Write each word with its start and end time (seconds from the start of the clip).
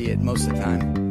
Idiot 0.00 0.18
most 0.20 0.48
of 0.48 0.56
the 0.56 0.62
time. 0.62 1.10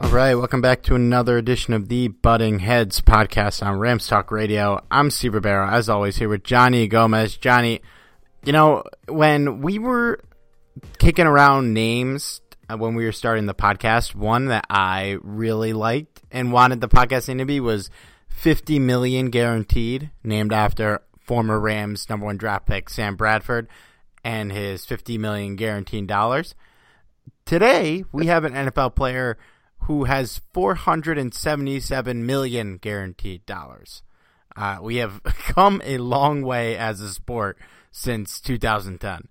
All 0.00 0.14
right, 0.14 0.34
welcome 0.34 0.60
back 0.60 0.82
to 0.82 0.94
another 0.94 1.38
edition 1.38 1.74
of 1.74 1.88
the 1.88 2.08
Butting 2.08 2.58
Heads 2.58 3.00
podcast 3.00 3.64
on 3.64 3.78
Rams 3.78 4.06
Talk 4.06 4.30
Radio. 4.30 4.84
I'm 4.90 5.10
Steve 5.10 5.34
Ribeiro, 5.34 5.68
as 5.68 5.88
always, 5.88 6.16
here 6.16 6.28
with 6.28 6.44
Johnny 6.44 6.88
Gomez. 6.88 7.36
Johnny, 7.36 7.80
you 8.44 8.52
know, 8.52 8.84
when 9.08 9.60
we 9.60 9.78
were 9.78 10.20
kicking 10.98 11.26
around 11.26 11.72
names 11.72 12.40
when 12.76 12.94
we 12.94 13.04
were 13.04 13.12
starting 13.12 13.46
the 13.46 13.54
podcast, 13.54 14.14
one 14.14 14.46
that 14.46 14.66
I 14.68 15.18
really 15.22 15.72
liked 15.72 16.22
and 16.30 16.52
wanted 16.52 16.80
the 16.80 16.88
podcast 16.88 17.28
name 17.28 17.38
to 17.38 17.44
be 17.44 17.60
was 17.60 17.90
50 18.28 18.78
million 18.78 19.30
guaranteed, 19.30 20.10
named 20.22 20.52
after 20.52 21.02
former 21.18 21.58
Rams 21.58 22.08
number 22.08 22.26
one 22.26 22.36
draft 22.36 22.66
pick 22.66 22.88
Sam 22.90 23.16
Bradford 23.16 23.68
and 24.22 24.52
his 24.52 24.84
50 24.84 25.18
million 25.18 25.56
guaranteed 25.56 26.06
dollars. 26.06 26.54
Today, 27.46 28.04
we 28.12 28.26
have 28.26 28.44
an 28.44 28.52
NFL 28.52 28.94
player 28.94 29.38
who 29.82 30.04
has 30.04 30.40
477 30.52 32.26
million 32.26 32.76
guaranteed 32.76 33.46
dollars. 33.46 34.02
Uh, 34.54 34.78
we 34.82 34.96
have 34.96 35.22
come 35.24 35.80
a 35.84 35.98
long 35.98 36.42
way 36.42 36.76
as 36.76 37.00
a 37.00 37.08
sport 37.08 37.58
since 37.90 38.40
2010. 38.40 39.28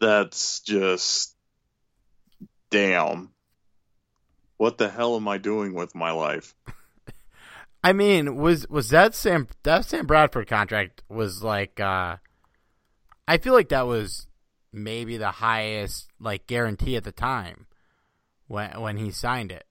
That's 0.00 0.60
just 0.60 1.35
damn. 2.70 3.30
What 4.56 4.78
the 4.78 4.88
hell 4.88 5.16
am 5.16 5.28
I 5.28 5.38
doing 5.38 5.74
with 5.74 5.94
my 5.94 6.12
life? 6.12 6.54
I 7.84 7.92
mean, 7.92 8.36
was 8.36 8.66
was 8.68 8.88
that 8.90 9.14
Sam 9.14 9.48
that 9.62 9.84
Sam 9.84 10.06
Bradford 10.06 10.48
contract 10.48 11.02
was 11.08 11.42
like 11.42 11.78
uh 11.78 12.16
I 13.28 13.38
feel 13.38 13.52
like 13.52 13.68
that 13.68 13.86
was 13.86 14.26
maybe 14.72 15.16
the 15.16 15.30
highest 15.30 16.08
like 16.20 16.46
guarantee 16.46 16.96
at 16.96 17.04
the 17.04 17.12
time 17.12 17.66
when 18.46 18.80
when 18.80 18.96
he 18.96 19.10
signed 19.10 19.52
it. 19.52 19.64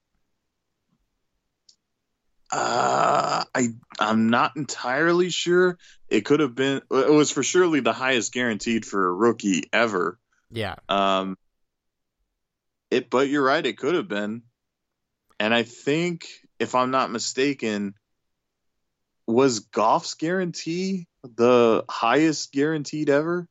Uh, 2.50 3.44
I 3.54 3.68
I'm 3.98 4.30
not 4.30 4.56
entirely 4.56 5.30
sure. 5.30 5.78
It 6.08 6.24
could 6.24 6.40
have 6.40 6.54
been. 6.54 6.80
It 6.90 7.12
was 7.12 7.30
for 7.30 7.42
surely 7.42 7.80
the 7.80 7.92
highest 7.92 8.32
guaranteed 8.32 8.84
for 8.84 9.08
a 9.08 9.12
rookie 9.12 9.64
ever. 9.72 10.18
Yeah. 10.50 10.76
Um. 10.88 11.36
It, 12.90 13.10
but 13.10 13.28
you're 13.28 13.44
right. 13.44 13.64
It 13.64 13.78
could 13.78 13.94
have 13.94 14.08
been, 14.08 14.42
and 15.40 15.52
I 15.52 15.64
think 15.64 16.26
if 16.58 16.74
I'm 16.74 16.90
not 16.90 17.10
mistaken, 17.10 17.94
was 19.26 19.60
Goff's 19.60 20.14
guarantee 20.14 21.08
the 21.22 21.84
highest 21.88 22.52
guaranteed 22.52 23.10
ever? 23.10 23.48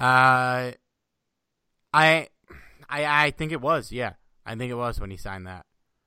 Uh 0.00 0.72
I 1.92 2.28
I 2.88 3.26
I 3.26 3.30
think 3.30 3.52
it 3.52 3.60
was, 3.60 3.90
yeah. 3.90 4.14
I 4.44 4.54
think 4.56 4.70
it 4.70 4.76
was 4.76 5.00
when 5.00 5.10
he 5.10 5.16
signed 5.16 5.46
that. 5.46 5.64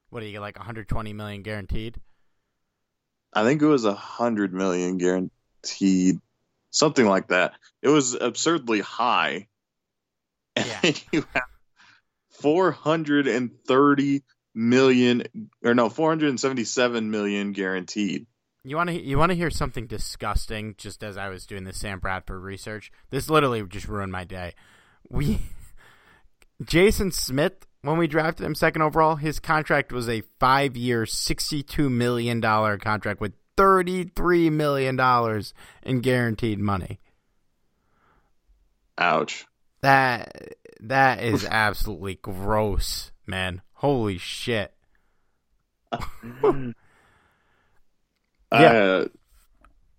What 0.09 0.19
do 0.19 0.25
you 0.27 0.31
get 0.33 0.41
like 0.41 0.57
120 0.57 1.13
million 1.13 1.41
guaranteed? 1.41 1.99
I 3.33 3.43
think 3.43 3.61
it 3.61 3.67
was 3.67 3.85
a 3.85 3.93
hundred 3.93 4.53
million 4.53 4.97
guaranteed, 4.97 6.19
something 6.69 7.05
like 7.05 7.27
that. 7.29 7.53
It 7.81 7.89
was 7.89 8.13
absurdly 8.13 8.81
high. 8.81 9.47
Yeah. 10.65 10.79
And 10.83 11.03
you 11.11 11.25
have 11.33 11.43
four 12.29 12.71
hundred 12.71 13.27
and 13.27 13.51
thirty 13.67 14.23
million, 14.53 15.23
or 15.63 15.73
no, 15.75 15.89
four 15.89 16.09
hundred 16.09 16.29
and 16.29 16.39
seventy-seven 16.39 17.11
million 17.11 17.51
guaranteed. 17.51 18.27
You 18.63 18.75
want 18.75 18.89
to 18.89 19.01
you 19.01 19.17
want 19.17 19.31
to 19.31 19.35
hear 19.35 19.49
something 19.49 19.87
disgusting? 19.87 20.75
Just 20.77 21.03
as 21.03 21.17
I 21.17 21.29
was 21.29 21.45
doing 21.45 21.63
the 21.63 21.73
Sam 21.73 21.99
Bradford 21.99 22.41
research, 22.41 22.91
this 23.09 23.29
literally 23.29 23.63
just 23.67 23.87
ruined 23.87 24.11
my 24.11 24.23
day. 24.23 24.53
We 25.09 25.39
Jason 26.63 27.11
Smith, 27.11 27.65
when 27.81 27.97
we 27.97 28.07
drafted 28.07 28.45
him 28.45 28.55
second 28.55 28.81
overall, 28.81 29.15
his 29.15 29.39
contract 29.39 29.91
was 29.91 30.09
a 30.09 30.23
five-year, 30.39 31.05
sixty-two 31.05 31.89
million 31.89 32.39
dollar 32.39 32.77
contract 32.77 33.21
with 33.21 33.33
$33 33.57 34.51
million 34.51 34.99
in 35.83 36.01
guaranteed 36.01 36.59
money. 36.59 36.99
Ouch. 38.97 39.45
That 39.87 40.57
that 40.81 41.23
is 41.23 41.45
absolutely 41.49 42.15
gross, 42.15 43.11
man. 43.25 43.61
Holy 43.71 44.17
shit. 44.17 44.73
yeah. 45.93 46.73
Uh, 48.51 49.05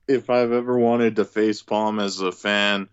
if 0.06 0.28
I've 0.28 0.52
ever 0.52 0.78
wanted 0.78 1.16
to 1.16 1.24
face 1.24 1.62
palm 1.62 2.00
as 2.00 2.20
a 2.20 2.32
fan, 2.32 2.90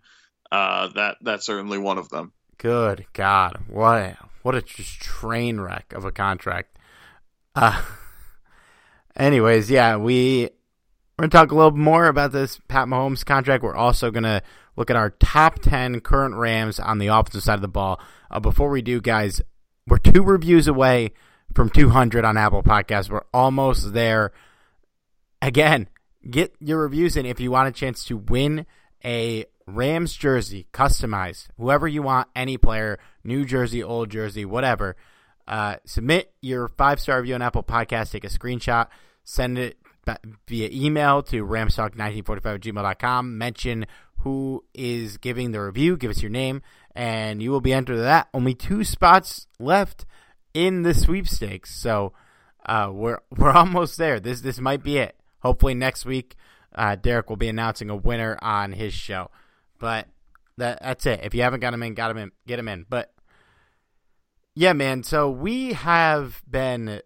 uh, 0.50 0.88
that 0.94 1.18
that's 1.20 1.44
certainly 1.44 1.76
one 1.76 1.98
of 1.98 2.08
them. 2.08 2.32
Good 2.56 3.04
God, 3.12 3.64
what 3.68 3.98
a, 3.98 4.16
what 4.40 4.54
a 4.54 4.62
just 4.62 4.98
train 4.98 5.60
wreck 5.60 5.92
of 5.92 6.06
a 6.06 6.12
contract. 6.12 6.78
Uh, 7.54 7.82
anyways, 9.16 9.70
yeah, 9.70 9.96
we 9.96 10.48
we're 11.18 11.24
gonna 11.24 11.30
talk 11.30 11.52
a 11.52 11.54
little 11.54 11.76
more 11.76 12.06
about 12.06 12.32
this 12.32 12.58
Pat 12.68 12.88
Mahomes 12.88 13.22
contract. 13.22 13.62
We're 13.62 13.76
also 13.76 14.10
gonna 14.10 14.42
look 14.76 14.90
at 14.90 14.96
our 14.96 15.10
top 15.10 15.60
ten 15.60 16.00
current 16.00 16.34
Rams 16.34 16.78
on 16.78 16.98
the 16.98 17.08
offensive 17.08 17.42
side 17.42 17.54
of 17.54 17.62
the 17.62 17.68
ball. 17.68 18.00
Uh, 18.30 18.40
before 18.40 18.70
we 18.70 18.82
do, 18.82 19.00
guys, 19.00 19.40
we're 19.86 19.98
two 19.98 20.22
reviews 20.22 20.68
away 20.68 21.12
from 21.54 21.70
200 21.70 22.24
on 22.24 22.36
Apple 22.36 22.62
Podcasts. 22.62 23.08
We're 23.08 23.24
almost 23.32 23.92
there. 23.92 24.32
Again, 25.40 25.88
get 26.28 26.54
your 26.60 26.80
reviews 26.82 27.16
in 27.16 27.24
if 27.24 27.40
you 27.40 27.50
want 27.50 27.68
a 27.68 27.72
chance 27.72 28.04
to 28.06 28.16
win 28.16 28.66
a 29.04 29.46
Rams 29.66 30.14
jersey, 30.14 30.66
customized, 30.72 31.48
whoever 31.56 31.88
you 31.88 32.02
want, 32.02 32.28
any 32.36 32.56
player, 32.56 32.98
new 33.24 33.44
jersey, 33.44 33.82
old 33.82 34.10
jersey, 34.10 34.44
whatever. 34.44 34.96
Uh, 35.48 35.76
submit 35.84 36.32
your 36.40 36.68
five 36.68 37.00
star 37.00 37.20
review 37.20 37.34
on 37.34 37.42
Apple 37.42 37.62
Podcasts. 37.62 38.12
Take 38.12 38.24
a 38.24 38.28
screenshot, 38.28 38.88
send 39.24 39.58
it 39.58 39.76
via 40.46 40.68
email 40.72 41.22
to 41.24 41.44
ramstalk1945 41.44 42.60
gmail.com. 42.60 43.38
Mention 43.38 43.86
who 44.26 44.64
is 44.74 45.18
giving 45.18 45.52
the 45.52 45.60
review. 45.60 45.96
Give 45.96 46.10
us 46.10 46.20
your 46.20 46.32
name, 46.32 46.60
and 46.96 47.40
you 47.40 47.52
will 47.52 47.60
be 47.60 47.72
entered 47.72 47.98
that. 47.98 48.26
Only 48.34 48.54
two 48.54 48.82
spots 48.82 49.46
left 49.60 50.04
in 50.52 50.82
the 50.82 50.94
sweepstakes, 50.94 51.72
so 51.72 52.12
uh, 52.66 52.90
we're 52.92 53.20
we're 53.36 53.52
almost 53.52 53.98
there. 53.98 54.18
This 54.18 54.40
this 54.40 54.58
might 54.58 54.82
be 54.82 54.98
it. 54.98 55.14
Hopefully 55.42 55.74
next 55.74 56.04
week, 56.04 56.34
uh, 56.74 56.96
Derek 56.96 57.30
will 57.30 57.36
be 57.36 57.46
announcing 57.46 57.88
a 57.88 57.94
winner 57.94 58.36
on 58.42 58.72
his 58.72 58.92
show. 58.92 59.30
But 59.78 60.08
that 60.56 60.82
that's 60.82 61.06
it. 61.06 61.20
If 61.22 61.32
you 61.32 61.42
haven't 61.42 61.60
got 61.60 61.72
him 61.72 61.84
in, 61.84 61.94
got 61.94 62.10
him 62.10 62.18
in, 62.18 62.32
get 62.48 62.58
him 62.58 62.66
in. 62.66 62.84
But 62.88 63.14
yeah, 64.56 64.72
man. 64.72 65.04
So 65.04 65.30
we 65.30 65.74
have 65.74 66.42
been, 66.50 67.00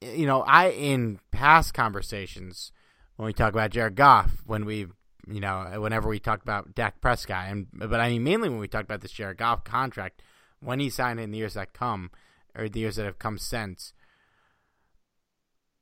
you 0.00 0.24
know, 0.24 0.40
I 0.40 0.70
in 0.70 1.18
past 1.30 1.74
conversations 1.74 2.72
when 3.16 3.26
we 3.26 3.34
talk 3.34 3.52
about 3.52 3.70
Jared 3.70 3.96
Goff, 3.96 4.30
when 4.46 4.64
we, 4.64 4.86
you 5.30 5.40
know, 5.40 5.80
whenever 5.80 6.08
we 6.08 6.18
talk 6.18 6.42
about 6.42 6.74
Dak 6.74 7.00
Prescott, 7.00 7.46
and 7.48 7.66
but 7.72 8.00
I 8.00 8.10
mean 8.10 8.24
mainly 8.24 8.48
when 8.48 8.58
we 8.58 8.68
talk 8.68 8.84
about 8.84 9.00
this 9.00 9.12
Jared 9.12 9.38
Goff 9.38 9.64
contract, 9.64 10.22
when 10.60 10.80
he 10.80 10.90
signed 10.90 11.20
in 11.20 11.30
the 11.30 11.38
years 11.38 11.54
that 11.54 11.72
come 11.72 12.10
or 12.56 12.68
the 12.68 12.80
years 12.80 12.96
that 12.96 13.06
have 13.06 13.18
come 13.18 13.38
since, 13.38 13.92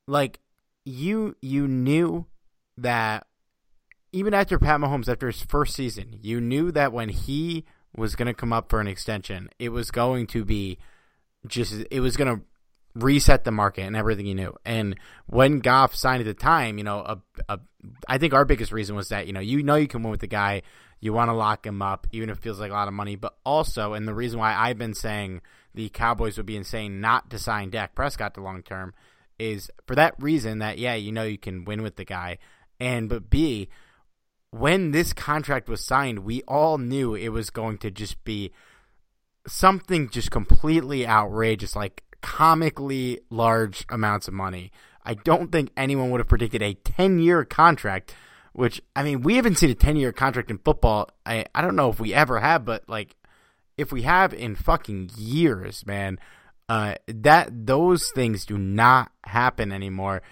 like 0.07 0.41
you 0.85 1.37
you 1.41 1.67
knew 1.67 2.27
that 2.77 3.27
even 4.13 4.35
after 4.35 4.59
Pat 4.59 4.81
Mahomes, 4.81 5.09
after 5.09 5.27
his 5.27 5.43
first 5.43 5.75
season, 5.75 6.19
you 6.23 6.41
knew 6.41 6.71
that 6.73 6.93
when 6.93 7.09
he 7.09 7.65
was 7.97 8.17
going 8.17 8.27
to 8.27 8.35
come 8.35 8.53
up 8.53 8.71
for 8.71 8.81
an 8.81 8.87
extension, 8.87 9.49
it 9.59 9.71
was 9.71 9.91
going 9.91 10.27
to 10.29 10.45
be 10.45 10.79
just, 11.47 11.85
it 11.91 12.01
was 12.01 12.17
going 12.17 12.35
to 12.35 12.45
reset 12.95 13.45
the 13.45 13.51
market 13.51 13.83
and 13.83 13.97
everything 13.97 14.27
you 14.27 14.35
knew. 14.35 14.55
And 14.65 14.99
when 15.27 15.61
Goff 15.61 15.95
signed 15.95 16.21
at 16.21 16.27
the 16.27 16.35
time, 16.35 16.79
you 16.79 16.85
know, 16.85 16.99
a, 16.99 17.19
a, 17.49 17.61
I 18.09 18.19
think 18.19 18.35
our 18.35 18.45
biggest 18.45 18.73
reason 18.73 18.97
was 18.97 19.11
that, 19.11 19.27
you 19.27 19.33
know, 19.33 19.41
you 19.41 19.63
know 19.63 19.77
you 19.77 19.89
can 19.89 20.03
win 20.03 20.11
with 20.11 20.21
the 20.21 20.27
guy, 20.27 20.63
you 21.01 21.13
want 21.13 21.29
to 21.29 21.35
lock 21.35 21.65
him 21.65 21.81
up, 21.81 22.07
even 22.11 22.29
if 22.31 22.39
it 22.39 22.43
feels 22.43 22.61
like 22.61 22.71
a 22.71 22.75
lot 22.75 22.89
of 22.89 22.95
money. 22.95 23.17
But 23.17 23.37
also, 23.45 23.95
and 23.95 24.09
the 24.09 24.15
reason 24.15 24.39
why 24.39 24.55
I've 24.55 24.79
been 24.79 24.95
saying 24.95 25.43
the 25.75 25.89
Cowboys 25.89 26.37
would 26.37 26.47
be 26.47 26.57
insane 26.57 27.01
not 27.01 27.31
to 27.31 27.39
sign 27.39 27.71
Dak 27.71 27.95
Prescott 27.95 28.35
to 28.35 28.41
long 28.41 28.63
term 28.63 28.95
is 29.39 29.71
for 29.87 29.95
that 29.95 30.15
reason 30.19 30.59
that, 30.59 30.79
yeah, 30.79 30.95
you 30.95 31.13
know 31.13 31.23
you 31.23 31.39
can 31.39 31.65
win 31.65 31.83
with 31.83 31.97
the 31.97 32.05
guy. 32.05 32.39
And, 32.81 33.09
but 33.09 33.31
B, 33.31 33.69
when 34.51 34.91
this 34.91 35.13
contract 35.13 35.69
was 35.69 35.85
signed, 35.85 36.21
we 36.21 36.43
all 36.49 36.79
knew 36.79 37.15
it 37.15 37.29
was 37.29 37.51
going 37.51 37.79
to 37.79 37.91
just 37.91 38.25
be 38.25 38.53
something 39.47 40.09
just 40.09 40.31
completely 40.31 41.07
outrageous, 41.07 41.77
like 41.77 42.03
comically 42.23 43.21
large 43.31 43.85
amounts 43.89 44.29
of 44.29 44.35
money. 44.35 44.73
I 45.05 45.15
don't 45.15 45.51
think 45.51 45.71
anyone 45.77 46.11
would 46.11 46.21
have 46.21 46.29
predicted 46.29 46.63
a 46.63 46.75
10 46.75 47.19
year 47.19 47.45
contract, 47.45 48.15
which, 48.53 48.83
I 48.95 49.03
mean, 49.03 49.23
we 49.23 49.37
haven't 49.37 49.57
seen 49.57 49.71
a 49.71 49.75
10 49.75 49.97
year 49.97 50.13
contract 50.13 50.51
in 50.51 50.59
football. 50.59 51.09
I, 51.25 51.47
I 51.55 51.63
don't 51.63 51.77
know 51.77 51.91
if 51.91 52.01
we 52.01 52.13
ever 52.13 52.41
have, 52.41 52.65
but 52.65 52.89
like, 52.89 53.17
if 53.77 53.93
we 53.93 54.03
have 54.03 54.35
in 54.35 54.57
fucking 54.57 55.11
years, 55.17 55.87
man, 55.87 56.19
uh, 56.69 56.97
that 57.07 57.67
those 57.67 58.11
things 58.11 58.45
do 58.45 58.59
not 58.59 59.11
happen 59.25 59.73
anymore. 59.73 60.23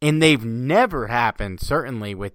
And 0.00 0.22
they've 0.22 0.44
never 0.44 1.08
happened, 1.08 1.60
certainly 1.60 2.14
with 2.14 2.32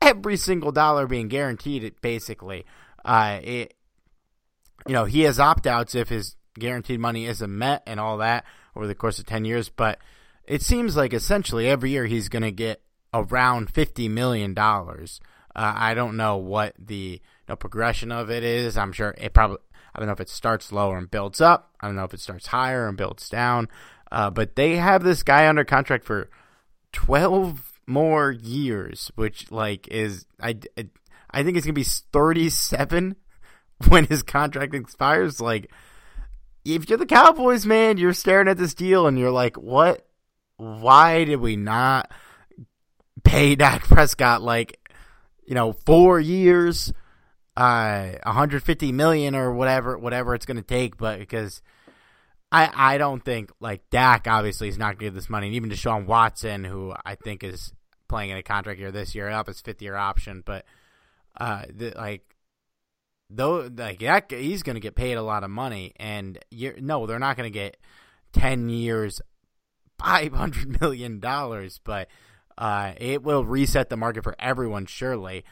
every 0.00 0.36
single 0.36 0.72
dollar 0.72 1.06
being 1.06 1.28
guaranteed. 1.28 1.94
Basically, 2.00 2.64
uh, 3.04 3.40
it 3.42 3.74
you 4.86 4.92
know 4.92 5.04
he 5.04 5.22
has 5.22 5.38
opt 5.38 5.66
outs 5.66 5.94
if 5.94 6.08
his 6.08 6.36
guaranteed 6.58 7.00
money 7.00 7.26
isn't 7.26 7.58
met 7.58 7.82
and 7.86 7.98
all 7.98 8.18
that 8.18 8.44
over 8.76 8.86
the 8.86 8.94
course 8.94 9.18
of 9.18 9.26
ten 9.26 9.44
years, 9.44 9.68
but 9.68 9.98
it 10.44 10.62
seems 10.62 10.96
like 10.96 11.12
essentially 11.12 11.68
every 11.68 11.90
year 11.90 12.06
he's 12.06 12.28
going 12.28 12.42
to 12.42 12.52
get 12.52 12.82
around 13.12 13.70
fifty 13.70 14.08
million 14.08 14.54
dollars. 14.54 15.20
Uh, 15.54 15.72
I 15.74 15.94
don't 15.94 16.16
know 16.16 16.36
what 16.36 16.74
the 16.78 16.94
you 16.94 17.20
know, 17.48 17.56
progression 17.56 18.12
of 18.12 18.30
it 18.30 18.44
is. 18.44 18.76
I'm 18.76 18.92
sure 18.92 19.14
it 19.18 19.34
probably. 19.34 19.58
I 19.94 19.98
don't 19.98 20.06
know 20.06 20.12
if 20.12 20.20
it 20.20 20.28
starts 20.28 20.70
lower 20.70 20.98
and 20.98 21.10
builds 21.10 21.40
up. 21.40 21.74
I 21.80 21.86
don't 21.86 21.96
know 21.96 22.04
if 22.04 22.14
it 22.14 22.20
starts 22.20 22.46
higher 22.46 22.86
and 22.86 22.96
builds 22.96 23.28
down. 23.28 23.68
Uh, 24.12 24.30
but 24.30 24.54
they 24.54 24.76
have 24.76 25.02
this 25.02 25.22
guy 25.22 25.48
under 25.48 25.64
contract 25.64 26.04
for 26.04 26.30
twelve 26.92 27.72
more 27.86 28.30
years, 28.30 29.10
which 29.16 29.50
like 29.50 29.88
is 29.88 30.26
I 30.40 30.58
I 31.30 31.42
think 31.42 31.56
it's 31.56 31.66
gonna 31.66 31.74
be 31.74 31.84
37 31.84 33.16
when 33.88 34.06
his 34.06 34.22
contract 34.22 34.74
expires. 34.74 35.40
Like, 35.40 35.70
if 36.64 36.88
you're 36.88 36.98
the 36.98 37.06
Cowboys, 37.06 37.66
man, 37.66 37.98
you're 37.98 38.12
staring 38.12 38.48
at 38.48 38.58
this 38.58 38.74
deal 38.74 39.06
and 39.06 39.18
you're 39.18 39.30
like, 39.30 39.56
what? 39.56 40.06
Why 40.56 41.24
did 41.24 41.36
we 41.36 41.56
not 41.56 42.10
pay 43.24 43.54
Dak 43.56 43.82
Prescott 43.82 44.42
like, 44.42 44.78
you 45.46 45.54
know, 45.54 45.72
four 45.72 46.18
years, 46.20 46.92
uh, 47.56 48.10
150 48.24 48.92
million 48.92 49.34
or 49.34 49.52
whatever, 49.52 49.96
whatever 49.96 50.34
it's 50.34 50.46
gonna 50.46 50.62
take? 50.62 50.96
But 50.96 51.18
because 51.18 51.62
I, 52.50 52.70
I 52.74 52.98
don't 52.98 53.24
think 53.24 53.50
like 53.60 53.88
Dak 53.90 54.26
obviously 54.26 54.68
is 54.68 54.78
not 54.78 54.86
going 54.86 54.98
to 54.98 55.04
give 55.04 55.14
this 55.14 55.28
money, 55.28 55.48
and 55.48 55.56
even 55.56 55.70
Deshaun 55.70 56.06
Watson, 56.06 56.64
who 56.64 56.94
I 57.04 57.14
think 57.14 57.44
is 57.44 57.72
playing 58.08 58.30
in 58.30 58.38
a 58.38 58.42
contract 58.42 58.80
year 58.80 58.90
this 58.90 59.14
year, 59.14 59.28
up 59.28 59.48
his 59.48 59.60
fifth 59.60 59.82
year 59.82 59.96
option. 59.96 60.42
But 60.44 60.64
uh, 61.38 61.64
the, 61.68 61.92
like 61.94 62.22
though, 63.30 63.68
like 63.74 64.00
that, 64.00 64.30
he's 64.30 64.62
going 64.62 64.74
to 64.74 64.80
get 64.80 64.94
paid 64.94 65.14
a 65.14 65.22
lot 65.22 65.44
of 65.44 65.50
money, 65.50 65.92
and 65.96 66.38
you're, 66.50 66.78
no, 66.80 67.06
they're 67.06 67.18
not 67.18 67.36
going 67.36 67.50
to 67.50 67.58
get 67.58 67.76
ten 68.32 68.68
years, 68.68 69.20
five 69.98 70.32
hundred 70.32 70.80
million 70.80 71.20
dollars, 71.20 71.80
but 71.84 72.08
uh, 72.56 72.92
it 72.96 73.22
will 73.22 73.44
reset 73.44 73.88
the 73.88 73.96
market 73.96 74.24
for 74.24 74.34
everyone, 74.38 74.86
surely. 74.86 75.44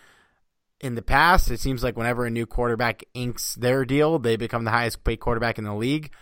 In 0.80 0.95
the 0.95 1.02
past, 1.02 1.50
it 1.50 1.61
seems 1.61 1.83
like 1.83 1.97
whenever 1.97 2.26
a 2.26 2.30
new 2.30 2.47
quarterback 2.47 3.04
inks 3.14 3.54
their 3.54 3.85
deal, 3.85 4.18
they 4.18 4.37
become 4.37 4.64
the 4.64 4.71
highest 4.71 5.04
paid 5.04 5.21
quarterback 5.21 5.56
in 5.56 5.64
the 5.64 5.75
league. 5.75 6.12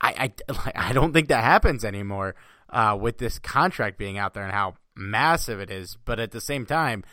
I, 0.00 0.32
I, 0.48 0.72
I 0.88 0.92
don't 0.92 1.12
think 1.12 1.28
that 1.28 1.44
happens 1.44 1.84
anymore 1.84 2.34
uh, 2.70 2.96
with 3.00 3.18
this 3.18 3.38
contract 3.38 3.98
being 3.98 4.18
out 4.18 4.34
there 4.34 4.42
and 4.42 4.52
how 4.52 4.74
massive 4.96 5.60
it 5.60 5.70
is, 5.70 5.96
but 6.04 6.18
at 6.18 6.32
the 6.32 6.40
same 6.40 6.66
time, 6.66 7.04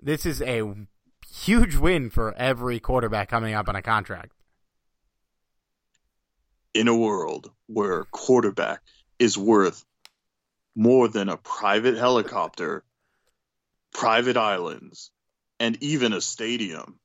this 0.00 0.24
is 0.24 0.40
a 0.42 0.62
huge 1.32 1.76
win 1.76 2.10
for 2.10 2.34
every 2.34 2.80
quarterback 2.80 3.28
coming 3.28 3.54
up 3.54 3.68
on 3.68 3.76
a 3.76 3.82
contract. 3.82 4.32
In 6.74 6.88
a 6.88 6.96
world 6.96 7.50
where 7.66 8.04
quarterback 8.04 8.80
is 9.18 9.36
worth 9.36 9.84
more 10.76 11.08
than 11.08 11.28
a 11.28 11.36
private 11.36 11.96
helicopter, 11.96 12.84
private 13.92 14.36
islands, 14.36 15.10
and 15.58 15.76
even 15.82 16.12
a 16.12 16.20
stadium, 16.20 17.00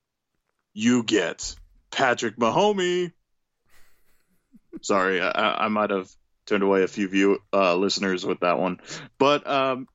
you 0.73 1.03
get 1.03 1.55
Patrick 1.91 2.37
Mahomes. 2.37 3.11
Sorry, 4.81 5.21
I, 5.21 5.65
I 5.65 5.67
might 5.69 5.89
have 5.89 6.09
turned 6.45 6.63
away 6.63 6.83
a 6.83 6.87
few 6.87 7.07
view 7.07 7.39
uh, 7.51 7.75
listeners 7.75 8.25
with 8.25 8.41
that 8.41 8.59
one, 8.59 8.79
but 9.17 9.47
um, 9.47 9.87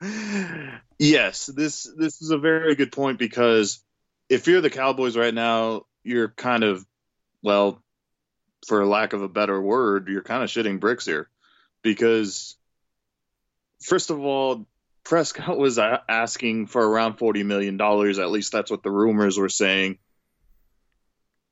yes, 0.98 1.46
this 1.46 1.90
this 1.96 2.20
is 2.20 2.30
a 2.30 2.38
very 2.38 2.74
good 2.74 2.92
point 2.92 3.18
because 3.18 3.82
if 4.28 4.46
you're 4.46 4.60
the 4.60 4.70
Cowboys 4.70 5.16
right 5.16 5.34
now, 5.34 5.86
you're 6.02 6.28
kind 6.28 6.64
of 6.64 6.84
well, 7.42 7.82
for 8.66 8.84
lack 8.84 9.12
of 9.12 9.22
a 9.22 9.28
better 9.28 9.60
word, 9.60 10.08
you're 10.08 10.22
kind 10.22 10.42
of 10.42 10.50
shitting 10.50 10.80
bricks 10.80 11.04
here 11.04 11.28
because 11.82 12.56
first 13.82 14.10
of 14.10 14.20
all, 14.20 14.66
Prescott 15.04 15.56
was 15.56 15.78
asking 15.78 16.66
for 16.66 16.86
around 16.86 17.16
forty 17.16 17.42
million 17.42 17.76
dollars. 17.76 18.18
At 18.18 18.30
least 18.30 18.52
that's 18.52 18.70
what 18.70 18.82
the 18.82 18.90
rumors 18.90 19.38
were 19.38 19.48
saying. 19.48 19.98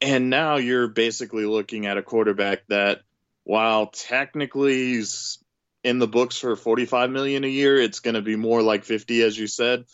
And 0.00 0.29
now 0.29 0.57
you're 0.57 0.88
basically 0.88 1.47
looking 1.47 1.87
at 1.87 1.97
a 1.97 2.03
quarterback 2.03 2.67
that, 2.69 3.00
while 3.45 3.87
technically 3.87 4.75
he's 4.75 5.38
in 5.87 6.00
the 6.00 6.09
books 6.09 6.37
for 6.37 6.57
45 6.57 7.11
million 7.11 7.45
a 7.45 7.49
year, 7.49 7.76
it's 7.76 8.00
going 8.00 8.16
to 8.16 8.21
be 8.21 8.35
more 8.35 8.61
like 8.61 8.85
50, 8.85 9.23
as 9.23 9.38
you 9.38 9.47
said. 9.47 9.85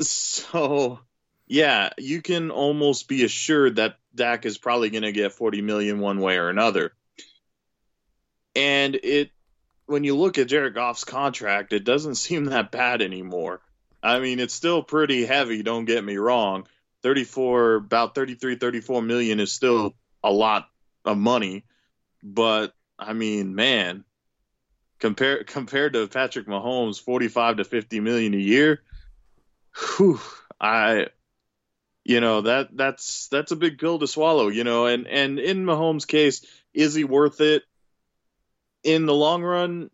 So, 0.00 1.00
yeah, 1.46 1.90
you 1.98 2.22
can 2.22 2.50
almost 2.50 3.08
be 3.08 3.24
assured 3.24 3.76
that 3.76 3.96
Dak 4.14 4.46
is 4.46 4.56
probably 4.56 4.88
going 4.88 5.02
to 5.02 5.12
get 5.12 5.34
40 5.34 5.60
million 5.60 6.00
one 6.00 6.18
way 6.18 6.38
or 6.38 6.48
another. 6.48 6.94
And 8.56 8.94
it 8.94 9.32
when 9.84 10.02
you 10.02 10.16
look 10.16 10.38
at 10.38 10.46
Jared 10.46 10.74
Goff's 10.74 11.04
contract, 11.04 11.74
it 11.74 11.84
doesn't 11.84 12.14
seem 12.26 12.46
that 12.46 12.70
bad 12.70 13.02
anymore. 13.02 13.60
I 14.02 14.18
mean, 14.18 14.40
it's 14.40 14.54
still 14.54 14.82
pretty 14.82 15.26
heavy, 15.26 15.62
don't 15.62 15.84
get 15.84 16.02
me 16.02 16.16
wrong. 16.16 16.66
34 17.02 17.74
about 17.74 18.14
33 18.14 18.56
34 18.56 19.02
million 19.02 19.40
is 19.40 19.52
still 19.52 19.94
a 20.24 20.32
lot 20.32 20.70
of 21.04 21.18
money, 21.18 21.64
but 22.22 22.72
I 22.98 23.12
mean, 23.12 23.54
man, 23.54 24.04
compared 25.02 25.46
compared 25.46 25.92
to 25.92 26.06
Patrick 26.06 26.46
Mahomes 26.46 26.98
45 26.98 27.58
to 27.58 27.64
50 27.64 28.00
million 28.00 28.32
a 28.32 28.38
year, 28.38 28.82
whew, 29.76 30.20
I 30.58 31.08
you 32.04 32.20
know, 32.20 32.40
that 32.40 32.68
that's 32.74 33.28
that's 33.28 33.52
a 33.52 33.56
big 33.56 33.78
pill 33.78 33.98
to 33.98 34.06
swallow, 34.06 34.48
you 34.48 34.64
know, 34.64 34.86
and 34.86 35.06
and 35.06 35.38
in 35.38 35.64
Mahomes' 35.64 36.06
case, 36.06 36.46
is 36.72 36.94
he 36.94 37.04
worth 37.04 37.40
it? 37.40 37.64
in 38.82 39.06
the 39.06 39.14
long 39.14 39.42
run, 39.42 39.90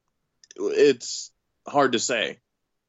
it's 0.57 1.31
hard 1.67 1.93
to 1.93 1.99
say. 1.99 2.38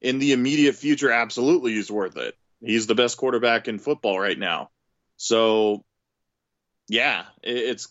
In 0.02 0.20
the 0.20 0.32
immediate 0.32 0.76
future, 0.76 1.12
absolutely 1.12 1.74
he's 1.74 1.92
worth 1.92 2.18
it. 2.18 2.36
He's 2.62 2.88
the 2.88 2.96
best 2.96 3.18
quarterback 3.18 3.68
in 3.68 3.80
football 3.80 4.20
right 4.20 4.38
now. 4.38 4.70
So, 5.18 5.84
yeah, 6.88 7.26
it's 7.44 7.90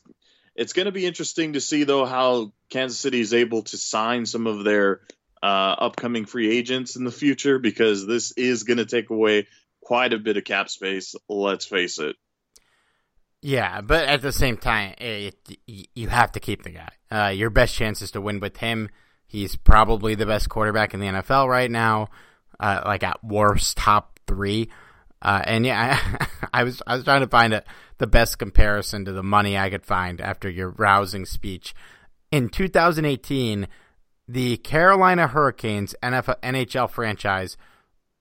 it's 0.54 0.72
going 0.72 0.86
to 0.86 0.92
be 0.92 1.06
interesting 1.06 1.52
to 1.52 1.60
see 1.60 1.84
though 1.84 2.06
how 2.06 2.52
Kansas 2.70 2.98
City 2.98 3.20
is 3.20 3.34
able 3.34 3.62
to 3.62 3.76
sign 3.76 4.26
some 4.26 4.46
of 4.46 4.64
their 4.64 5.00
uh, 5.42 5.76
upcoming 5.78 6.26
free 6.26 6.56
agents 6.56 6.96
in 6.96 7.04
the 7.04 7.10
future 7.10 7.58
because 7.58 8.06
this 8.06 8.32
is 8.32 8.64
going 8.64 8.78
to 8.78 8.86
take 8.86 9.10
away 9.10 9.46
quite 9.82 10.12
a 10.12 10.18
bit 10.18 10.36
of 10.36 10.44
cap 10.44 10.68
space. 10.68 11.14
Let's 11.28 11.64
face 11.64 11.98
it. 11.98 12.16
Yeah, 13.40 13.80
but 13.82 14.08
at 14.08 14.20
the 14.20 14.32
same 14.32 14.56
time, 14.56 14.94
it, 14.98 15.36
you 15.66 16.08
have 16.08 16.32
to 16.32 16.40
keep 16.40 16.64
the 16.64 16.70
guy. 16.70 16.90
Uh, 17.10 17.28
your 17.28 17.50
best 17.50 17.74
chance 17.74 18.02
is 18.02 18.10
to 18.12 18.20
win 18.20 18.40
with 18.40 18.56
him. 18.56 18.88
He's 19.26 19.54
probably 19.56 20.14
the 20.14 20.26
best 20.26 20.48
quarterback 20.48 20.92
in 20.92 21.00
the 21.00 21.06
NFL 21.06 21.48
right 21.48 21.70
now, 21.70 22.08
uh, 22.58 22.82
like 22.84 23.04
at 23.04 23.22
worst 23.22 23.76
top 23.76 24.18
three. 24.26 24.70
Uh, 25.22 25.42
and 25.44 25.64
yeah, 25.64 25.98
I, 26.00 26.26
I, 26.60 26.64
was 26.64 26.82
I 26.86 26.96
was 26.96 27.04
trying 27.04 27.20
to 27.20 27.28
find 27.28 27.54
a, 27.54 27.62
the 27.98 28.06
best 28.06 28.38
comparison 28.38 29.04
to 29.04 29.12
the 29.12 29.22
money 29.22 29.56
I 29.56 29.70
could 29.70 29.86
find 29.86 30.20
after 30.20 30.48
your 30.50 30.70
rousing 30.70 31.24
speech. 31.24 31.74
In 32.30 32.48
2018, 32.48 33.68
the 34.26 34.56
Carolina 34.58 35.26
Hurricanes 35.26 35.94
NFL, 36.02 36.40
NHL 36.42 36.90
franchise 36.90 37.56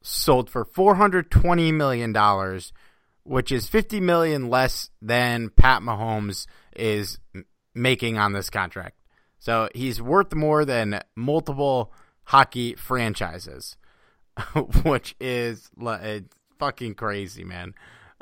sold 0.01 0.49
for 0.49 0.63
420 0.63 1.71
million 1.71 2.13
dollars 2.13 2.71
which 3.27 3.51
is 3.51 3.67
50 3.67 3.99
million 3.99 4.49
less 4.49 4.89
than 5.01 5.49
Pat 5.49 5.81
Mahomes 5.81 6.47
is 6.75 7.19
making 7.75 8.17
on 8.17 8.31
this 8.31 8.49
contract. 8.49 8.97
So 9.39 9.69
he's 9.75 10.01
worth 10.01 10.33
more 10.33 10.65
than 10.65 11.01
multiple 11.15 11.93
hockey 12.23 12.75
franchises, 12.75 13.75
which 14.83 15.15
is 15.19 15.69
fucking 16.57 16.95
crazy, 16.95 17.43
man. 17.43 17.73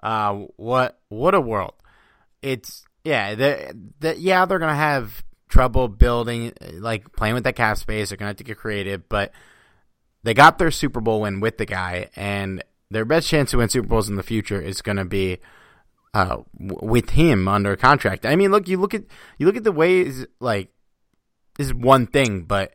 Uh, 0.02 0.46
what 0.58 1.00
what 1.10 1.34
a 1.34 1.42
world! 1.42 1.76
It's 2.42 2.84
yeah, 3.04 3.36
that 3.36 4.20
yeah, 4.20 4.46
they're 4.46 4.60
gonna 4.60 4.76
have 4.76 5.24
trouble 5.50 5.88
building, 5.88 6.54
like 6.74 7.12
playing 7.14 7.36
with 7.36 7.44
that 7.44 7.56
cap 7.56 7.78
space. 7.78 8.10
They're 8.10 8.18
gonna 8.18 8.30
have 8.30 8.38
to 8.38 8.44
get 8.44 8.58
creative, 8.58 9.08
but 9.10 9.32
they 10.24 10.34
got 10.34 10.58
their 10.58 10.72
Super 10.72 11.02
Bowl 11.02 11.22
win 11.22 11.40
with 11.40 11.58
the 11.58 11.66
guy, 11.66 12.10
and 12.16 12.64
their 12.90 13.06
best 13.06 13.28
chance 13.28 13.52
to 13.52 13.58
win 13.58 13.70
Super 13.70 13.88
Bowls 13.88 14.10
in 14.10 14.16
the 14.16 14.24
future 14.24 14.60
is 14.60 14.82
going 14.82 14.98
to 14.98 15.06
be 15.06 15.40
uh, 16.14 16.38
with 16.58 17.12
him 17.12 17.48
under 17.48 17.76
contract. 17.76 18.26
I 18.26 18.36
mean, 18.36 18.52
look, 18.52 18.68
you 18.68 18.78
look 18.78 18.94
at 18.94 19.04
you 19.38 19.46
look 19.46 19.58
at 19.58 19.64
the 19.64 19.72
ways 19.72 20.26
like 20.40 20.70
this 21.58 21.68
is 21.68 21.74
one 21.74 22.08
thing, 22.08 22.42
but 22.44 22.74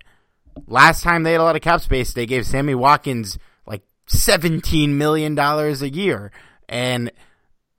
last 0.67 1.03
time 1.03 1.23
they 1.23 1.33
had 1.33 1.41
a 1.41 1.45
lot 1.45 1.57
of 1.57 1.63
cap 1.63 1.81
space, 1.81 2.13
they 2.13 2.27
gave 2.27 2.47
Sammy 2.47 2.75
Watkins 2.75 3.39
like 3.67 3.83
seventeen 4.07 4.97
million 4.99 5.35
dollars 5.35 5.83
a 5.83 5.91
year, 5.91 6.31
and 6.69 7.11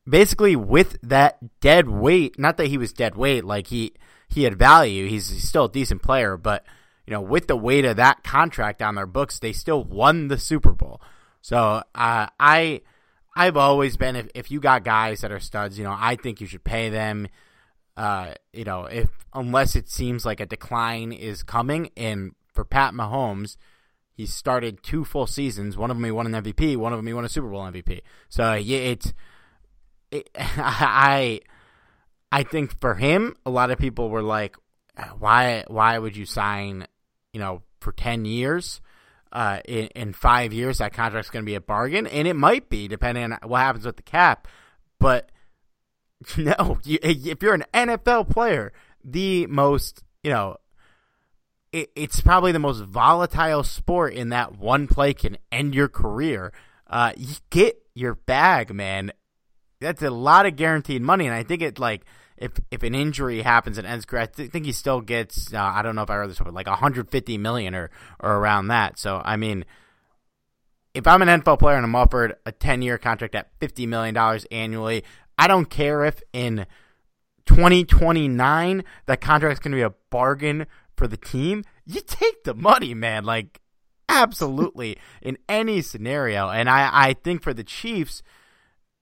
basically 0.08 0.56
with 0.56 0.98
that 1.02 1.38
dead 1.62 1.88
weight, 1.88 2.38
not 2.38 2.58
that 2.58 2.68
he 2.68 2.78
was 2.78 2.92
dead 2.92 3.16
weight, 3.16 3.46
like 3.46 3.68
he 3.68 3.94
he 4.34 4.44
had 4.44 4.58
value. 4.58 5.08
He's, 5.08 5.30
he's 5.30 5.48
still 5.48 5.66
a 5.66 5.72
decent 5.72 6.02
player, 6.02 6.38
but 6.38 6.66
you 7.06 7.12
know, 7.12 7.22
with 7.22 7.48
the 7.48 7.58
weight 7.58 7.86
of 7.86 7.98
that 7.98 8.24
contract 8.24 8.82
on 8.82 8.96
their 8.96 9.06
books, 9.06 9.40
they 9.40 9.54
still 9.54 9.84
won 9.84 10.28
the 10.28 10.38
Super 10.38 10.72
Bowl. 10.72 11.02
So 11.42 11.84
uh, 11.96 12.28
I 12.40 12.82
I've 13.36 13.58
always 13.58 13.98
been 13.98 14.16
if 14.16 14.28
if 14.36 14.52
you 14.52 14.60
got 14.60 14.84
guys 14.84 15.22
that 15.22 15.32
are 15.32 15.40
studs, 15.40 15.78
you 15.78 15.84
know, 15.84 15.96
I 15.98 16.16
think 16.16 16.42
you 16.42 16.48
should 16.48 16.64
pay 16.64 16.90
them. 16.90 17.28
Uh, 17.98 18.34
you 18.54 18.64
know, 18.64 18.86
if 18.86 19.10
unless 19.34 19.76
it 19.76 19.90
seems 19.90 20.26
like 20.26 20.40
a 20.40 20.46
decline 20.46 21.12
is 21.12 21.44
coming, 21.44 21.90
and 21.98 22.34
for 22.54 22.64
Pat 22.64 22.94
Mahomes, 22.94 23.58
he 24.14 24.26
started 24.26 24.84
two 24.84 25.04
full 25.04 25.28
seasons. 25.28 25.78
One 25.78 25.92
of 25.92 25.98
them 25.98 26.04
he 26.04 26.12
won 26.12 26.34
an 26.34 26.44
MVP. 26.44 26.78
One 26.78 26.94
of 26.94 27.00
them 27.00 27.08
he 27.08 27.14
won 27.14 27.26
a 27.26 27.30
Super 27.30 27.50
Bowl 27.50 27.62
MVP. 27.64 28.02
So 28.30 28.54
yeah, 28.54 28.80
it's 28.80 29.14
it, 30.12 30.30
I 30.36 31.42
I 32.32 32.44
think 32.44 32.80
for 32.80 32.96
him, 32.96 33.36
a 33.46 33.50
lot 33.50 33.72
of 33.72 33.78
people 33.78 34.10
were 34.10 34.24
like, 34.24 34.56
why 35.20 35.64
why 35.68 35.98
would 35.98 36.16
you 36.16 36.26
sign, 36.26 36.88
you 37.34 37.40
know, 37.40 37.62
for 37.80 37.92
ten 37.92 38.26
years? 38.26 38.82
uh, 39.32 39.60
in, 39.66 39.88
in 39.96 40.14
five 40.14 40.54
years 40.54 40.80
that 40.80 40.94
contract's 40.94 41.30
going 41.30 41.44
to 41.44 41.50
be 41.50 41.56
a 41.56 41.62
bargain, 41.62 42.08
and 42.08 42.28
it 42.28 42.36
might 42.36 42.70
be 42.70 42.88
depending 42.88 43.32
on 43.32 43.38
what 43.44 43.60
happens 43.60 43.86
with 43.86 43.98
the 43.98 44.04
cap. 44.04 44.48
But 45.00 45.32
no, 46.38 46.80
you, 46.84 47.00
if 47.02 47.42
you're 47.42 47.54
an 47.54 47.66
NFL 47.74 48.30
player, 48.30 48.74
the 49.04 49.48
most 49.48 50.04
you 50.24 50.32
know, 50.32 50.58
it, 51.72 51.90
it's 51.96 52.22
probably 52.22 52.52
the 52.52 52.60
most 52.60 52.84
volatile 52.84 53.64
sport 53.64 54.14
in 54.14 54.30
that 54.30 54.58
one 54.58 54.88
play 54.88 55.14
can 55.14 55.38
end 55.52 55.74
your 55.74 55.88
career. 55.88 56.52
Uh, 56.88 57.14
you 57.16 57.36
get 57.50 57.82
your 57.96 58.16
bag, 58.16 58.74
man. 58.74 59.12
That's 59.80 60.02
a 60.04 60.12
lot 60.12 60.46
of 60.46 60.58
guaranteed 60.58 61.02
money, 61.02 61.26
and 61.26 61.34
I 61.34 61.44
think 61.44 61.62
it 61.62 61.80
like 61.80 62.04
if 62.42 62.52
if 62.72 62.84
an 62.84 62.96
injury 62.96 63.42
happens 63.44 63.78
and 63.78 63.88
ends 63.88 64.06
career, 64.06 64.24
I 64.24 64.26
th- 64.26 64.52
think 64.52 64.66
he 64.66 64.72
still 64.72 65.00
gets. 65.00 65.54
Uh, 65.54 65.62
I 65.62 65.82
don't 65.82 65.96
know 65.96 66.02
if 66.02 66.10
I 66.10 66.18
read 66.18 66.30
this, 66.30 66.40
but 66.40 66.54
like 66.54 66.68
150 66.68 67.38
million 67.38 67.76
or 67.76 67.92
or 68.20 68.36
around 68.38 68.68
that. 68.68 69.00
So 69.00 69.22
I 69.24 69.38
mean, 69.38 69.64
if 70.94 71.06
I'm 71.08 71.22
an 71.22 71.28
NFL 71.42 71.60
player 71.60 71.78
and 71.78 71.86
I'm 71.86 71.96
offered 71.96 72.36
a 72.46 72.52
10 72.52 72.82
year 72.82 72.98
contract 72.98 73.36
at 73.36 73.52
50 73.60 73.86
million 73.86 74.16
dollars 74.16 74.46
annually, 74.52 75.04
I 75.38 75.48
don't 75.48 75.70
care 75.70 76.04
if 76.04 76.22
in 76.34 76.66
2029 77.46 78.84
that 79.06 79.22
contract's 79.22 79.60
going 79.60 79.72
to 79.72 79.78
be 79.78 79.82
a 79.82 79.94
bargain 80.10 80.66
for 80.98 81.08
the 81.08 81.18
team. 81.18 81.64
You 81.86 82.02
take 82.02 82.44
the 82.44 82.56
money, 82.56 82.94
man. 82.96 83.24
Like 83.24 83.62
absolutely 84.10 84.98
in 85.22 85.38
any 85.48 85.82
scenario, 85.82 86.50
and 86.50 86.70
I 86.70 86.90
I 86.92 87.14
think 87.14 87.44
for 87.44 87.54
the 87.54 87.64
Chiefs 87.64 88.24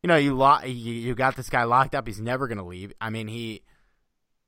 you 0.04 0.08
know, 0.08 0.16
you 0.16 0.36
lo- 0.36 0.64
you, 0.64 1.14
got 1.16 1.36
this 1.36 1.50
guy 1.50 1.64
locked 1.64 1.96
up. 1.96 2.08
He's 2.08 2.22
never 2.22 2.48
going 2.48 2.58
to 2.58 2.64
leave. 2.64 2.94
I 3.02 3.10
mean, 3.10 3.28
he 3.28 3.64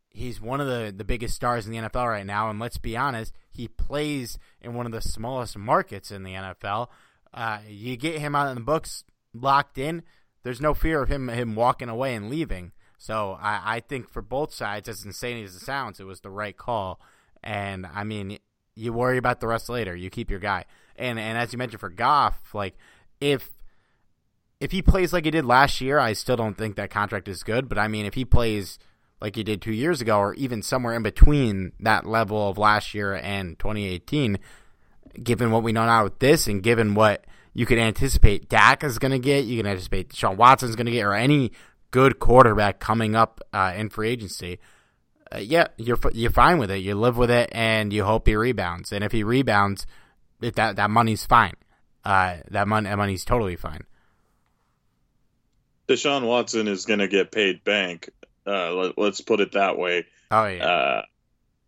he's 0.10 0.42
one 0.42 0.62
of 0.62 0.68
the 0.68 0.94
the 0.96 1.04
biggest 1.04 1.36
stars 1.36 1.66
in 1.66 1.72
the 1.72 1.78
NFL 1.78 2.08
right 2.08 2.26
now, 2.26 2.50
and 2.50 2.60
let's 2.60 2.78
be 2.78 2.96
honest, 2.96 3.34
he 3.50 3.68
plays 3.68 4.38
in 4.62 4.74
one 4.74 4.86
of 4.86 4.92
the 4.92 5.02
smallest 5.02 5.58
markets 5.58 6.12
in 6.12 6.24
the 6.24 6.34
NFL. 6.34 6.88
Uh, 7.34 7.60
you 7.68 7.98
get 7.98 8.20
him 8.20 8.36
out 8.36 8.50
in 8.50 8.56
the 8.56 8.62
books, 8.62 9.04
locked 9.34 9.78
in. 9.78 10.04
There's 10.44 10.62
no 10.62 10.74
fear 10.74 11.02
of 11.02 11.10
him 11.10 11.30
him 11.30 11.56
walking 11.56 11.90
away 11.90 12.16
and 12.16 12.30
leaving. 12.30 12.72
So 12.98 13.38
I, 13.42 13.78
I 13.78 13.80
think 13.80 14.10
for 14.10 14.22
both 14.22 14.54
sides, 14.54 14.88
as 14.88 15.04
insane 15.04 15.44
as 15.44 15.56
it 15.56 15.62
sounds, 15.62 16.00
it 16.00 16.06
was 16.06 16.22
the 16.22 16.30
right 16.30 16.56
call. 16.56 17.02
And 17.44 17.88
I 17.88 18.04
mean, 18.04 18.38
you 18.76 18.94
worry 18.94 19.18
about 19.18 19.40
the 19.40 19.48
rest 19.48 19.70
later. 19.70 19.96
You 19.96 20.10
keep 20.10 20.30
your 20.30 20.40
guy. 20.40 20.66
And 20.96 21.20
and 21.20 21.38
as 21.38 21.52
you 21.52 21.58
mentioned 21.58 21.80
for 21.80 21.90
Goff, 21.90 22.54
like 22.54 22.78
if 23.20 23.50
if 24.62 24.72
he 24.72 24.84
plays 24.84 25.12
like 25.12 25.26
he 25.26 25.32
did 25.32 25.44
last 25.44 25.82
year, 25.82 25.98
I 25.98 26.14
still 26.14 26.36
don't 26.38 26.56
think 26.56 26.76
that 26.76 26.92
contract 26.92 27.28
is 27.28 27.42
good. 27.42 27.68
But 27.68 27.80
I 27.80 27.88
mean, 27.88 28.06
if 28.06 28.14
he 28.14 28.24
plays 28.24 28.78
like 29.20 29.36
he 29.36 29.44
did 29.44 29.62
two 29.62 29.74
years 29.74 30.02
ago, 30.02 30.20
or 30.20 30.34
even 30.36 30.62
somewhere 30.62 30.94
in 30.94 31.02
between 31.04 31.74
that 31.80 32.06
level 32.06 32.48
of 32.48 32.60
last 32.60 32.94
year 32.94 33.16
and 33.16 33.58
2018, 33.58 34.38
given 35.22 35.50
what 35.52 35.64
we 35.64 35.72
know 35.72 35.86
now 35.86 36.04
with 36.04 36.20
this, 36.20 36.48
and 36.48 36.62
given 36.62 36.94
what 36.94 37.26
you 37.54 37.66
can 37.66 37.80
anticipate 37.80 38.50
Dak 38.50 38.84
is 38.84 39.00
going 39.00 39.12
to 39.12 39.20
get, 39.20 39.46
you 39.46 39.58
can 39.58 39.66
anticipate 39.66 40.14
Sean 40.14 40.38
Watson's 40.38 40.76
going 40.76 40.86
to 40.86 40.92
get, 40.92 41.04
or 41.04 41.14
any 41.16 41.52
good 41.90 42.20
quarterback 42.20 42.80
coming 42.80 43.16
up 43.16 43.42
uh, 43.52 43.74
in 43.76 43.90
free 43.90 44.10
agency. 44.10 44.60
uh, 45.34 45.40
yeah, 45.40 45.68
you're 45.78 46.00
you're 46.14 46.32
fine 46.32 46.60
with 46.60 46.70
it. 46.72 46.78
You 46.78 46.96
live 46.96 47.18
with 47.18 47.32
it, 47.32 47.50
and 47.52 47.92
you 47.92 48.04
hope 48.04 48.28
he 48.28 48.36
rebounds. 48.36 48.92
And 48.92 49.04
if 49.04 49.12
he 49.12 49.24
rebounds, 49.24 49.86
it, 50.42 50.56
that 50.56 50.76
that 50.76 50.90
money's 50.90 51.26
fine. 51.26 51.54
Uh, 52.04 52.38
that 52.50 52.68
money 52.68 52.90
that 52.90 52.98
money's 52.98 53.26
totally 53.26 53.56
fine. 53.56 53.86
Deshaun 55.88 56.26
Watson 56.26 56.68
is 56.68 56.86
going 56.86 57.00
to 57.00 57.08
get 57.08 57.32
paid 57.32 57.64
bank. 57.64 58.10
Uh, 58.46 58.74
let, 58.74 58.98
us 58.98 59.22
put 59.22 59.40
it 59.40 59.54
that 59.54 59.78
way. 59.78 60.06
Oh 60.32 60.46
yeah. 60.46 60.66
Uh, 60.66 61.02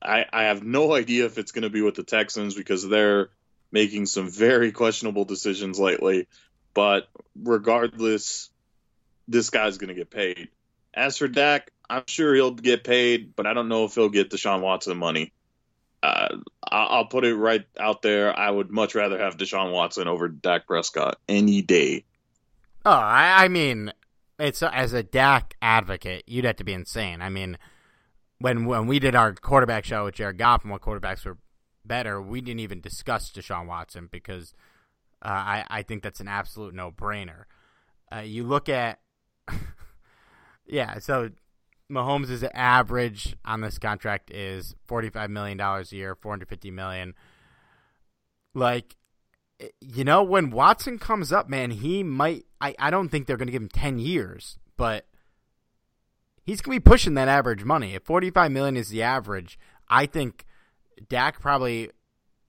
I 0.01 0.25
I 0.31 0.43
have 0.45 0.63
no 0.63 0.93
idea 0.93 1.25
if 1.25 1.37
it's 1.37 1.51
going 1.51 1.63
to 1.63 1.69
be 1.69 1.81
with 1.81 1.95
the 1.95 2.03
Texans 2.03 2.55
because 2.55 2.87
they're 2.87 3.29
making 3.71 4.05
some 4.05 4.29
very 4.29 4.71
questionable 4.71 5.25
decisions 5.25 5.79
lately. 5.79 6.27
But 6.73 7.07
regardless, 7.35 8.49
this 9.27 9.49
guy's 9.49 9.77
going 9.77 9.89
to 9.89 9.93
get 9.93 10.09
paid. 10.09 10.49
As 10.93 11.17
for 11.17 11.27
Dak, 11.27 11.71
I'm 11.89 12.03
sure 12.07 12.33
he'll 12.33 12.51
get 12.51 12.83
paid, 12.83 13.35
but 13.35 13.45
I 13.45 13.53
don't 13.53 13.67
know 13.67 13.85
if 13.85 13.95
he'll 13.95 14.09
get 14.09 14.29
Deshaun 14.29 14.61
Watson 14.61 14.97
money. 14.97 15.33
Uh, 16.01 16.37
I'll 16.61 17.05
put 17.05 17.23
it 17.23 17.35
right 17.35 17.65
out 17.79 18.01
there. 18.01 18.37
I 18.37 18.49
would 18.49 18.69
much 18.69 18.93
rather 18.93 19.17
have 19.17 19.37
Deshaun 19.37 19.71
Watson 19.71 20.07
over 20.07 20.27
Dak 20.27 20.67
Prescott 20.67 21.17
any 21.29 21.61
day. 21.61 22.03
Oh, 22.85 22.91
I, 22.91 23.45
I 23.45 23.47
mean, 23.47 23.93
it's 24.43 24.61
as 24.61 24.93
a 24.93 25.03
Dak 25.03 25.55
advocate, 25.61 26.23
you'd 26.27 26.45
have 26.45 26.57
to 26.57 26.63
be 26.63 26.73
insane. 26.73 27.21
I 27.21 27.29
mean, 27.29 27.57
when 28.39 28.65
when 28.65 28.87
we 28.87 28.99
did 28.99 29.15
our 29.15 29.33
quarterback 29.33 29.85
show 29.85 30.05
with 30.05 30.15
Jared 30.15 30.37
Goff 30.37 30.63
and 30.63 30.71
what 30.71 30.81
quarterbacks 30.81 31.25
were 31.25 31.37
better, 31.85 32.21
we 32.21 32.41
didn't 32.41 32.59
even 32.59 32.81
discuss 32.81 33.31
Deshaun 33.31 33.67
Watson 33.67 34.09
because 34.11 34.53
uh, 35.23 35.29
I 35.29 35.65
I 35.69 35.81
think 35.81 36.03
that's 36.03 36.19
an 36.19 36.27
absolute 36.27 36.75
no 36.75 36.91
brainer. 36.91 37.45
Uh, 38.13 38.19
you 38.19 38.43
look 38.43 38.67
at 38.67 38.99
yeah, 40.65 40.99
so 40.99 41.29
Mahomes' 41.89 42.47
average 42.53 43.35
on 43.45 43.61
this 43.61 43.79
contract 43.79 44.31
is 44.31 44.75
$45 44.89 45.29
million 45.29 45.59
a 45.59 45.83
year, 45.89 46.15
450 46.15 46.71
million. 46.71 47.13
Like, 48.53 48.95
you 49.79 50.03
know, 50.03 50.23
when 50.23 50.49
Watson 50.49 50.99
comes 50.99 51.31
up, 51.31 51.49
man, 51.49 51.71
he 51.71 52.03
might. 52.03 52.45
I, 52.63 52.73
I 52.79 52.91
don't 52.91 53.09
think 53.09 53.27
they're 53.27 53.35
going 53.35 53.47
to 53.47 53.51
give 53.51 53.61
him 53.61 53.67
10 53.67 53.99
years, 53.99 54.57
but 54.77 55.05
he's 56.45 56.61
going 56.61 56.77
to 56.77 56.81
be 56.81 56.89
pushing 56.89 57.13
that 57.15 57.27
average 57.27 57.65
money. 57.65 57.93
If 57.93 58.03
45 58.03 58.53
million 58.53 58.77
is 58.77 58.87
the 58.87 59.03
average, 59.03 59.59
I 59.89 60.05
think 60.05 60.45
Dak 61.09 61.41
probably, 61.41 61.91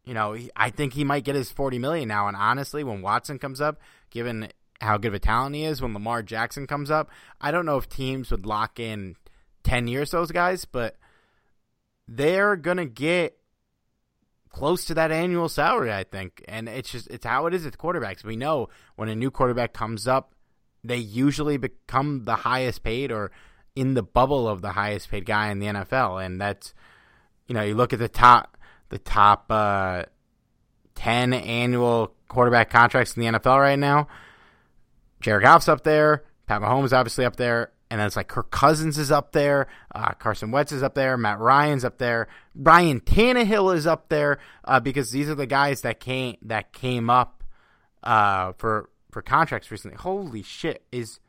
you 0.05 0.15
know, 0.15 0.37
I 0.55 0.71
think 0.71 0.93
he 0.93 1.03
might 1.03 1.25
get 1.25 1.35
his 1.35 1.51
40 1.51 1.81
million 1.81 2.07
now. 2.07 2.29
And 2.29 2.37
honestly, 2.37 2.85
when 2.85 3.03
Watson 3.03 3.41
comes 3.41 3.61
up, 3.61 3.81
given 4.11 4.53
how 4.81 4.99
good 4.99 5.09
of 5.09 5.15
a 5.15 5.19
talent 5.19 5.57
he 5.57 5.65
is, 5.65 5.83
when 5.83 5.93
Lamar 5.93 6.23
Jackson 6.23 6.69
comes 6.69 6.93
up, 6.93 7.11
I 7.41 7.51
don't 7.51 7.67
know 7.67 7.77
if 7.77 7.89
teams 7.89 8.31
would 8.31 8.47
lock 8.47 8.79
in 8.79 9.17
10 9.65 9.89
years 9.89 10.13
those 10.13 10.31
guys, 10.31 10.65
but 10.65 10.95
they're 12.07 12.55
going 12.55 12.77
to 12.77 12.87
get 12.87 13.37
close 14.55 14.85
to 14.85 14.95
that 14.95 15.11
annual 15.11 15.49
salary, 15.49 15.93
I 15.93 16.05
think. 16.05 16.45
And 16.47 16.69
it's 16.69 16.91
just 16.91 17.09
it's 17.09 17.27
how 17.27 17.47
it 17.47 17.55
is 17.55 17.65
with 17.65 17.77
quarterbacks. 17.77 18.23
We 18.23 18.37
know 18.37 18.69
when 18.95 19.09
a 19.09 19.17
new 19.17 19.31
quarterback 19.31 19.73
comes 19.73 20.07
up, 20.07 20.33
they 20.85 20.97
usually 20.97 21.57
become 21.57 22.25
the 22.25 22.37
highest 22.37 22.85
paid 22.85 23.11
or 23.11 23.33
in 23.75 23.95
the 23.95 24.03
bubble 24.03 24.47
of 24.47 24.63
the 24.63 24.73
highest 24.73 25.11
paid 25.11 25.27
guy 25.27 25.51
in 25.51 25.59
the 25.59 25.67
NFL. 25.67 26.25
And 26.25 26.41
that's 26.41 26.73
you 27.49 27.55
know, 27.55 27.63
you 27.63 27.75
look 27.75 27.93
at 27.93 27.99
the 27.99 28.09
top 28.09 28.57
the 28.91 28.99
top 28.99 29.51
uh, 29.51 30.05
10 30.95 31.33
annual 31.33 32.15
quarterback 32.29 32.71
contracts 32.71 33.17
in 33.17 33.23
the 33.23 33.39
NFL 33.39 33.59
right 33.59 33.79
now. 33.79 34.07
Jared 35.21 35.43
Goff's 35.43 35.69
up 35.69 35.83
there, 35.83 36.23
Pat 36.47 36.61
Mahomes 36.61 36.93
obviously 36.93 37.25
up 37.25 37.37
there, 37.37 37.73
and 37.95 38.03
it's 38.03 38.17
like 38.17 38.27
Kirk 38.27 38.51
Cousins 38.51 38.99
is 38.99 39.13
up 39.13 39.31
there, 39.31 39.69
uh, 39.95 40.15
Carson 40.15 40.51
Wentz 40.51 40.73
is 40.73 40.83
up 40.83 40.97
there, 40.97 41.17
Matt 41.17 41.39
Ryan's 41.39 41.85
up 41.85 41.99
there, 41.99 42.27
Ryan 42.57 43.01
Tannehill 43.01 43.73
is 43.73 43.87
up 43.87 44.09
there 44.09 44.41
uh, 44.65 44.81
because 44.81 45.13
these 45.13 45.29
are 45.29 45.37
the 45.37 45.47
guys 45.47 45.83
that 45.83 46.01
came 46.01 46.37
that 46.43 46.73
came 46.73 47.09
up 47.09 47.45
uh, 48.03 48.53
for 48.55 48.91
for 49.13 49.23
contracts 49.23 49.71
recently. 49.71 49.97
Holy 49.97 50.43
shit! 50.43 50.83
Is 50.91 51.21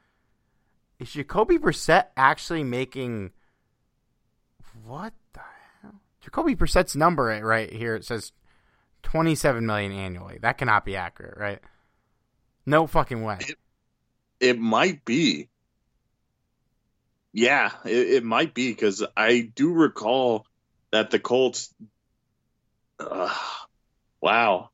is 0.98 1.12
Jacoby 1.12 1.60
Brissett 1.60 2.06
actually 2.18 2.64
making 2.64 3.32
what 4.84 5.14
the 5.34 5.42
hell? 5.84 6.02
Jacoby 6.20 6.56
Brissett's 6.56 6.96
number 6.96 7.26
right 7.44 7.72
here 7.72 7.96
it 7.96 8.06
says 8.06 8.32
twenty 9.04 9.36
seven 9.36 9.68
million 9.68 9.92
annually. 9.92 10.40
That 10.42 10.58
cannot 10.58 10.84
be 10.84 10.96
accurate, 10.96 11.38
right? 11.38 11.60
No 12.66 12.88
fucking 12.88 13.22
way. 13.22 13.38
It, 13.42 13.58
it 14.40 14.60
might 14.60 15.06
be. 15.06 15.50
Yeah, 17.36 17.72
it, 17.84 17.92
it 17.92 18.24
might 18.24 18.54
be 18.54 18.72
because 18.72 19.04
I 19.18 19.52
do 19.54 19.74
recall 19.74 20.46
that 20.92 21.12
the 21.12 21.20
Colts. 21.20 21.74
Uh, 22.98 23.30
wow. 24.22 24.70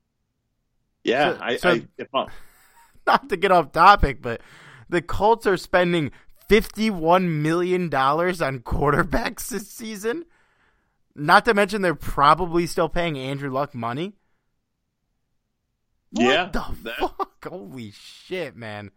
Yeah, 1.04 1.34
so, 1.34 1.40
I, 1.42 1.58
so, 1.58 1.70
I 2.14 2.28
not 3.08 3.30
to 3.30 3.38
get 3.38 3.52
off 3.52 3.72
topic, 3.72 4.22
but 4.22 4.42
the 4.90 5.02
Colts 5.02 5.48
are 5.48 5.58
spending 5.58 6.12
fifty-one 6.50 7.42
million 7.42 7.90
dollars 7.90 8.44
on 8.44 8.60
quarterbacks 8.60 9.48
this 9.48 9.68
season. 9.68 10.26
Not 11.16 11.46
to 11.46 11.56
mention 11.56 11.82
they're 11.82 11.96
probably 11.96 12.68
still 12.68 12.90
paying 12.90 13.18
Andrew 13.18 13.50
Luck 13.50 13.74
money. 13.74 14.14
What 16.12 16.26
yeah, 16.26 16.50
the 16.54 16.64
that... 16.84 16.98
fuck? 17.00 17.44
Holy 17.44 17.90
shit, 17.90 18.56
man! 18.56 18.92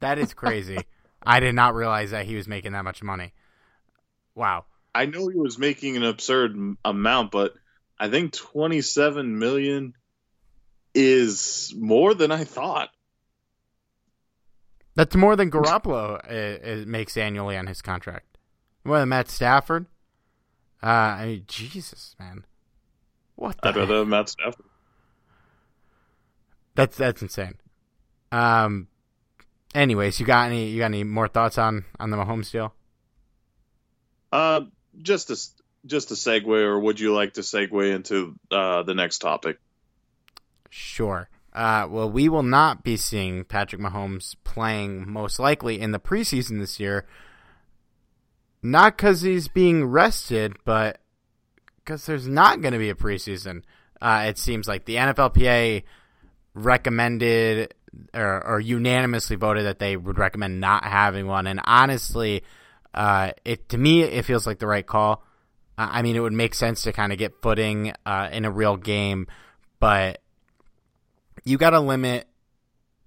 That 0.00 0.18
is 0.18 0.34
crazy. 0.34 0.78
I 1.22 1.40
did 1.40 1.54
not 1.54 1.74
realize 1.74 2.10
that 2.10 2.26
he 2.26 2.34
was 2.36 2.48
making 2.48 2.72
that 2.72 2.84
much 2.84 3.02
money. 3.02 3.32
Wow. 4.34 4.64
I 4.94 5.06
know 5.06 5.28
he 5.28 5.38
was 5.38 5.58
making 5.58 5.96
an 5.96 6.04
absurd 6.04 6.56
amount, 6.84 7.30
but 7.30 7.54
I 7.98 8.08
think 8.08 8.32
27 8.32 9.38
million 9.38 9.94
is 10.94 11.72
more 11.76 12.14
than 12.14 12.32
I 12.32 12.44
thought. 12.44 12.90
That's 14.96 15.14
more 15.14 15.36
than 15.36 15.50
Garoppolo 15.50 16.18
uh, 16.28 16.70
uh, 16.70 16.84
makes 16.86 17.16
annually 17.16 17.56
on 17.56 17.66
his 17.66 17.80
contract. 17.80 18.38
More 18.84 18.98
than 18.98 19.10
Matt 19.10 19.28
Stafford. 19.28 19.86
Uh, 20.82 20.86
I 20.86 21.26
mean, 21.26 21.44
Jesus, 21.46 22.16
man, 22.18 22.44
what? 23.36 23.56
I'd 23.62 23.76
rather 23.76 24.04
Matt 24.04 24.30
Stafford. 24.30 24.64
That's 26.74 26.96
that's 26.96 27.20
insane. 27.20 27.56
Um, 28.32 28.88
anyways, 29.74 30.20
you 30.20 30.26
got 30.26 30.46
any 30.46 30.68
you 30.68 30.78
got 30.78 30.86
any 30.86 31.04
more 31.04 31.28
thoughts 31.28 31.58
on 31.58 31.84
on 31.98 32.10
the 32.10 32.16
Mahomes 32.16 32.50
deal? 32.50 32.74
Uh, 34.32 34.62
just 35.00 35.30
a 35.30 35.36
just 35.86 36.10
a 36.10 36.14
segue, 36.14 36.46
or 36.46 36.78
would 36.78 37.00
you 37.00 37.12
like 37.12 37.34
to 37.34 37.40
segue 37.40 37.94
into 37.94 38.36
uh, 38.50 38.82
the 38.82 38.94
next 38.94 39.18
topic? 39.18 39.58
Sure. 40.68 41.28
Uh, 41.52 41.86
well, 41.90 42.08
we 42.08 42.28
will 42.28 42.44
not 42.44 42.84
be 42.84 42.96
seeing 42.96 43.44
Patrick 43.44 43.80
Mahomes 43.80 44.36
playing 44.44 45.10
most 45.10 45.40
likely 45.40 45.80
in 45.80 45.90
the 45.90 45.98
preseason 45.98 46.60
this 46.60 46.78
year. 46.78 47.06
Not 48.62 48.96
because 48.96 49.22
he's 49.22 49.48
being 49.48 49.84
rested, 49.86 50.56
but 50.64 51.00
because 51.76 52.06
there's 52.06 52.28
not 52.28 52.60
going 52.60 52.72
to 52.72 52.78
be 52.78 52.90
a 52.90 52.94
preseason. 52.94 53.62
Uh, 54.00 54.26
it 54.28 54.38
seems 54.38 54.68
like 54.68 54.84
the 54.84 54.96
NFLPA 54.96 55.82
recommended 56.54 57.74
or, 58.14 58.46
or, 58.46 58.60
unanimously 58.60 59.36
voted 59.36 59.66
that 59.66 59.78
they 59.78 59.96
would 59.96 60.18
recommend 60.18 60.60
not 60.60 60.84
having 60.84 61.26
one. 61.26 61.46
And 61.46 61.60
honestly, 61.64 62.44
uh, 62.94 63.32
it 63.44 63.68
to 63.70 63.78
me 63.78 64.02
it 64.02 64.24
feels 64.24 64.46
like 64.46 64.58
the 64.58 64.66
right 64.66 64.86
call. 64.86 65.24
I 65.78 66.02
mean, 66.02 66.14
it 66.14 66.20
would 66.20 66.34
make 66.34 66.54
sense 66.54 66.82
to 66.82 66.92
kind 66.92 67.10
of 67.12 67.18
get 67.18 67.40
footing 67.40 67.94
uh, 68.04 68.28
in 68.30 68.44
a 68.44 68.50
real 68.50 68.76
game, 68.76 69.26
but 69.78 70.20
you 71.44 71.56
got 71.56 71.70
to 71.70 71.80
limit 71.80 72.26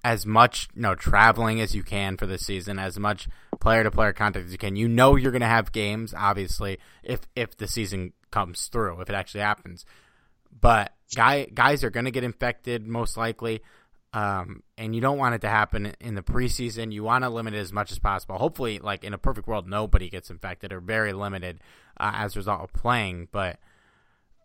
as 0.04 0.26
much 0.26 0.68
you 0.76 0.82
know 0.82 0.96
traveling 0.96 1.62
as 1.62 1.76
you 1.76 1.84
can 1.84 2.18
for 2.18 2.26
the 2.26 2.38
season, 2.38 2.80
as 2.80 3.00
much 3.00 3.28
player 3.60 3.84
to 3.84 3.92
player 3.92 4.14
contact 4.14 4.46
as 4.46 4.52
you 4.52 4.58
can. 4.58 4.76
You 4.76 4.88
know 4.88 5.16
you're 5.16 5.32
going 5.32 5.42
to 5.42 5.48
have 5.48 5.72
games, 5.72 6.14
obviously, 6.18 6.80
if 7.04 7.22
if 7.36 7.56
the 7.58 7.68
season 7.68 8.14
comes 8.32 8.68
through, 8.68 9.00
if 9.02 9.10
it 9.10 9.16
actually 9.16 9.42
happens. 9.42 9.86
But 10.60 10.94
guy 11.16 11.46
guys 11.54 11.84
are 11.84 11.90
going 11.90 12.06
to 12.06 12.12
get 12.12 12.24
infected 12.24 12.86
most 12.86 13.18
likely. 13.18 13.62
Um, 14.14 14.62
and 14.78 14.94
you 14.94 15.02
don't 15.02 15.18
want 15.18 15.34
it 15.34 15.42
to 15.42 15.50
happen 15.50 15.94
in 16.00 16.14
the 16.14 16.22
preseason. 16.22 16.94
You 16.94 17.04
want 17.04 17.24
to 17.24 17.30
limit 17.30 17.56
it 17.56 17.60
as 17.60 17.74
much 17.74 17.92
as 17.92 17.98
possible. 17.98 18.38
Hopefully, 18.38 18.78
like 18.78 19.04
in 19.04 19.14
a 19.14 19.18
perfect 19.18 19.48
world, 19.48 19.68
nobody 19.68 20.10
gets 20.10 20.30
infected 20.30 20.72
or 20.72 20.80
very 20.80 21.14
limited 21.14 21.60
uh, 22.00 22.12
as 22.16 22.36
a 22.36 22.40
result 22.40 22.62
of 22.62 22.72
playing. 22.74 23.28
But 23.32 23.60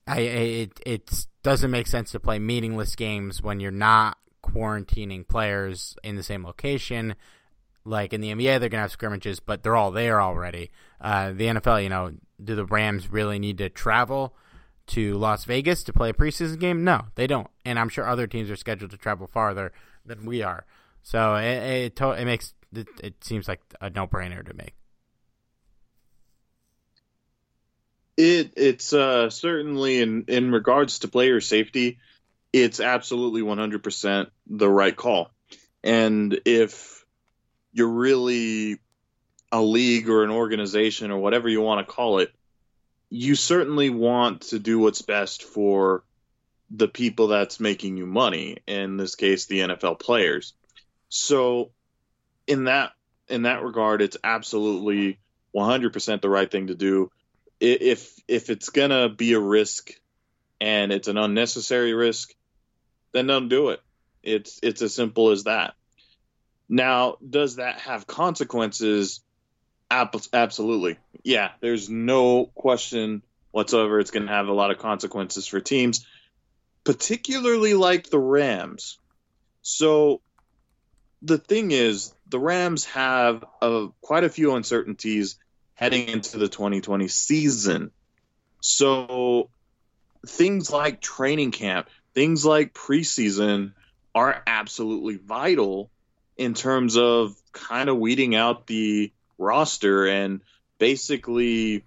I, 0.07 0.21
it 0.21 0.81
it 0.87 1.27
doesn't 1.43 1.71
make 1.71 1.87
sense 1.87 2.13
to 2.13 2.21
play 2.21 2.39
meaningless 2.39 2.97
games 2.97 3.43
when 3.43 3.61
you're 3.61 3.71
not 3.71 4.17
quarantining 4.43 5.29
players 5.29 5.97
in 6.03 6.17
the 6.17 6.23
same 6.23 6.45
location. 6.45 7.15
Like 7.85 8.15
in 8.15 8.23
the 8.23 8.33
NBA, 8.33 8.61
they're 8.61 8.71
gonna 8.71 8.83
have 8.83 8.93
scrimmages, 8.93 9.39
but 9.39 9.63
they're 9.63 9.77
all 9.77 9.91
there 9.91 10.21
already. 10.21 10.71
Uh, 10.99 11.33
the 11.33 11.45
NFL, 11.45 11.83
you 11.83 11.91
know, 11.91 12.13
do 12.43 12.55
the 12.55 12.65
Rams 12.65 13.11
really 13.11 13.39
need 13.39 13.59
to 13.59 13.69
travel? 13.69 14.35
To 14.89 15.15
Las 15.15 15.45
Vegas 15.45 15.83
to 15.85 15.93
play 15.93 16.11
a 16.11 16.15
preseason 16.15 16.59
game? 16.59 16.85
No, 16.85 17.07
they 17.15 17.27
don't. 17.27 17.49
And 17.65 17.79
I'm 17.79 17.89
sure 17.89 18.07
other 18.07 18.27
teams 18.27 18.51
are 18.51 18.57
scheduled 18.57 18.91
to 18.91 18.97
travel 18.97 19.27
farther 19.27 19.73
than 20.05 20.27
we 20.27 20.43
are. 20.43 20.65
So 21.03 21.37
it 21.37 21.95
it, 21.99 22.01
it 22.01 22.25
makes 22.25 22.55
it, 22.75 22.89
it 23.03 23.25
seems 23.25 23.49
like 23.49 23.61
a 23.81 23.91
no 23.91 24.07
brainer 24.07 24.47
to 24.47 24.55
me. 24.55 24.73
It 28.17 28.53
it's 28.57 28.93
uh, 28.93 29.31
certainly 29.31 30.01
in 30.01 30.25
in 30.29 30.51
regards 30.51 31.01
to 31.01 31.09
player 31.09 31.41
safety, 31.41 31.99
it's 32.53 32.81
absolutely 32.81 33.43
100% 33.43 34.31
the 34.47 34.69
right 34.69 34.97
call. 34.97 35.31
And 35.85 36.41
if 36.45 37.05
you're 37.73 37.89
really 37.89 38.79
a 39.53 39.63
league 39.63 40.09
or 40.09 40.25
an 40.25 40.31
organization 40.31 41.11
or 41.11 41.19
whatever 41.19 41.49
you 41.49 41.61
want 41.61 41.87
to 41.87 41.93
call 41.93 42.19
it, 42.19 42.33
you 43.11 43.35
certainly 43.35 43.91
want 43.91 44.43
to 44.43 44.59
do 44.59 44.79
what's 44.79 45.03
best 45.03 45.43
for 45.43 46.05
the 46.71 46.89
people 46.89 47.29
that's 47.29 47.61
making 47.61 47.97
you 47.97 48.07
money, 48.07 48.59
in 48.67 48.97
this 48.97 49.15
case 49.15 49.47
the 49.47 49.61
NFL 49.61 49.99
players. 49.99 50.53
So 51.09 51.71
in 52.47 52.65
that 52.65 52.93
in 53.29 53.43
that 53.43 53.63
regard 53.63 54.03
it's 54.03 54.17
absolutely 54.23 55.19
100% 55.55 56.21
the 56.21 56.29
right 56.29 56.51
thing 56.51 56.69
to 56.69 56.75
do. 56.75 57.11
If 57.61 58.15
if 58.29 58.51
it's 58.51 58.69
going 58.69 58.91
to 58.91 59.09
be 59.09 59.33
a 59.33 59.41
risk 59.41 59.91
and 60.61 60.93
it's 60.93 61.09
an 61.09 61.19
unnecessary 61.19 61.93
risk, 61.95 62.33
then 63.13 63.27
don't 63.27 63.49
do 63.49 63.71
it. 63.71 63.81
It's 64.23 64.61
it's 64.63 64.83
as 64.83 64.95
simple 64.95 65.31
as 65.31 65.45
that. 65.45 65.75
Now, 66.69 67.17
does 67.29 67.57
that 67.57 67.81
have 67.81 68.07
consequences? 68.07 69.21
Absolutely. 69.91 70.99
Yeah, 71.23 71.51
there's 71.61 71.89
no 71.89 72.47
question 72.47 73.23
whatsoever 73.51 73.99
it's 74.01 74.11
going 74.11 74.27
to 74.27 74.33
have 74.33 74.49
a 74.49 74.53
lot 74.53 74.71
of 74.71 74.79
consequences 74.79 75.47
for 75.47 75.61
teams, 75.61 76.07
particularly 76.85 77.75
like 77.75 78.11
the 78.11 78.19
Rams. 78.19 78.99
So 79.63 80.21
the 81.23 81.39
thing 81.39 81.71
is, 81.71 82.13
the 82.29 82.39
Rams 82.39 82.85
have 82.87 83.45
a, 83.63 83.89
quite 84.03 84.25
a 84.25 84.29
few 84.29 84.55
uncertainties 84.55 85.39
heading 85.75 86.09
into 86.09 86.39
the 86.39 86.49
2020 86.49 87.09
season. 87.09 87.91
So 88.61 89.49
things 90.27 90.71
like 90.71 91.01
training 91.01 91.53
camp, 91.53 91.89
things 92.15 92.45
like 92.45 92.75
preseason 92.75 93.73
are 94.15 94.43
absolutely 94.47 95.17
vital 95.17 95.91
in 96.37 96.55
terms 96.55 96.97
of 96.97 97.35
kind 97.53 97.89
of 97.89 97.97
weeding 97.97 98.35
out 98.35 98.67
the 98.67 99.13
roster 99.39 100.07
and 100.07 100.41
basically 100.79 101.85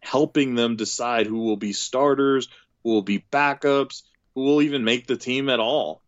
helping 0.00 0.54
them 0.54 0.76
decide 0.76 1.26
who 1.26 1.38
will 1.44 1.56
be 1.56 1.72
starters, 1.72 2.48
who 2.82 2.90
will 2.90 3.02
be 3.02 3.24
backups, 3.30 4.02
who 4.34 4.42
will 4.42 4.62
even 4.62 4.84
make 4.84 5.06
the 5.06 5.16
team 5.16 5.48
at 5.48 5.60
all. 5.60 6.02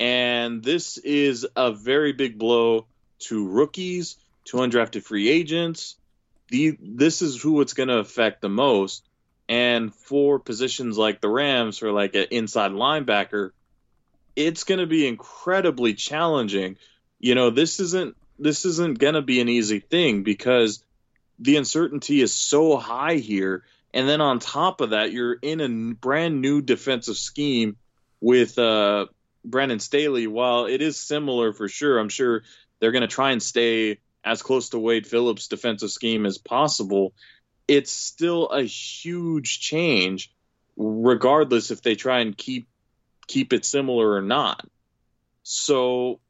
And 0.00 0.62
this 0.62 0.98
is 0.98 1.46
a 1.56 1.72
very 1.72 2.12
big 2.12 2.38
blow 2.38 2.86
to 3.20 3.48
rookies, 3.48 4.16
to 4.46 4.58
undrafted 4.58 5.02
free 5.02 5.28
agents. 5.28 5.96
The, 6.48 6.76
this 6.80 7.22
is 7.22 7.40
who 7.40 7.60
it's 7.60 7.74
going 7.74 7.88
to 7.88 7.98
affect 7.98 8.40
the 8.40 8.48
most. 8.48 9.04
And 9.48 9.94
for 9.94 10.38
positions 10.38 10.98
like 10.98 11.20
the 11.20 11.28
Rams, 11.28 11.78
for 11.78 11.90
like 11.90 12.14
an 12.14 12.26
inside 12.30 12.72
linebacker, 12.72 13.50
it's 14.36 14.64
going 14.64 14.80
to 14.80 14.86
be 14.86 15.06
incredibly 15.06 15.94
challenging. 15.94 16.76
You 17.18 17.34
know, 17.34 17.50
this 17.50 17.80
isn't 17.80 18.16
this 18.38 18.64
isn't 18.64 18.98
going 18.98 19.14
to 19.14 19.22
be 19.22 19.40
an 19.40 19.48
easy 19.48 19.80
thing 19.80 20.22
because 20.22 20.82
the 21.38 21.56
uncertainty 21.56 22.20
is 22.20 22.32
so 22.32 22.76
high 22.76 23.16
here. 23.16 23.64
And 23.94 24.08
then 24.08 24.20
on 24.20 24.38
top 24.38 24.80
of 24.80 24.90
that, 24.90 25.12
you're 25.12 25.34
in 25.34 25.60
a 25.60 25.94
brand 25.94 26.40
new 26.40 26.60
defensive 26.60 27.16
scheme 27.16 27.76
with 28.20 28.58
uh, 28.58 29.06
Brandon 29.44 29.80
Staley. 29.80 30.26
While 30.26 30.66
it 30.66 30.82
is 30.82 30.98
similar 30.98 31.52
for 31.52 31.68
sure, 31.68 31.98
I'm 31.98 32.08
sure 32.08 32.42
they're 32.80 32.92
going 32.92 33.02
to 33.02 33.08
try 33.08 33.32
and 33.32 33.42
stay 33.42 33.98
as 34.24 34.42
close 34.42 34.70
to 34.70 34.78
Wade 34.78 35.06
Phillips' 35.06 35.48
defensive 35.48 35.90
scheme 35.90 36.26
as 36.26 36.38
possible. 36.38 37.14
It's 37.66 37.90
still 37.90 38.48
a 38.48 38.62
huge 38.62 39.60
change, 39.60 40.32
regardless 40.76 41.70
if 41.70 41.82
they 41.82 41.94
try 41.94 42.20
and 42.20 42.36
keep 42.36 42.68
keep 43.26 43.52
it 43.52 43.64
similar 43.64 44.12
or 44.12 44.22
not. 44.22 44.66
So 45.42 46.20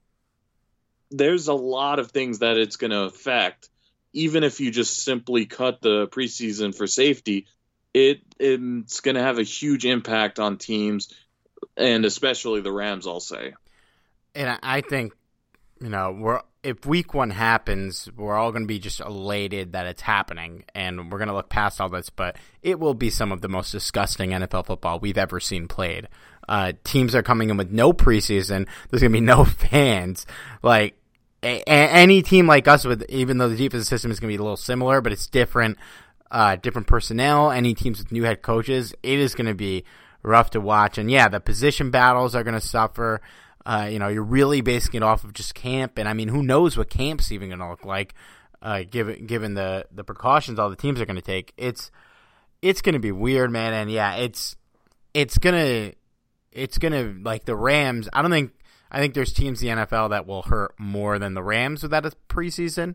there's 1.10 1.48
a 1.48 1.54
lot 1.54 1.98
of 1.98 2.10
things 2.10 2.40
that 2.40 2.56
it's 2.56 2.76
going 2.76 2.90
to 2.90 3.02
affect. 3.02 3.68
Even 4.12 4.42
if 4.42 4.60
you 4.60 4.70
just 4.70 5.02
simply 5.02 5.46
cut 5.46 5.80
the 5.80 6.08
preseason 6.08 6.74
for 6.74 6.86
safety, 6.86 7.46
it 7.94 8.22
it's 8.38 9.00
going 9.00 9.14
to 9.14 9.22
have 9.22 9.38
a 9.38 9.42
huge 9.42 9.84
impact 9.84 10.38
on 10.38 10.56
teams, 10.56 11.12
and 11.76 12.04
especially 12.04 12.60
the 12.60 12.72
Rams. 12.72 13.06
I'll 13.06 13.20
say. 13.20 13.54
And 14.34 14.58
I 14.62 14.80
think, 14.80 15.14
you 15.80 15.88
know, 15.88 16.16
we're 16.18 16.40
if 16.62 16.84
week 16.86 17.14
one 17.14 17.30
happens, 17.30 18.08
we're 18.16 18.36
all 18.36 18.50
going 18.50 18.64
to 18.64 18.68
be 18.68 18.78
just 18.78 19.00
elated 19.00 19.72
that 19.72 19.86
it's 19.86 20.02
happening, 20.02 20.64
and 20.74 21.10
we're 21.10 21.18
going 21.18 21.28
to 21.28 21.34
look 21.34 21.48
past 21.48 21.80
all 21.80 21.88
this. 21.88 22.10
But 22.10 22.36
it 22.62 22.80
will 22.80 22.94
be 22.94 23.10
some 23.10 23.32
of 23.32 23.40
the 23.40 23.48
most 23.48 23.72
disgusting 23.72 24.30
NFL 24.30 24.66
football 24.66 24.98
we've 24.98 25.18
ever 25.18 25.40
seen 25.40 25.68
played. 25.68 26.08
Uh, 26.48 26.72
teams 26.84 27.14
are 27.14 27.22
coming 27.22 27.50
in 27.50 27.56
with 27.56 27.70
no 27.70 27.92
preseason. 27.92 28.66
There's 28.88 29.02
going 29.02 29.12
to 29.12 29.18
be 29.18 29.20
no 29.20 29.44
fans. 29.44 30.26
Like 30.62 30.96
a- 31.42 31.68
any 31.68 32.22
team 32.22 32.46
like 32.46 32.66
us, 32.66 32.84
with 32.84 33.04
even 33.08 33.38
though 33.38 33.48
the 33.48 33.56
defensive 33.56 33.86
system 33.86 34.10
is 34.10 34.18
going 34.18 34.32
to 34.32 34.36
be 34.36 34.40
a 34.40 34.42
little 34.42 34.56
similar, 34.56 35.00
but 35.00 35.12
it's 35.12 35.26
different, 35.26 35.78
uh, 36.30 36.56
different 36.56 36.86
personnel. 36.86 37.50
Any 37.50 37.74
teams 37.74 37.98
with 37.98 38.12
new 38.12 38.24
head 38.24 38.42
coaches, 38.42 38.94
it 39.02 39.18
is 39.18 39.34
going 39.34 39.46
to 39.46 39.54
be 39.54 39.84
rough 40.22 40.50
to 40.50 40.60
watch. 40.60 40.98
And 40.98 41.10
yeah, 41.10 41.28
the 41.28 41.40
position 41.40 41.90
battles 41.90 42.34
are 42.34 42.42
going 42.42 42.58
to 42.58 42.66
suffer. 42.66 43.20
Uh, 43.66 43.88
you 43.90 43.98
know, 43.98 44.08
you're 44.08 44.22
really 44.22 44.62
basing 44.62 44.94
it 44.94 45.02
off 45.02 45.24
of 45.24 45.34
just 45.34 45.54
camp, 45.54 45.98
and 45.98 46.08
I 46.08 46.14
mean, 46.14 46.28
who 46.28 46.42
knows 46.42 46.78
what 46.78 46.88
camp's 46.88 47.30
even 47.30 47.50
going 47.50 47.58
to 47.58 47.68
look 47.68 47.84
like, 47.84 48.14
uh, 48.62 48.84
given 48.90 49.26
given 49.26 49.52
the 49.52 49.84
the 49.92 50.04
precautions 50.04 50.58
all 50.58 50.70
the 50.70 50.76
teams 50.76 51.00
are 51.02 51.06
going 51.06 51.16
to 51.16 51.22
take. 51.22 51.52
It's 51.58 51.90
it's 52.62 52.80
going 52.80 52.94
to 52.94 52.98
be 52.98 53.12
weird, 53.12 53.50
man. 53.50 53.74
And 53.74 53.90
yeah, 53.90 54.14
it's 54.14 54.56
it's 55.12 55.36
gonna 55.36 55.92
it's 56.58 56.78
gonna 56.78 57.14
like 57.22 57.44
the 57.44 57.56
Rams. 57.56 58.08
I 58.12 58.22
don't 58.22 58.30
think 58.30 58.52
I 58.90 59.00
think 59.00 59.14
there's 59.14 59.32
teams 59.32 59.62
in 59.62 59.68
the 59.68 59.86
NFL 59.86 60.10
that 60.10 60.26
will 60.26 60.42
hurt 60.42 60.74
more 60.78 61.18
than 61.18 61.34
the 61.34 61.42
Rams 61.42 61.82
without 61.82 62.06
a 62.06 62.12
preseason. 62.28 62.94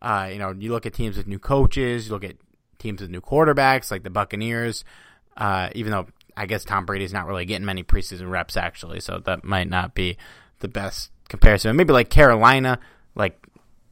Uh, 0.00 0.28
you 0.32 0.38
know, 0.38 0.54
you 0.56 0.72
look 0.72 0.86
at 0.86 0.94
teams 0.94 1.16
with 1.16 1.26
new 1.26 1.38
coaches, 1.38 2.06
you 2.06 2.12
look 2.12 2.24
at 2.24 2.36
teams 2.78 3.00
with 3.00 3.10
new 3.10 3.20
quarterbacks, 3.20 3.90
like 3.90 4.02
the 4.02 4.10
Buccaneers. 4.10 4.84
Uh, 5.36 5.70
even 5.74 5.92
though 5.92 6.06
I 6.36 6.46
guess 6.46 6.64
Tom 6.64 6.86
Brady's 6.86 7.12
not 7.12 7.26
really 7.26 7.44
getting 7.44 7.64
many 7.64 7.84
preseason 7.84 8.30
reps 8.30 8.56
actually, 8.56 9.00
so 9.00 9.20
that 9.24 9.44
might 9.44 9.68
not 9.68 9.94
be 9.94 10.16
the 10.60 10.68
best 10.68 11.10
comparison. 11.28 11.76
Maybe 11.76 11.92
like 11.92 12.10
Carolina, 12.10 12.80
like 13.14 13.38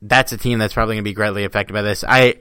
that's 0.03 0.33
a 0.33 0.37
team 0.37 0.59
that's 0.59 0.75
probably 0.75 0.97
going 0.97 1.05
to 1.05 1.11
be 1.11 1.15
greatly 1.15 1.45
affected 1.45 1.73
by 1.73 1.83
this. 1.83 2.05
I 2.07 2.35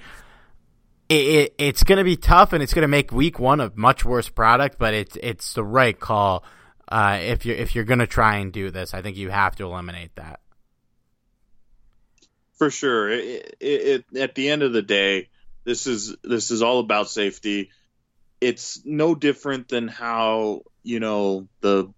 it, 1.08 1.14
it, 1.14 1.56
it's 1.58 1.84
going 1.84 2.00
to 2.00 2.04
be 2.04 2.18
tough 2.18 2.54
and 2.54 2.64
it's 2.64 2.74
going 2.74 2.82
to 2.82 2.88
make 2.88 3.12
week 3.12 3.40
one 3.40 3.62
a 3.62 3.72
much 3.76 4.04
worse 4.04 4.30
product, 4.30 4.78
but 4.80 4.94
it's 4.94 5.18
it's 5.22 5.54
the 5.54 5.64
right 5.64 6.00
call 6.00 6.44
uh, 6.88 7.20
if 7.22 7.46
you're 7.46 7.56
if 7.56 7.76
you're 7.76 7.84
going 7.84 8.00
to 8.00 8.08
try 8.08 8.38
and 8.38 8.52
do 8.52 8.70
this, 8.70 8.94
I 8.94 9.02
think 9.02 9.18
you 9.18 9.30
have 9.30 9.56
to 9.58 9.66
eliminate 9.66 10.16
that. 10.16 10.40
For 12.58 12.70
sure. 12.70 13.12
It, 13.12 13.56
it, 13.60 14.06
it, 14.12 14.18
at 14.18 14.36
the 14.36 14.50
end 14.50 14.64
of 14.64 14.72
the 14.72 14.82
day, 14.82 15.30
this 15.64 15.88
is 15.88 16.16
this 16.24 16.52
is 16.52 16.62
all 16.62 16.80
about 16.80 17.10
safety. 17.10 17.72
It's 18.40 18.82
no 18.86 19.16
different 19.16 19.68
than 19.68 19.88
how 19.88 20.62
you 20.84 21.00
know 21.00 21.48
the 21.62 21.92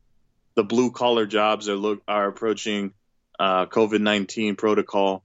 the 0.56 0.64
blue 0.64 0.92
collar 0.92 1.26
jobs 1.26 1.68
are 1.70 1.76
look 1.76 2.02
are 2.08 2.28
approaching 2.28 2.94
uh, 3.38 3.66
COVID 3.66 4.00
nineteen 4.00 4.56
protocol. 4.56 5.24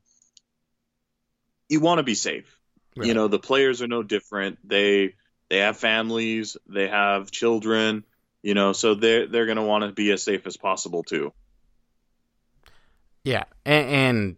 You 1.69 1.81
want 1.81 1.99
to 1.99 2.03
be 2.03 2.15
safe. 2.15 2.59
Right. 2.97 3.07
You 3.07 3.15
know 3.15 3.29
the 3.29 3.39
players 3.39 3.81
are 3.81 3.89
no 3.89 4.03
different. 4.03 4.59
They 4.69 5.15
they 5.49 5.59
have 5.59 5.77
families. 5.77 6.57
They 6.67 6.89
have 6.89 7.31
children 7.31 8.05
you 8.43 8.55
know, 8.55 8.73
so 8.73 8.95
they're 8.95 9.27
they're 9.27 9.47
going 9.47 9.57
to 9.57 9.63
want 9.63 9.85
to 9.85 9.93
be 9.93 10.11
as 10.11 10.23
safe 10.23 10.47
as 10.47 10.57
possible 10.57 11.03
too. 11.03 11.33
Yeah, 13.25 13.45
and, 13.65 14.37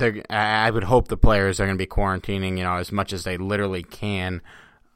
and 0.00 0.20
I 0.30 0.70
would 0.70 0.84
hope 0.84 1.08
the 1.08 1.16
players 1.16 1.60
are 1.60 1.66
going 1.66 1.76
to 1.76 1.82
be 1.82 1.86
quarantining, 1.86 2.56
you 2.56 2.64
know, 2.64 2.76
as 2.76 2.92
much 2.92 3.12
as 3.12 3.24
they 3.24 3.36
literally 3.36 3.82
can. 3.82 4.40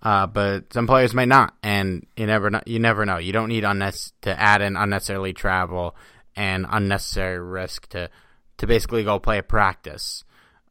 Uh, 0.01 0.27
but 0.27 0.73
some 0.73 0.87
players 0.87 1.13
may 1.13 1.27
not, 1.27 1.55
and 1.63 2.07
you 2.17 2.27
never 2.27 2.51
know. 2.51 2.63
You 2.65 2.79
never 2.79 3.05
know. 3.05 3.19
You 3.19 3.33
don't 3.33 3.49
need 3.49 3.65
unnecess- 3.65 4.13
to 4.23 4.41
add 4.41 4.63
in 4.63 4.77
unnecessarily 4.77 5.33
travel 5.33 5.97
and 6.37 6.67
unnecessary 6.71 7.41
risk 7.41 7.89
to 7.89 8.09
to 8.59 8.67
basically 8.67 9.05
go 9.05 9.19
play 9.19 9.39
a 9.39 9.43
practice. 9.43 10.25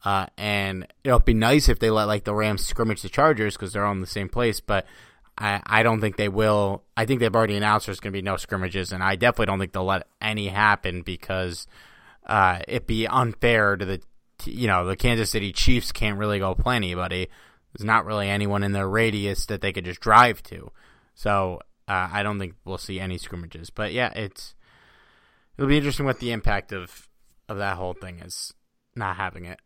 Uh, 0.05 0.27
and 0.37 0.87
it'll 1.03 1.19
be 1.19 1.33
nice 1.33 1.67
if 1.67 1.79
they 1.79 1.89
let 1.89 2.05
like 2.05 2.23
the 2.23 2.33
Rams 2.33 2.65
scrimmage 2.65 3.01
the 3.01 3.09
Chargers 3.09 3.55
because 3.55 3.73
they're 3.73 3.85
all 3.85 3.91
in 3.91 4.01
the 4.01 4.07
same 4.07 4.29
place. 4.29 4.61
But 4.61 4.85
I, 5.37 5.61
I 5.65 5.83
don't 5.83 6.01
think 6.01 6.17
they 6.17 6.29
will. 6.29 6.83
I 6.95 7.05
think 7.05 7.19
they've 7.19 7.35
already 7.35 7.55
announced 7.55 7.85
there's 7.85 7.99
going 7.99 8.11
to 8.11 8.17
be 8.17 8.23
no 8.23 8.37
scrimmages, 8.37 8.91
and 8.91 9.03
I 9.03 9.15
definitely 9.15 9.45
don't 9.47 9.59
think 9.59 9.71
they'll 9.71 9.85
let 9.85 10.07
any 10.19 10.47
happen 10.47 11.03
because 11.03 11.67
uh, 12.25 12.59
it'd 12.67 12.87
be 12.87 13.07
unfair 13.07 13.75
to 13.75 13.85
the 13.85 14.01
you 14.45 14.67
know 14.67 14.85
the 14.85 14.95
Kansas 14.95 15.29
City 15.29 15.51
Chiefs 15.51 15.91
can't 15.91 16.17
really 16.17 16.39
go 16.39 16.55
play 16.55 16.75
anybody. 16.75 17.27
There's 17.73 17.85
not 17.85 18.05
really 18.05 18.29
anyone 18.29 18.63
in 18.63 18.71
their 18.71 18.87
radius 18.87 19.45
that 19.47 19.61
they 19.61 19.71
could 19.71 19.85
just 19.85 19.99
drive 19.99 20.41
to, 20.43 20.71
so 21.13 21.59
uh, 21.87 22.09
I 22.11 22.23
don't 22.23 22.39
think 22.39 22.55
we'll 22.65 22.77
see 22.77 22.99
any 22.99 23.17
scrimmages. 23.17 23.69
But 23.69 23.93
yeah, 23.93 24.11
it's 24.15 24.55
it'll 25.57 25.69
be 25.69 25.77
interesting 25.77 26.05
what 26.05 26.19
the 26.19 26.31
impact 26.31 26.71
of 26.71 27.07
of 27.47 27.57
that 27.57 27.77
whole 27.77 27.93
thing 27.93 28.19
is 28.19 28.53
not 28.95 29.17
having 29.17 29.45
it. 29.45 29.59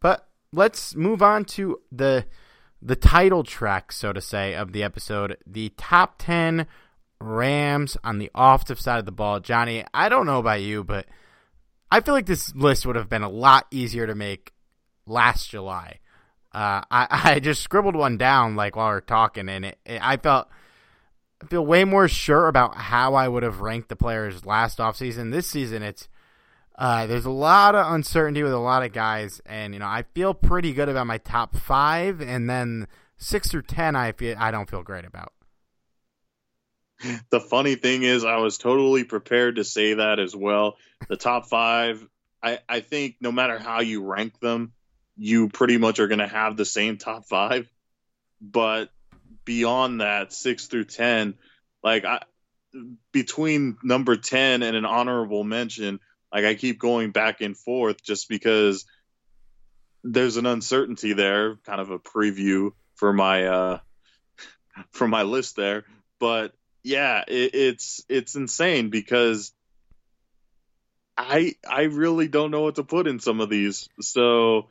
But 0.00 0.28
let's 0.52 0.94
move 0.94 1.22
on 1.22 1.44
to 1.46 1.80
the 1.90 2.26
the 2.82 2.96
title 2.96 3.44
track, 3.44 3.92
so 3.92 4.12
to 4.12 4.20
say, 4.20 4.54
of 4.54 4.72
the 4.72 4.82
episode, 4.82 5.36
the 5.46 5.72
top 5.76 6.16
10 6.18 6.66
Rams 7.20 7.96
on 8.02 8.18
the 8.18 8.30
offensive 8.34 8.80
side 8.80 8.98
of 8.98 9.04
the 9.06 9.12
ball. 9.12 9.38
Johnny, 9.38 9.84
I 9.94 10.08
don't 10.08 10.26
know 10.26 10.40
about 10.40 10.60
you, 10.60 10.82
but 10.82 11.06
I 11.90 12.00
feel 12.00 12.14
like 12.14 12.26
this 12.26 12.54
list 12.54 12.84
would 12.84 12.96
have 12.96 13.08
been 13.08 13.22
a 13.22 13.28
lot 13.28 13.66
easier 13.70 14.06
to 14.06 14.14
make 14.14 14.52
last 15.06 15.50
July. 15.50 16.00
Uh, 16.52 16.82
I, 16.90 17.06
I 17.36 17.40
just 17.40 17.62
scribbled 17.62 17.94
one 17.94 18.18
down 18.18 18.56
like 18.56 18.74
while 18.74 18.88
we 18.88 18.94
are 18.94 19.00
talking, 19.00 19.48
and 19.48 19.64
it, 19.66 19.78
it, 19.86 20.00
I 20.02 20.16
felt 20.16 20.48
I 21.42 21.46
feel 21.46 21.64
way 21.64 21.84
more 21.84 22.08
sure 22.08 22.48
about 22.48 22.76
how 22.76 23.14
I 23.14 23.28
would 23.28 23.42
have 23.42 23.60
ranked 23.60 23.88
the 23.88 23.96
players 23.96 24.44
last 24.44 24.78
offseason. 24.78 25.30
This 25.30 25.46
season, 25.46 25.82
it's 25.82 26.08
uh, 26.82 27.06
there's 27.06 27.26
a 27.26 27.30
lot 27.30 27.76
of 27.76 27.92
uncertainty 27.94 28.42
with 28.42 28.52
a 28.52 28.58
lot 28.58 28.82
of 28.82 28.92
guys, 28.92 29.40
and 29.46 29.72
you 29.72 29.78
know 29.78 29.86
I 29.86 30.04
feel 30.14 30.34
pretty 30.34 30.72
good 30.72 30.88
about 30.88 31.06
my 31.06 31.18
top 31.18 31.54
five, 31.54 32.20
and 32.20 32.50
then 32.50 32.88
six 33.16 33.48
through 33.48 33.62
ten, 33.62 33.94
I 33.94 34.10
feel 34.10 34.34
I 34.36 34.50
don't 34.50 34.68
feel 34.68 34.82
great 34.82 35.04
about. 35.04 35.32
The 37.30 37.38
funny 37.38 37.76
thing 37.76 38.02
is, 38.02 38.24
I 38.24 38.38
was 38.38 38.58
totally 38.58 39.04
prepared 39.04 39.56
to 39.56 39.64
say 39.64 39.94
that 39.94 40.18
as 40.18 40.34
well. 40.34 40.76
The 41.08 41.16
top 41.16 41.46
five, 41.46 42.04
I, 42.42 42.58
I 42.68 42.80
think 42.80 43.16
no 43.20 43.30
matter 43.30 43.60
how 43.60 43.80
you 43.80 44.04
rank 44.04 44.40
them, 44.40 44.72
you 45.16 45.50
pretty 45.50 45.78
much 45.78 46.00
are 46.00 46.08
going 46.08 46.18
to 46.18 46.26
have 46.26 46.56
the 46.56 46.64
same 46.64 46.98
top 46.98 47.26
five. 47.26 47.68
But 48.40 48.90
beyond 49.44 50.00
that, 50.00 50.32
six 50.32 50.66
through 50.66 50.84
10, 50.84 51.34
like 51.82 52.04
I, 52.04 52.22
between 53.12 53.78
number 53.82 54.16
10 54.16 54.62
and 54.62 54.76
an 54.76 54.84
honorable 54.84 55.44
mention, 55.44 56.00
like 56.32 56.44
I 56.44 56.54
keep 56.54 56.78
going 56.78 57.10
back 57.10 57.40
and 57.40 57.56
forth 57.56 58.02
just 58.02 58.28
because 58.28 58.84
there's 60.02 60.36
an 60.36 60.46
uncertainty 60.46 61.12
there, 61.12 61.56
kind 61.64 61.80
of 61.80 61.90
a 61.90 61.98
preview 61.98 62.72
for 62.94 63.12
my, 63.12 63.46
uh, 63.46 63.78
for 64.90 65.06
my 65.06 65.22
list 65.22 65.56
there. 65.56 65.84
But 66.18 66.54
yeah, 66.82 67.22
it, 67.26 67.54
it's, 67.54 68.04
it's 68.08 68.34
insane 68.34 68.90
because 68.90 69.52
I, 71.16 71.54
I 71.68 71.82
really 71.82 72.28
don't 72.28 72.50
know 72.50 72.62
what 72.62 72.76
to 72.76 72.84
put 72.84 73.06
in 73.06 73.20
some 73.20 73.40
of 73.40 73.50
these. 73.50 73.88
So, 74.00 74.68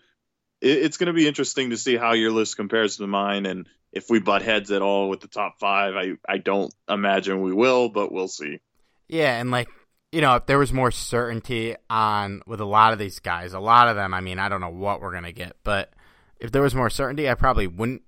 it's 0.61 0.97
going 0.97 1.07
to 1.07 1.13
be 1.13 1.27
interesting 1.27 1.71
to 1.71 1.77
see 1.77 1.97
how 1.97 2.13
your 2.13 2.31
list 2.31 2.55
compares 2.55 2.97
to 2.97 3.07
mine 3.07 3.47
and 3.47 3.67
if 3.91 4.09
we 4.09 4.19
butt 4.19 4.41
heads 4.41 4.71
at 4.71 4.81
all 4.81 5.09
with 5.09 5.19
the 5.19 5.27
top 5.27 5.59
five. 5.59 5.95
I, 5.95 6.13
I 6.27 6.37
don't 6.37 6.73
imagine 6.87 7.41
we 7.41 7.53
will, 7.53 7.89
but 7.89 8.11
we'll 8.11 8.27
see. 8.27 8.59
Yeah, 9.07 9.37
and 9.37 9.51
like 9.51 9.69
you 10.11 10.21
know, 10.21 10.35
if 10.35 10.45
there 10.45 10.59
was 10.59 10.73
more 10.73 10.91
certainty 10.91 11.75
on 11.89 12.41
with 12.45 12.59
a 12.59 12.65
lot 12.65 12.93
of 12.93 12.99
these 12.99 13.19
guys, 13.19 13.53
a 13.53 13.59
lot 13.59 13.87
of 13.87 13.95
them, 13.95 14.13
I 14.13 14.21
mean, 14.21 14.39
I 14.39 14.49
don't 14.49 14.61
know 14.61 14.69
what 14.69 15.01
we're 15.01 15.13
gonna 15.13 15.31
get, 15.31 15.55
but 15.63 15.93
if 16.39 16.51
there 16.51 16.61
was 16.61 16.75
more 16.75 16.89
certainty, 16.89 17.29
I 17.29 17.35
probably 17.35 17.67
wouldn't 17.67 18.01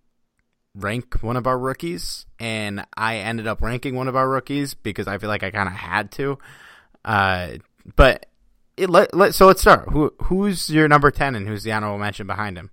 rank 0.76 1.22
one 1.22 1.38
of 1.38 1.48
our 1.48 1.58
rookies, 1.58 2.26
and 2.39 2.86
I 2.98 3.18
ended 3.18 3.48
up 3.48 3.62
ranking 3.62 3.96
one 3.96 4.08
of 4.08 4.16
our 4.16 4.28
rookies 4.28 4.74
because 4.74 5.08
I 5.08 5.18
feel 5.18 5.30
like 5.30 5.44
I 5.44 5.52
kind 5.52 5.70
of 5.70 5.76
had 5.76 6.12
to. 6.13 6.39
Uh, 7.06 7.54
but 7.96 8.26
it, 8.76 8.89
let, 8.89 9.13
let, 9.13 9.36
so 9.36 9.48
let's 9.48 9.62
start. 9.62 9.89
Who 9.89 10.13
who's 10.24 10.70
your 10.70 10.88
number 10.88 11.12
ten, 11.12 11.36
and 11.36 11.48
who's 11.48 11.63
the 11.63 11.72
honorable 11.72 12.00
mention 12.00 12.28
behind 12.28 12.58
him? 12.58 12.72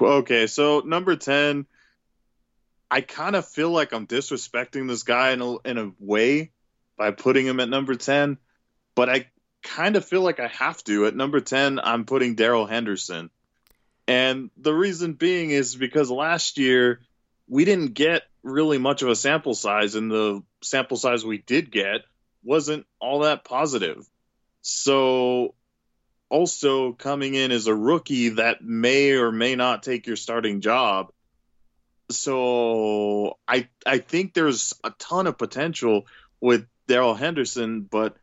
Okay, 0.00 0.46
so 0.46 0.80
number 0.80 1.16
ten, 1.16 1.66
I 2.90 3.00
kind 3.00 3.36
of 3.36 3.46
feel 3.46 3.70
like 3.70 3.92
I'm 3.92 4.06
disrespecting 4.06 4.88
this 4.88 5.02
guy 5.02 5.32
in 5.32 5.40
a 5.40 5.56
in 5.58 5.78
a 5.78 5.92
way 5.98 6.52
by 6.96 7.10
putting 7.10 7.46
him 7.46 7.60
at 7.60 7.68
number 7.68 7.94
ten, 7.94 8.38
but 8.94 9.08
I 9.08 9.26
kind 9.62 9.96
of 9.96 10.04
feel 10.04 10.22
like 10.22 10.40
I 10.40 10.48
have 10.48 10.82
to. 10.84 11.06
At 11.06 11.16
number 11.16 11.40
ten, 11.40 11.78
I'm 11.78 12.04
putting 12.04 12.34
Darrell 12.34 12.66
Henderson, 12.66 13.30
and 14.06 14.50
the 14.56 14.74
reason 14.74 15.14
being 15.14 15.50
is 15.50 15.74
because 15.76 16.10
last 16.10 16.58
year 16.58 17.00
we 17.48 17.64
didn't 17.64 17.94
get 17.94 18.22
really 18.42 18.78
much 18.78 19.02
of 19.02 19.08
a 19.08 19.16
sample 19.16 19.54
size, 19.54 19.94
and 19.94 20.10
the 20.10 20.42
sample 20.62 20.96
size 20.96 21.24
we 21.24 21.38
did 21.38 21.70
get 21.70 22.02
wasn't 22.44 22.86
all 23.00 23.20
that 23.20 23.44
positive. 23.44 24.06
So, 24.62 25.54
also 26.28 26.92
coming 26.92 27.34
in 27.34 27.52
as 27.52 27.66
a 27.66 27.74
rookie 27.74 28.30
that 28.30 28.62
may 28.62 29.12
or 29.12 29.30
may 29.30 29.56
not 29.56 29.82
take 29.82 30.06
your 30.06 30.16
starting 30.16 30.60
job. 30.60 31.12
So, 32.10 33.38
I 33.46 33.68
I 33.84 33.98
think 33.98 34.32
there's 34.32 34.74
a 34.82 34.90
ton 34.90 35.26
of 35.26 35.38
potential 35.38 36.06
with 36.40 36.66
Darrell 36.86 37.14
Henderson, 37.14 37.82
but 37.82 38.16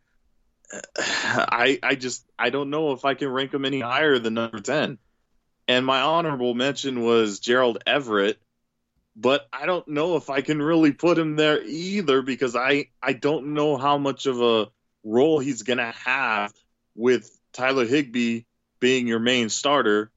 I 0.96 1.78
I 1.82 1.94
just 1.94 2.24
I 2.38 2.50
don't 2.50 2.70
know 2.70 2.92
if 2.92 3.04
I 3.04 3.14
can 3.14 3.28
rank 3.28 3.52
him 3.52 3.64
any 3.64 3.80
higher 3.80 4.18
than 4.18 4.34
number 4.34 4.60
10. 4.60 4.98
And 5.66 5.86
my 5.86 6.02
honorable 6.02 6.54
mention 6.54 7.02
was 7.02 7.40
Gerald 7.40 7.78
Everett, 7.86 8.38
but 9.16 9.48
I 9.52 9.64
don't 9.64 9.88
know 9.88 10.16
if 10.16 10.28
I 10.28 10.42
can 10.42 10.60
really 10.60 10.92
put 10.92 11.18
him 11.18 11.36
there 11.36 11.62
either 11.62 12.22
because 12.22 12.54
I 12.54 12.88
I 13.02 13.14
don't 13.14 13.54
know 13.54 13.76
how 13.76 13.98
much 13.98 14.26
of 14.26 14.40
a 14.40 14.68
role 15.02 15.38
he's 15.38 15.62
to 15.78 15.92
have 16.04 16.52
with 16.94 17.30
Tyler 17.52 17.86
Higbee 17.86 18.42
being 18.80 19.06
your 19.06 19.18
main 19.18 19.48
starter. 19.48 20.10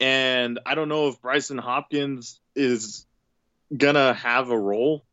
And 0.00 0.58
I 0.64 0.74
don't 0.74 0.88
know 0.88 1.08
if 1.08 1.20
Brycen 1.20 1.60
Hopkins 1.60 2.40
is 2.54 3.06
to 3.94 4.14
have 4.14 4.50
a 4.50 4.58
role, 4.58 5.04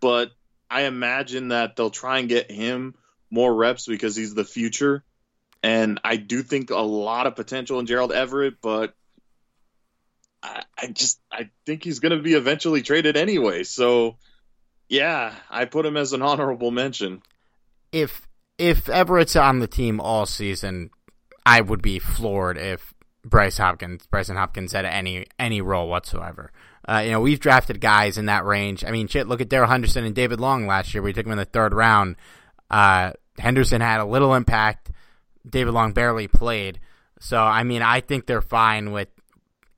but 0.00 0.30
I 0.70 0.82
imagine 0.82 1.48
that 1.48 1.76
they'll 1.76 1.90
try 1.90 2.18
and 2.18 2.28
get 2.28 2.50
him 2.50 2.94
more 3.30 3.54
reps 3.54 3.86
because 3.86 4.16
he's 4.16 4.34
the 4.34 4.44
future. 4.44 5.04
And 5.62 6.00
I 6.04 6.16
do 6.16 6.42
think 6.42 6.70
a 6.70 6.76
lot 6.76 7.26
of 7.26 7.36
potential 7.36 7.80
in 7.80 7.86
Gerald 7.86 8.12
Everett, 8.12 8.60
but 8.60 8.94
I, 10.42 10.62
I 10.76 10.86
just 10.88 11.20
I 11.32 11.50
think 11.66 11.82
he's 11.82 11.98
going 11.98 12.16
to 12.16 12.22
be 12.22 12.34
eventually 12.34 12.82
traded 12.82 13.16
anyway. 13.16 13.64
So 13.64 14.16
yeah, 14.88 15.34
I 15.50 15.64
put 15.64 15.86
him 15.86 15.96
as 15.96 16.12
an 16.12 16.22
honorable 16.30 16.70
mention. 16.70 17.22
If 17.92 18.28
if 18.58 18.88
Everett's 18.88 19.36
on 19.36 19.60
the 19.60 19.66
team 19.66 20.00
all 20.00 20.26
season, 20.26 20.90
I 21.46 21.60
would 21.60 21.82
be 21.82 21.98
floored 21.98 22.58
if 22.58 22.92
Bryce 23.24 23.58
Hopkins, 23.58 24.06
Brycen 24.12 24.36
Hopkins 24.36 24.72
had 24.72 24.84
any 24.84 25.26
any 25.38 25.60
role 25.60 25.88
whatsoever. 25.88 26.52
Uh, 26.88 27.00
you 27.00 27.10
know, 27.10 27.20
we've 27.20 27.40
drafted 27.40 27.82
guys 27.82 28.16
in 28.16 28.26
that 28.26 28.46
range. 28.46 28.82
I 28.82 28.90
mean, 28.90 29.08
shit, 29.08 29.28
look 29.28 29.42
at 29.42 29.50
Darrell 29.50 29.68
Henderson 29.68 30.04
and 30.04 30.14
David 30.14 30.40
Long 30.40 30.66
last 30.66 30.94
year. 30.94 31.02
We 31.02 31.12
took 31.12 31.24
them 31.24 31.32
in 31.32 31.38
the 31.38 31.44
third 31.44 31.74
round. 31.74 32.16
Uh, 32.70 33.12
Henderson 33.38 33.82
had 33.82 34.00
a 34.00 34.06
little 34.06 34.34
impact. 34.34 34.90
David 35.48 35.72
Long 35.72 35.92
barely 35.92 36.28
played. 36.28 36.80
So, 37.20 37.38
I 37.38 37.62
mean, 37.62 37.82
I 37.82 38.00
think 38.00 38.24
they're 38.24 38.40
fine 38.40 38.92
with 38.92 39.08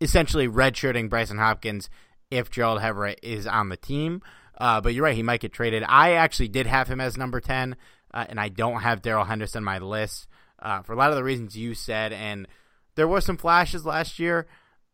essentially 0.01 0.47
redshirting 0.47 1.09
Brycen 1.09 1.39
Hopkins 1.39 1.91
if 2.31 2.49
Gerald 2.49 2.81
Everett 2.81 3.19
is 3.25 3.45
on 3.45 3.71
the 3.71 3.77
team. 3.77 4.23
Uh, 4.57 4.81
but 4.81 4.95
you're 4.95 5.05
right, 5.05 5.17
he 5.17 5.23
might 5.25 5.41
get 5.41 5.53
traded. 5.53 5.83
I 5.89 6.13
actually 6.13 6.49
did 6.49 6.69
have 6.69 6.87
him 6.87 7.01
as 7.01 7.17
number 7.17 7.41
10, 7.41 7.75
uh, 8.15 8.27
and 8.29 8.39
I 8.39 8.51
don't 8.51 8.83
have 8.83 9.03
Darrell 9.03 9.25
Henderson 9.25 9.61
on 9.61 9.65
my 9.65 9.79
list 9.79 10.29
uh, 10.61 10.83
for 10.83 10.93
a 10.93 10.97
lot 10.97 11.11
of 11.11 11.17
the 11.17 11.25
reasons 11.25 11.57
you 11.57 11.75
said. 11.75 12.13
And 12.13 12.47
there 12.95 13.09
were 13.09 13.21
some 13.21 13.37
flashes 13.37 13.85
last 13.85 14.21
year. 14.21 14.47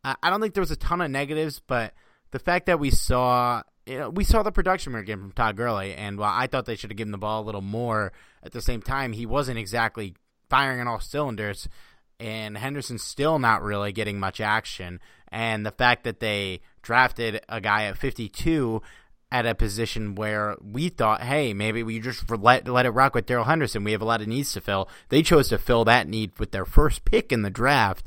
I 0.03 0.29
don't 0.29 0.39
think 0.39 0.53
there 0.53 0.61
was 0.61 0.71
a 0.71 0.77
ton 0.77 1.01
of 1.01 1.11
negatives, 1.11 1.59
but 1.67 1.93
the 2.31 2.39
fact 2.39 2.65
that 2.65 2.79
we 2.79 2.91
saw 2.91 3.63
you 3.85 3.97
know, 3.99 4.09
we 4.09 4.25
saw 4.25 4.43
the 4.43 4.51
production 4.51 4.93
again 4.95 5.19
from 5.19 5.31
Todd 5.31 5.55
Gurley, 5.55 5.93
and 5.93 6.17
while 6.17 6.33
I 6.33 6.47
thought 6.47 6.65
they 6.65 6.75
should 6.75 6.89
have 6.91 6.97
given 6.97 7.11
the 7.11 7.17
ball 7.17 7.41
a 7.41 7.45
little 7.45 7.61
more, 7.61 8.11
at 8.43 8.51
the 8.51 8.61
same 8.61 8.81
time, 8.81 9.13
he 9.13 9.25
wasn't 9.25 9.57
exactly 9.57 10.13
firing 10.49 10.81
on 10.81 10.87
all 10.87 10.99
cylinders 10.99 11.69
and 12.19 12.57
Henderson's 12.57 13.03
still 13.03 13.39
not 13.39 13.61
really 13.61 13.91
getting 13.91 14.19
much 14.19 14.41
action. 14.41 14.99
And 15.29 15.65
the 15.65 15.71
fact 15.71 16.03
that 16.05 16.19
they 16.19 16.61
drafted 16.81 17.41
a 17.49 17.61
guy 17.61 17.83
at 17.85 17.97
52 17.97 18.81
at 19.31 19.45
a 19.45 19.53
position 19.53 20.15
where 20.15 20.55
we 20.61 20.89
thought, 20.89 21.21
hey, 21.21 21.53
maybe 21.53 21.83
we 21.83 21.99
just 21.99 22.29
let 22.29 22.67
let 22.67 22.85
it 22.85 22.91
rock 22.91 23.13
with 23.13 23.25
Darrell 23.25 23.43
Henderson. 23.43 23.83
We 23.83 23.91
have 23.91 24.01
a 24.01 24.05
lot 24.05 24.21
of 24.21 24.27
needs 24.27 24.53
to 24.53 24.61
fill. 24.61 24.89
They 25.09 25.21
chose 25.21 25.49
to 25.49 25.57
fill 25.57 25.85
that 25.85 26.07
need 26.07 26.37
with 26.39 26.51
their 26.51 26.65
first 26.65 27.05
pick 27.05 27.31
in 27.31 27.41
the 27.41 27.49
draft. 27.49 28.05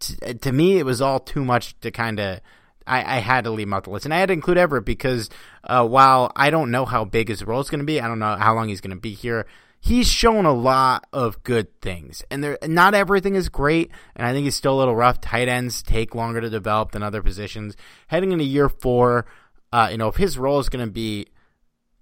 To, 0.00 0.34
to 0.34 0.52
me, 0.52 0.78
it 0.78 0.84
was 0.84 1.00
all 1.00 1.20
too 1.20 1.44
much 1.44 1.78
to 1.80 1.90
kind 1.90 2.20
of. 2.20 2.40
I, 2.88 3.16
I, 3.16 3.18
had 3.18 3.44
to 3.44 3.50
leave 3.50 3.66
him 3.66 3.74
out 3.74 3.84
the 3.84 3.90
list, 3.90 4.04
and 4.06 4.14
I 4.14 4.18
had 4.18 4.26
to 4.26 4.32
include 4.32 4.58
Everett 4.58 4.84
because 4.84 5.30
uh, 5.64 5.86
while 5.86 6.32
I 6.34 6.50
don't 6.50 6.70
know 6.70 6.84
how 6.84 7.04
big 7.04 7.28
his 7.28 7.44
role 7.44 7.60
is 7.60 7.70
going 7.70 7.80
to 7.80 7.84
be, 7.84 8.00
I 8.00 8.08
don't 8.08 8.18
know 8.18 8.36
how 8.36 8.54
long 8.54 8.68
he's 8.68 8.80
going 8.80 8.96
to 8.96 9.00
be 9.00 9.14
here 9.14 9.46
he's 9.80 10.08
shown 10.08 10.44
a 10.44 10.52
lot 10.52 11.06
of 11.12 11.42
good 11.42 11.80
things, 11.80 12.22
and 12.30 12.42
there 12.42 12.58
not 12.66 12.94
everything 12.94 13.34
is 13.34 13.48
great, 13.48 13.90
and 14.16 14.26
I 14.26 14.32
think 14.32 14.44
he's 14.44 14.56
still 14.56 14.74
a 14.74 14.78
little 14.78 14.96
rough. 14.96 15.20
Tight 15.20 15.48
ends 15.48 15.82
take 15.82 16.14
longer 16.14 16.40
to 16.40 16.50
develop 16.50 16.92
than 16.92 17.02
other 17.02 17.22
positions. 17.22 17.76
Heading 18.08 18.32
into 18.32 18.44
year 18.44 18.68
four, 18.68 19.26
uh, 19.72 19.88
you 19.90 19.98
know, 19.98 20.08
if 20.08 20.16
his 20.16 20.38
role 20.38 20.58
is 20.58 20.68
going 20.68 20.84
to 20.84 20.90
be 20.90 21.26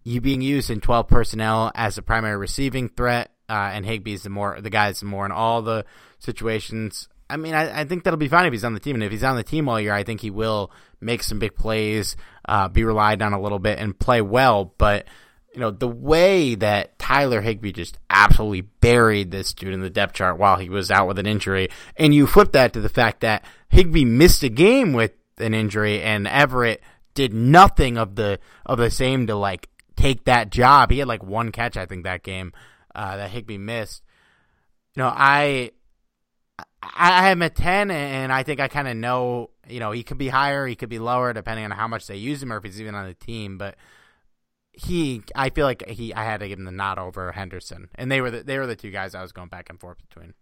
you 0.03 0.21
being 0.21 0.41
used 0.41 0.71
in 0.71 0.81
12 0.81 1.09
personnel 1.09 1.73
as 1.75 1.99
a 1.99 2.03
primary 2.03 2.37
receiving 2.37 2.89
threat, 2.89 3.33
uh, 3.49 3.71
and 3.73 3.85
Higbee's 3.85 4.23
the 4.23 4.31
more 4.31 4.61
the 4.61 4.71
guy's 4.71 5.03
more 5.03 5.27
in 5.27 5.33
all 5.33 5.63
the 5.63 5.85
situations. 6.19 7.09
I 7.29 7.37
mean, 7.37 7.55
I, 7.55 7.81
I, 7.81 7.85
think 7.85 8.05
that'll 8.05 8.19
be 8.19 8.29
fine 8.29 8.47
if 8.47 8.53
he's 8.53 8.65
on 8.65 8.75
the 8.75 8.81
team, 8.81 8.95
and 8.95 9.03
if 9.03 9.11
he's 9.11 9.25
on 9.25 9.37
the 9.37 9.43
team 9.43 9.69
all 9.69 9.81
year, 9.81 9.93
I 9.93 10.05
think 10.05 10.21
he 10.21 10.31
will 10.31 10.71
make 11.01 11.23
some 11.23 11.39
big 11.39 11.57
plays, 11.57 12.17
uh, 12.49 12.69
be 12.69 12.85
relied 12.85 13.21
on 13.21 13.33
a 13.33 13.41
little 13.41 13.59
bit, 13.59 13.79
and 13.79 13.99
play 13.99 14.21
well. 14.21 14.73
But 14.79 15.07
you 15.57 15.61
know, 15.61 15.71
the 15.71 15.89
way 15.89 16.55
that 16.55 16.99
Tyler 16.99 17.41
Higbee 17.41 17.73
just 17.73 17.99
absolutely 18.11 18.61
buried 18.61 19.31
this 19.31 19.55
dude 19.55 19.73
in 19.73 19.81
the 19.81 19.89
depth 19.89 20.13
chart 20.13 20.39
while 20.39 20.57
he 20.59 20.69
was 20.69 20.91
out 20.91 21.09
with 21.09 21.19
an 21.19 21.27
injury. 21.27 21.71
And 21.97 22.15
you 22.15 22.27
flip 22.27 22.53
that 22.53 22.75
to 22.75 22.81
the 22.81 22.91
fact 22.91 23.23
that 23.23 23.43
Higbee 23.71 24.05
missed 24.05 24.43
a 24.43 24.51
game 24.51 24.93
with 24.93 25.13
an 25.39 25.55
injury 25.55 26.03
and 26.03 26.29
Everett 26.29 26.83
did 27.15 27.33
nothing 27.33 27.97
of 27.97 28.17
the 28.17 28.39
of 28.67 28.77
the 28.77 28.91
same 28.91 29.27
to 29.29 29.35
like 29.35 29.71
take 29.97 30.25
that 30.25 30.51
job. 30.51 30.91
He 30.91 30.99
had 30.99 31.09
like 31.09 31.23
one 31.23 31.53
catch, 31.53 31.79
I 31.79 31.87
think, 31.87 32.05
that 32.05 32.23
game 32.23 32.53
uh, 32.95 33.17
that 33.17 33.31
Higbee 33.31 33.57
missed. 33.57 34.03
You 34.95 35.05
know, 35.05 35.13
I 35.15 35.71
I 36.83 37.31
am 37.31 37.43
at 37.43 37.55
ten, 37.55 37.91
and 37.91 38.33
I 38.33 38.43
think 38.43 38.61
I 38.61 38.69
kind 38.69 38.89
of 38.89 38.97
know. 38.97 39.51
You 39.69 39.81
know, 39.81 39.91
he 39.91 40.05
could 40.05 40.19
be 40.19 40.29
higher, 40.29 40.67
he 40.67 40.77
could 40.77 40.89
be 40.89 41.01
lower, 41.01 41.33
depending 41.33 41.65
on 41.65 41.73
how 41.73 41.89
much 41.89 42.07
they 42.07 42.17
use 42.17 42.41
him 42.43 42.53
or 42.53 42.59
if 42.59 42.65
he's 42.65 42.81
even 42.81 42.95
on 42.95 43.07
the 43.09 43.15
team. 43.15 43.59
But 43.59 43.77
he, 44.73 45.23
I 45.35 45.51
feel 45.51 45.67
like 45.67 45.89
he, 45.89 46.15
I 46.15 46.25
had 46.25 46.41
to 46.41 46.49
give 46.49 46.59
him 46.59 46.67
the 46.67 46.71
nod 46.71 46.99
over 46.99 47.33
Henderson, 47.33 47.89
and 47.95 48.13
they 48.13 48.21
were 48.21 48.31
the, 48.31 48.43
they 48.43 48.59
were 48.59 48.67
the 48.67 48.77
two 48.77 48.91
guys 48.91 49.15
I 49.15 49.23
was 49.23 49.33
going 49.33 49.49
back 49.49 49.71
and 49.71 49.81
forth 49.81 49.99
between. 50.09 50.35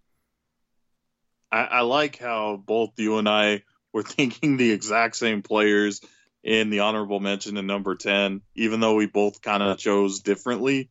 I, 1.51 1.65
I 1.65 1.81
like 1.83 2.19
how 2.19 2.57
both 2.57 2.91
you 2.99 3.19
and 3.19 3.29
I 3.29 3.63
were 3.93 4.03
thinking 4.03 4.57
the 4.57 4.73
exact 4.73 5.17
same 5.17 5.43
players 5.43 6.01
in 6.43 6.69
the 6.69 6.81
honorable 6.81 7.21
mention 7.21 7.57
in 7.57 7.67
number 7.67 7.95
10, 7.95 8.43
even 8.55 8.81
though 8.81 8.97
we 8.97 9.07
both 9.07 9.41
kind 9.41 9.63
of 9.63 9.79
chose 9.79 10.21
differently, 10.21 10.91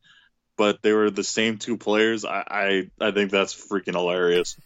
but 0.56 0.82
they 0.82 0.92
were 0.92 1.10
the 1.10 1.22
same 1.22 1.58
two 1.58 1.76
players. 1.76 2.24
I, 2.24 2.90
I, 3.00 3.08
I 3.08 3.10
think 3.12 3.30
that's 3.30 3.54
freaking 3.54 3.94
hilarious. 3.94 4.56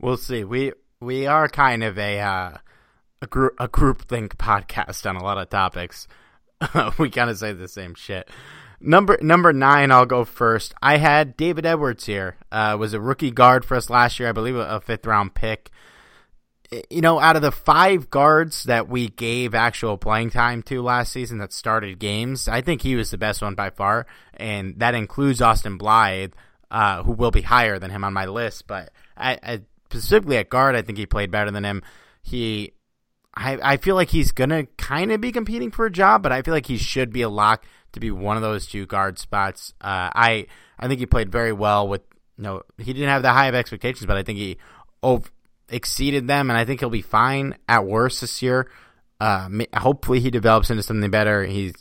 We'll 0.00 0.16
see. 0.16 0.44
We 0.44 0.72
we 1.00 1.26
are 1.26 1.48
kind 1.48 1.82
of 1.82 1.98
a 1.98 2.20
uh, 2.20 2.56
a 3.22 3.26
group 3.26 3.54
a 3.58 3.68
group 3.68 4.08
think 4.08 4.36
podcast 4.36 5.08
on 5.08 5.16
a 5.16 5.22
lot 5.22 5.38
of 5.38 5.50
topics. 5.50 6.08
we 6.98 7.10
kind 7.10 7.30
of 7.30 7.38
say 7.38 7.52
the 7.52 7.68
same 7.68 7.94
shit. 7.94 8.28
Number 8.80 9.18
number 9.20 9.52
nine, 9.52 9.90
I'll 9.90 10.06
go 10.06 10.24
first. 10.24 10.74
I 10.82 10.98
had 10.98 11.36
David 11.36 11.66
Edwards 11.66 12.06
here. 12.06 12.36
Uh, 12.52 12.76
was 12.78 12.94
a 12.94 13.00
rookie 13.00 13.30
guard 13.30 13.64
for 13.64 13.76
us 13.76 13.90
last 13.90 14.18
year, 14.18 14.28
I 14.28 14.32
believe, 14.32 14.56
a 14.56 14.80
fifth 14.80 15.06
round 15.06 15.34
pick 15.34 15.70
you 16.90 17.00
know, 17.00 17.20
out 17.20 17.36
of 17.36 17.42
the 17.42 17.52
five 17.52 18.10
guards 18.10 18.64
that 18.64 18.88
we 18.88 19.08
gave 19.08 19.54
actual 19.54 19.96
playing 19.96 20.30
time 20.30 20.62
to 20.62 20.82
last 20.82 21.12
season 21.12 21.38
that 21.38 21.52
started 21.52 21.98
games, 21.98 22.48
I 22.48 22.60
think 22.62 22.82
he 22.82 22.96
was 22.96 23.10
the 23.10 23.18
best 23.18 23.42
one 23.42 23.54
by 23.54 23.70
far, 23.70 24.06
and 24.34 24.78
that 24.80 24.94
includes 24.94 25.42
Austin 25.42 25.76
Blythe, 25.76 26.32
uh, 26.70 27.02
who 27.02 27.12
will 27.12 27.30
be 27.30 27.42
higher 27.42 27.78
than 27.78 27.90
him 27.90 28.04
on 28.04 28.12
my 28.12 28.26
list. 28.26 28.66
But 28.66 28.90
I, 29.16 29.60
specifically 29.90 30.36
at 30.36 30.50
guard, 30.50 30.76
I 30.76 30.82
think 30.82 30.98
he 30.98 31.06
played 31.06 31.30
better 31.30 31.50
than 31.50 31.64
him. 31.64 31.82
He, 32.22 32.72
I, 33.34 33.58
I 33.62 33.76
feel 33.76 33.94
like 33.94 34.10
he's 34.10 34.32
gonna 34.32 34.64
kind 34.78 35.12
of 35.12 35.20
be 35.20 35.32
competing 35.32 35.70
for 35.70 35.86
a 35.86 35.92
job, 35.92 36.22
but 36.22 36.32
I 36.32 36.42
feel 36.42 36.54
like 36.54 36.66
he 36.66 36.76
should 36.76 37.12
be 37.12 37.22
a 37.22 37.28
lock 37.28 37.64
to 37.92 38.00
be 38.00 38.10
one 38.10 38.36
of 38.36 38.42
those 38.42 38.66
two 38.66 38.86
guard 38.86 39.18
spots. 39.18 39.72
Uh, 39.80 40.10
I, 40.14 40.46
I 40.78 40.88
think 40.88 41.00
he 41.00 41.06
played 41.06 41.30
very 41.30 41.52
well 41.52 41.88
with. 41.88 42.02
Know, 42.36 42.62
he 42.78 42.92
didn't 42.92 43.10
have 43.10 43.22
that 43.22 43.32
high 43.32 43.46
of 43.46 43.54
expectations, 43.54 44.06
but 44.06 44.16
I 44.16 44.24
think 44.24 44.38
he 44.38 44.58
over 45.04 45.30
exceeded 45.68 46.26
them, 46.26 46.50
and 46.50 46.58
I 46.58 46.64
think 46.64 46.80
he'll 46.80 46.90
be 46.90 47.02
fine 47.02 47.56
at 47.68 47.86
worst 47.86 48.20
this 48.20 48.42
year. 48.42 48.70
Uh, 49.20 49.48
hopefully, 49.74 50.20
he 50.20 50.30
develops 50.30 50.70
into 50.70 50.82
something 50.82 51.10
better. 51.10 51.44
He's 51.44 51.74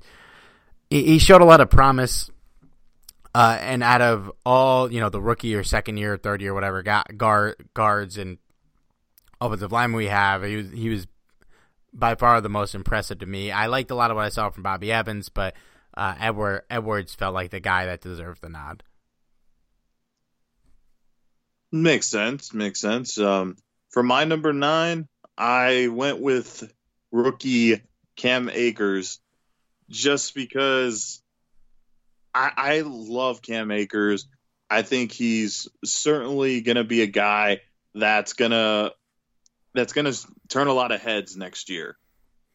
he 0.90 1.18
showed 1.18 1.42
a 1.42 1.46
lot 1.46 1.62
of 1.62 1.70
promise. 1.70 2.30
Uh, 3.36 3.58
and 3.62 3.82
out 3.82 4.02
of 4.02 4.32
all, 4.46 4.92
you 4.92 5.00
know, 5.00 5.10
the 5.10 5.22
rookie 5.22 5.56
or 5.56 5.64
second 5.64 5.98
year, 5.98 6.18
third 6.18 6.42
year, 6.42 6.54
whatever, 6.54 6.84
guard 6.84 7.56
guards 7.74 8.18
and 8.18 8.38
offensive 9.42 9.72
linemen 9.72 9.98
we 9.98 10.08
have, 10.08 10.44
he 10.44 10.56
was 10.58 10.72
he 10.72 10.90
was 10.90 11.08
by 11.92 12.16
far 12.16 12.42
the 12.42 12.50
most 12.50 12.76
impressive 12.76 13.20
to 13.20 13.26
me. 13.26 13.52
I 13.52 13.66
liked 13.66 13.90
a 13.90 13.96
lot 13.96 14.12
of 14.12 14.16
what 14.18 14.26
I 14.26 14.30
saw 14.30 14.50
from 14.50 14.64
Bobby 14.64 14.92
Evans, 14.92 15.30
but 15.30 15.56
uh, 15.96 16.14
Edward 16.20 16.64
Edwards 16.70 17.16
felt 17.16 17.34
like 17.34 17.50
the 17.50 17.60
guy 17.60 17.88
that 17.88 18.02
deserved 18.02 18.42
the 18.42 18.50
nod. 18.50 18.84
Makes 21.72 22.08
sense. 22.08 22.54
Makes 22.54 22.82
sense. 22.82 23.18
Um, 23.18 23.58
for 23.90 24.04
my 24.04 24.26
number 24.26 24.54
nine, 24.54 25.08
I 25.36 25.88
went 25.88 26.20
with 26.20 26.72
rookie 27.12 27.82
Cam 28.16 28.48
Akers 28.50 29.20
just 29.90 30.36
because 30.36 31.23
I, 32.34 32.52
I 32.56 32.82
love 32.82 33.42
Cam 33.42 33.72
Akers. 33.72 34.28
I 34.70 34.82
think 34.82 35.12
he's 35.12 35.68
certainly 35.86 36.62
going 36.62 36.78
to 36.78 36.84
be 36.84 37.02
a 37.02 37.08
guy 37.08 37.62
that's 37.94 38.34
going 38.34 38.52
to 38.52 38.94
that's 39.76 39.94
going 39.94 40.12
to 40.12 40.28
turn 40.50 40.68
a 40.68 40.74
lot 40.74 40.92
of 40.92 41.02
heads 41.02 41.36
next 41.36 41.70
year, 41.70 41.98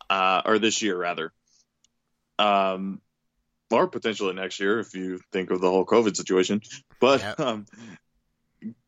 uh, 0.09 0.43
or 0.45 0.59
this 0.59 0.83
year 0.83 0.97
rather, 0.97 1.33
um, 2.39 3.01
or 3.71 3.89
potentially 3.89 4.35
next 4.35 4.61
year 4.61 4.79
if 4.81 4.95
you 4.95 5.21
think 5.33 5.51
of 5.51 5.61
the 5.61 5.71
whole 5.71 5.87
COVID 5.87 6.17
situation. 6.17 6.63
But 7.01 7.21
yep. 7.21 7.41
um, 7.41 7.67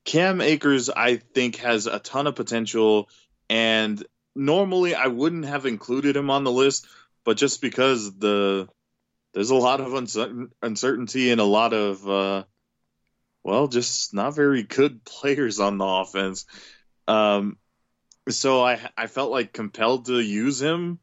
Cam 0.05 0.40
Akers, 0.40 0.90
I 0.90 1.16
think, 1.16 1.57
has 1.57 1.87
a 1.87 1.98
ton 1.98 2.26
of 2.26 2.35
potential, 2.35 3.09
and 3.48 4.05
normally 4.35 4.94
I 4.94 5.07
wouldn't 5.07 5.44
have 5.44 5.66
included 5.66 6.16
him 6.16 6.31
on 6.31 6.44
the 6.44 6.53
list, 6.53 6.87
but 7.24 7.37
just 7.37 7.61
because 7.61 8.16
the 8.18 8.68
there's 9.33 9.51
a 9.51 9.57
lot 9.57 9.81
of 9.81 9.95
uncertain, 9.95 10.51
uncertainty 10.62 11.31
and 11.31 11.40
a 11.40 11.45
lot 11.45 11.73
of 11.73 12.09
uh, 12.09 12.45
well, 13.43 13.69
just 13.69 14.12
not 14.14 14.35
very 14.35 14.62
good 14.62 15.05
players 15.05 15.61
on 15.61 15.79
the 15.79 15.87
offense. 15.87 16.47
Um, 17.07 17.57
so 18.29 18.62
I 18.62 18.81
I 18.97 19.07
felt 19.07 19.31
like 19.31 19.53
compelled 19.53 20.07
to 20.07 20.21
use 20.21 20.61
him 20.61 20.99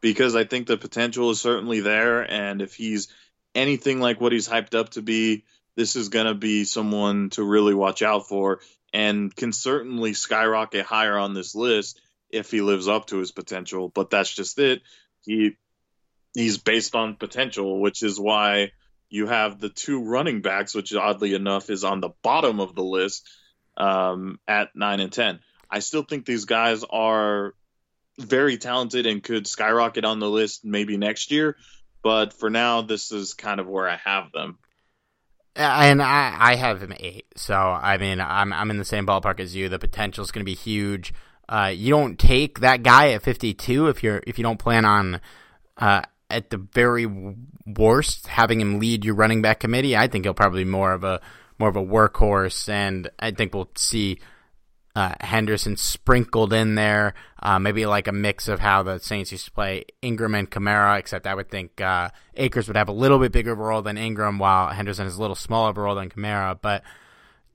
because 0.00 0.36
I 0.36 0.44
think 0.44 0.66
the 0.66 0.76
potential 0.76 1.30
is 1.30 1.40
certainly 1.40 1.80
there, 1.80 2.28
and 2.30 2.62
if 2.62 2.74
he's 2.74 3.08
anything 3.54 4.00
like 4.00 4.20
what 4.20 4.32
he's 4.32 4.48
hyped 4.48 4.74
up 4.74 4.90
to 4.90 5.02
be, 5.02 5.44
this 5.74 5.96
is 5.96 6.08
going 6.08 6.26
to 6.26 6.34
be 6.34 6.64
someone 6.64 7.30
to 7.30 7.42
really 7.42 7.74
watch 7.74 8.02
out 8.02 8.28
for 8.28 8.60
and 8.92 9.34
can 9.34 9.52
certainly 9.52 10.14
skyrocket 10.14 10.86
higher 10.86 11.18
on 11.18 11.34
this 11.34 11.54
list 11.54 12.00
if 12.30 12.50
he 12.50 12.60
lives 12.60 12.88
up 12.88 13.06
to 13.06 13.18
his 13.18 13.32
potential. 13.32 13.88
But 13.88 14.10
that's 14.10 14.32
just 14.32 14.58
it. 14.58 14.82
He 15.24 15.56
he's 16.34 16.58
based 16.58 16.94
on 16.94 17.16
potential, 17.16 17.80
which 17.80 18.02
is 18.02 18.18
why 18.18 18.72
you 19.08 19.26
have 19.26 19.58
the 19.58 19.68
two 19.68 20.04
running 20.04 20.42
backs, 20.42 20.74
which 20.74 20.94
oddly 20.94 21.34
enough 21.34 21.70
is 21.70 21.84
on 21.84 22.00
the 22.00 22.10
bottom 22.22 22.60
of 22.60 22.74
the 22.74 22.82
list 22.82 23.28
um, 23.76 24.38
at 24.46 24.74
nine 24.74 25.00
and 25.00 25.12
ten. 25.12 25.40
I 25.70 25.80
still 25.80 26.02
think 26.02 26.24
these 26.24 26.44
guys 26.44 26.84
are 26.88 27.54
very 28.18 28.58
talented 28.58 29.06
and 29.06 29.22
could 29.22 29.46
skyrocket 29.46 30.04
on 30.04 30.18
the 30.18 30.28
list 30.28 30.64
maybe 30.64 30.96
next 30.96 31.30
year. 31.30 31.56
But 32.02 32.32
for 32.32 32.48
now, 32.48 32.82
this 32.82 33.12
is 33.12 33.34
kind 33.34 33.60
of 33.60 33.66
where 33.66 33.88
I 33.88 33.96
have 33.96 34.32
them 34.32 34.58
and 35.58 36.00
I, 36.00 36.36
I 36.38 36.54
have 36.54 36.80
him 36.82 36.94
eight. 36.98 37.26
So 37.36 37.54
I 37.54 37.98
mean, 37.98 38.20
I'm 38.20 38.52
I'm 38.52 38.70
in 38.70 38.78
the 38.78 38.84
same 38.84 39.06
ballpark 39.06 39.40
as 39.40 39.54
you. 39.54 39.68
The 39.68 39.78
potential 39.78 40.24
is 40.24 40.30
going 40.30 40.44
to 40.44 40.50
be 40.50 40.54
huge. 40.54 41.12
Uh, 41.48 41.72
you 41.74 41.90
don't 41.90 42.18
take 42.18 42.60
that 42.60 42.82
guy 42.82 43.10
at 43.12 43.22
52 43.22 43.88
if 43.88 44.02
you're 44.02 44.22
if 44.26 44.38
you 44.38 44.42
don't 44.42 44.58
plan 44.58 44.84
on, 44.84 45.20
uh, 45.78 46.02
at 46.30 46.50
the 46.50 46.58
very 46.58 47.06
worst, 47.66 48.26
having 48.26 48.60
him 48.60 48.78
lead 48.78 49.04
your 49.04 49.14
running 49.14 49.42
back 49.42 49.60
committee. 49.60 49.96
I 49.96 50.08
think 50.08 50.24
he'll 50.24 50.34
probably 50.34 50.64
be 50.64 50.70
more 50.70 50.92
of 50.92 51.04
a 51.04 51.20
more 51.58 51.68
of 51.68 51.76
a 51.76 51.82
workhorse, 51.84 52.68
and 52.68 53.10
I 53.18 53.32
think 53.32 53.54
we'll 53.54 53.70
see 53.76 54.20
uh, 54.94 55.14
Henderson 55.20 55.76
sprinkled 55.76 56.52
in 56.52 56.74
there, 56.74 57.14
uh, 57.42 57.58
maybe 57.58 57.86
like 57.86 58.08
a 58.08 58.12
mix 58.12 58.48
of 58.48 58.60
how 58.60 58.82
the 58.82 58.98
Saints 58.98 59.32
used 59.32 59.44
to 59.44 59.50
play 59.52 59.84
Ingram 60.02 60.34
and 60.34 60.50
Kamara, 60.50 60.98
except 60.98 61.26
I 61.26 61.34
would 61.34 61.50
think 61.50 61.80
uh, 61.80 62.10
Akers 62.34 62.68
would 62.68 62.76
have 62.76 62.88
a 62.88 62.92
little 62.92 63.18
bit 63.18 63.32
bigger 63.32 63.54
role 63.54 63.82
than 63.82 63.96
Ingram, 63.96 64.38
while 64.38 64.68
Henderson 64.68 65.06
is 65.06 65.16
a 65.16 65.20
little 65.20 65.36
smaller 65.36 65.72
role 65.72 65.94
than 65.94 66.10
Kamara. 66.10 66.58
But 66.60 66.82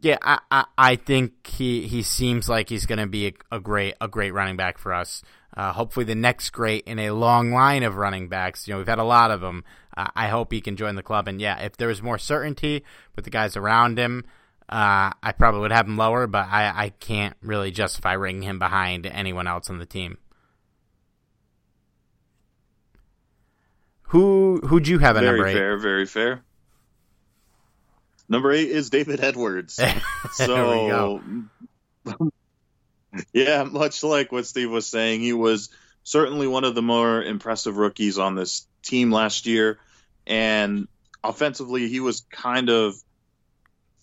yeah, 0.04 0.18
I, 0.22 0.40
I, 0.52 0.66
I 0.78 0.96
think 0.98 1.48
he, 1.48 1.88
he 1.88 2.04
seems 2.04 2.50
like 2.50 2.68
he's 2.68 2.86
going 2.86 3.00
to 3.00 3.08
be 3.08 3.28
a, 3.28 3.34
a, 3.54 3.60
great 3.60 3.96
a 4.02 4.08
great 4.10 4.32
running 4.32 4.58
back 4.58 4.78
for 4.78 4.94
us. 4.94 5.24
Uh, 5.56 5.72
hopefully, 5.72 6.06
the 6.06 6.16
next 6.16 6.50
great 6.50 6.84
in 6.86 7.00
a 7.00 7.12
long 7.12 7.52
line 7.52 7.84
of 7.84 7.96
running 7.96 8.28
backs. 8.28 8.68
You 8.68 8.74
know, 8.74 8.80
we've 8.80 8.88
had 8.88 9.00
a 9.00 9.04
lot 9.04 9.32
of 9.32 9.40
them. 9.40 9.64
Uh, 9.96 10.08
I 10.16 10.28
hope 10.28 10.52
he 10.52 10.60
can 10.60 10.76
join 10.76 10.96
the 10.96 11.04
club. 11.04 11.28
And 11.28 11.40
yeah, 11.40 11.60
if 11.60 11.78
there 11.78 11.88
was 11.88 12.02
more 12.02 12.18
certainty 12.18 12.84
with 13.16 13.26
the 13.26 13.32
guys 13.32 13.56
around 13.56 13.98
him. 13.98 14.26
Uh, 14.68 15.12
I 15.22 15.34
probably 15.38 15.62
would 15.62 15.72
have 15.72 15.88
him 15.88 15.98
lower, 15.98 16.26
but 16.26 16.48
I, 16.50 16.86
I 16.86 16.90
can't 16.90 17.36
really 17.42 17.70
justify 17.70 18.16
ranking 18.16 18.44
him 18.44 18.60
behind 18.60 19.06
anyone 19.06 19.46
else 19.46 19.70
on 19.70 19.78
the 19.78 19.86
team. 19.86 20.18
Who 24.04 24.62
who'd 24.68 24.88
you 24.88 25.00
have 25.00 25.18
at 25.18 25.24
very 25.24 25.38
number 25.38 25.48
eight? 25.48 25.54
Very 25.54 25.64
fair, 25.64 25.78
very 25.78 26.06
fair. 26.06 26.44
Number 28.34 28.52
eight 28.52 28.70
is 28.70 28.90
David 28.90 29.24
Edwards. 29.24 29.80
so, 30.34 31.22
yeah, 33.32 33.62
much 33.62 34.02
like 34.02 34.32
what 34.32 34.48
Steve 34.48 34.72
was 34.72 34.88
saying, 34.88 35.22
he 35.22 35.34
was 35.34 35.70
certainly 36.04 36.48
one 36.48 36.64
of 36.64 36.74
the 36.74 36.82
more 36.82 37.22
impressive 37.22 37.78
rookies 37.78 38.18
on 38.18 38.34
this 38.34 38.66
team 38.82 39.12
last 39.12 39.46
year, 39.46 39.78
and 40.26 40.88
offensively, 41.24 41.90
he 41.90 42.00
was 42.00 42.22
kind 42.32 42.72
of 42.72 42.96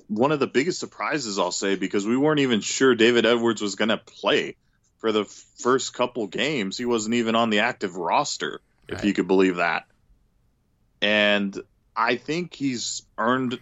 one 0.07 0.31
of 0.31 0.39
the 0.39 0.47
biggest 0.47 0.79
surprises, 0.79 1.37
I'll 1.37 1.51
say, 1.51 1.75
because 1.75 2.07
we 2.07 2.17
weren't 2.17 2.39
even 2.39 2.61
sure 2.61 2.95
David 2.95 3.27
Edwards 3.27 3.61
was 3.61 3.75
going 3.75 3.89
to 3.89 3.99
play 3.99 4.55
for 4.99 5.11
the 5.11 5.25
first 5.25 5.93
couple 5.93 6.29
games. 6.29 6.79
He 6.79 6.85
wasn't 6.85 7.17
even 7.17 7.35
on 7.35 7.51
the 7.51 7.61
active 7.61 7.97
roster, 7.97 8.61
if 8.87 9.05
you 9.05 9.13
could 9.13 9.27
believe 9.27 9.57
that. 9.57 9.87
And 11.03 11.61
I 11.97 12.15
think 12.15 12.55
he's 12.55 13.03
earned 13.19 13.59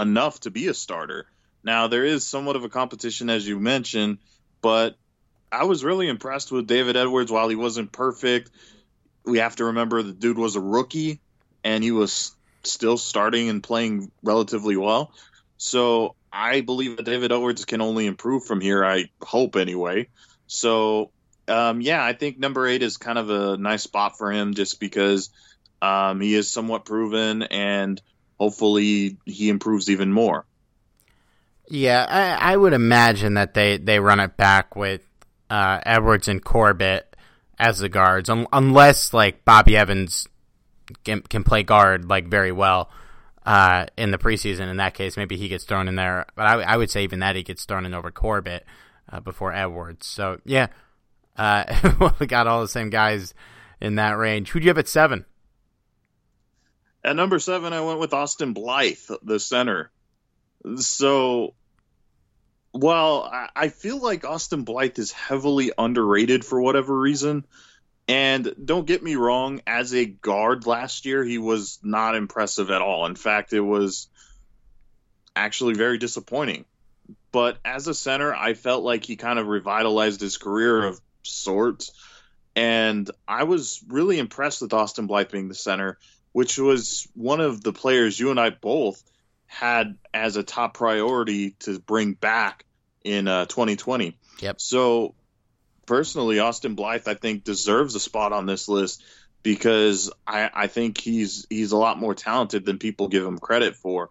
enough 0.00 0.40
to 0.40 0.50
be 0.50 0.68
a 0.68 0.74
starter. 0.74 1.26
Now 1.62 1.88
there 1.88 2.04
is 2.04 2.26
somewhat 2.26 2.56
of 2.56 2.64
a 2.64 2.68
competition 2.68 3.30
as 3.30 3.46
you 3.46 3.58
mentioned, 3.58 4.18
but 4.62 4.96
I 5.52 5.64
was 5.64 5.84
really 5.84 6.08
impressed 6.08 6.52
with 6.52 6.66
David 6.66 6.96
Edwards 6.96 7.30
while 7.30 7.48
he 7.48 7.56
wasn't 7.56 7.92
perfect. 7.92 8.50
We 9.24 9.38
have 9.38 9.56
to 9.56 9.66
remember 9.66 10.02
the 10.02 10.12
dude 10.12 10.38
was 10.38 10.56
a 10.56 10.60
rookie 10.60 11.20
and 11.64 11.82
he 11.82 11.90
was 11.90 12.34
still 12.62 12.96
starting 12.96 13.48
and 13.48 13.62
playing 13.62 14.10
relatively 14.22 14.76
well. 14.76 15.12
So 15.58 16.14
I 16.32 16.60
believe 16.60 16.96
that 16.96 17.04
David 17.04 17.32
Edwards 17.32 17.64
can 17.64 17.80
only 17.80 18.06
improve 18.06 18.44
from 18.44 18.60
here. 18.60 18.84
I 18.84 19.10
hope 19.20 19.56
anyway. 19.56 20.08
So 20.46 21.10
um, 21.48 21.80
yeah, 21.80 22.02
I 22.02 22.12
think 22.12 22.38
number 22.38 22.66
eight 22.66 22.82
is 22.82 22.96
kind 22.96 23.18
of 23.18 23.28
a 23.28 23.56
nice 23.56 23.82
spot 23.82 24.16
for 24.16 24.30
him 24.30 24.54
just 24.54 24.78
because 24.78 25.30
um, 25.82 26.20
he 26.20 26.34
is 26.34 26.50
somewhat 26.50 26.84
proven 26.84 27.42
and 27.42 28.00
hopefully 28.40 29.18
he 29.26 29.50
improves 29.50 29.90
even 29.90 30.10
more. 30.10 30.46
Yeah, 31.68 32.06
I, 32.08 32.52
I 32.52 32.56
would 32.56 32.72
imagine 32.72 33.34
that 33.34 33.54
they, 33.54 33.76
they 33.76 34.00
run 34.00 34.18
it 34.18 34.36
back 34.36 34.74
with 34.74 35.06
uh, 35.50 35.80
Edwards 35.84 36.26
and 36.26 36.42
Corbett 36.42 37.14
as 37.58 37.78
the 37.78 37.88
guards, 37.90 38.30
un- 38.30 38.48
unless 38.52 39.12
like 39.12 39.44
Bobby 39.44 39.76
Evans 39.76 40.26
can, 41.04 41.20
can 41.20 41.44
play 41.44 41.62
guard 41.62 42.08
like 42.08 42.28
very 42.28 42.50
well 42.50 42.90
uh, 43.44 43.86
in 43.98 44.10
the 44.10 44.18
preseason. 44.18 44.68
In 44.68 44.78
that 44.78 44.94
case, 44.94 45.18
maybe 45.18 45.36
he 45.36 45.48
gets 45.48 45.64
thrown 45.64 45.86
in 45.86 45.94
there. 45.94 46.24
But 46.34 46.46
I, 46.46 46.62
I 46.62 46.76
would 46.78 46.90
say 46.90 47.04
even 47.04 47.20
that 47.20 47.36
he 47.36 47.42
gets 47.42 47.66
thrown 47.66 47.84
in 47.84 47.92
over 47.92 48.10
Corbett 48.10 48.64
uh, 49.12 49.20
before 49.20 49.52
Edwards. 49.52 50.06
So 50.06 50.40
yeah, 50.46 50.68
uh, 51.36 52.10
we 52.18 52.26
got 52.26 52.46
all 52.46 52.62
the 52.62 52.68
same 52.68 52.88
guys 52.88 53.34
in 53.82 53.96
that 53.96 54.16
range. 54.16 54.50
Who'd 54.50 54.64
you 54.64 54.70
have 54.70 54.78
at 54.78 54.88
seven? 54.88 55.26
At 57.02 57.16
number 57.16 57.38
seven, 57.38 57.72
I 57.72 57.80
went 57.80 57.98
with 57.98 58.12
Austin 58.12 58.52
Blythe, 58.52 58.98
the 59.22 59.40
center. 59.40 59.90
So, 60.76 61.54
while 62.72 63.48
I 63.56 63.68
feel 63.68 63.98
like 63.98 64.24
Austin 64.24 64.64
Blythe 64.64 64.98
is 64.98 65.10
heavily 65.10 65.72
underrated 65.76 66.44
for 66.44 66.60
whatever 66.60 66.98
reason, 66.98 67.46
and 68.06 68.54
don't 68.62 68.86
get 68.86 69.02
me 69.02 69.14
wrong, 69.14 69.60
as 69.66 69.94
a 69.94 70.04
guard 70.04 70.66
last 70.66 71.06
year, 71.06 71.24
he 71.24 71.38
was 71.38 71.78
not 71.82 72.16
impressive 72.16 72.70
at 72.70 72.82
all. 72.82 73.06
In 73.06 73.14
fact, 73.14 73.52
it 73.52 73.60
was 73.60 74.08
actually 75.34 75.74
very 75.74 75.96
disappointing. 75.96 76.64
But 77.32 77.58
as 77.64 77.86
a 77.86 77.94
center, 77.94 78.34
I 78.34 78.54
felt 78.54 78.82
like 78.82 79.04
he 79.04 79.16
kind 79.16 79.38
of 79.38 79.46
revitalized 79.46 80.20
his 80.20 80.36
career 80.38 80.86
of 80.86 81.00
sorts. 81.22 81.92
And 82.56 83.08
I 83.28 83.44
was 83.44 83.80
really 83.86 84.18
impressed 84.18 84.60
with 84.60 84.74
Austin 84.74 85.06
Blythe 85.06 85.30
being 85.30 85.48
the 85.48 85.54
center, 85.54 85.96
which 86.32 86.58
was 86.58 87.08
one 87.14 87.40
of 87.40 87.62
the 87.62 87.72
players 87.72 88.18
you 88.18 88.30
and 88.30 88.40
I 88.40 88.50
both 88.50 89.02
had 89.46 89.96
as 90.14 90.36
a 90.36 90.42
top 90.42 90.74
priority 90.74 91.52
to 91.60 91.80
bring 91.80 92.12
back 92.12 92.64
in 93.04 93.26
uh, 93.26 93.46
2020. 93.46 94.16
Yep. 94.40 94.60
So 94.60 95.14
personally, 95.86 96.38
Austin 96.38 96.74
Blythe, 96.76 97.08
I 97.08 97.14
think, 97.14 97.44
deserves 97.44 97.94
a 97.94 98.00
spot 98.00 98.32
on 98.32 98.46
this 98.46 98.68
list 98.68 99.02
because 99.42 100.10
I, 100.26 100.50
I 100.54 100.66
think 100.66 100.98
he's 100.98 101.46
he's 101.50 101.72
a 101.72 101.76
lot 101.76 101.98
more 101.98 102.14
talented 102.14 102.64
than 102.64 102.78
people 102.78 103.08
give 103.08 103.24
him 103.24 103.38
credit 103.38 103.74
for. 103.76 104.10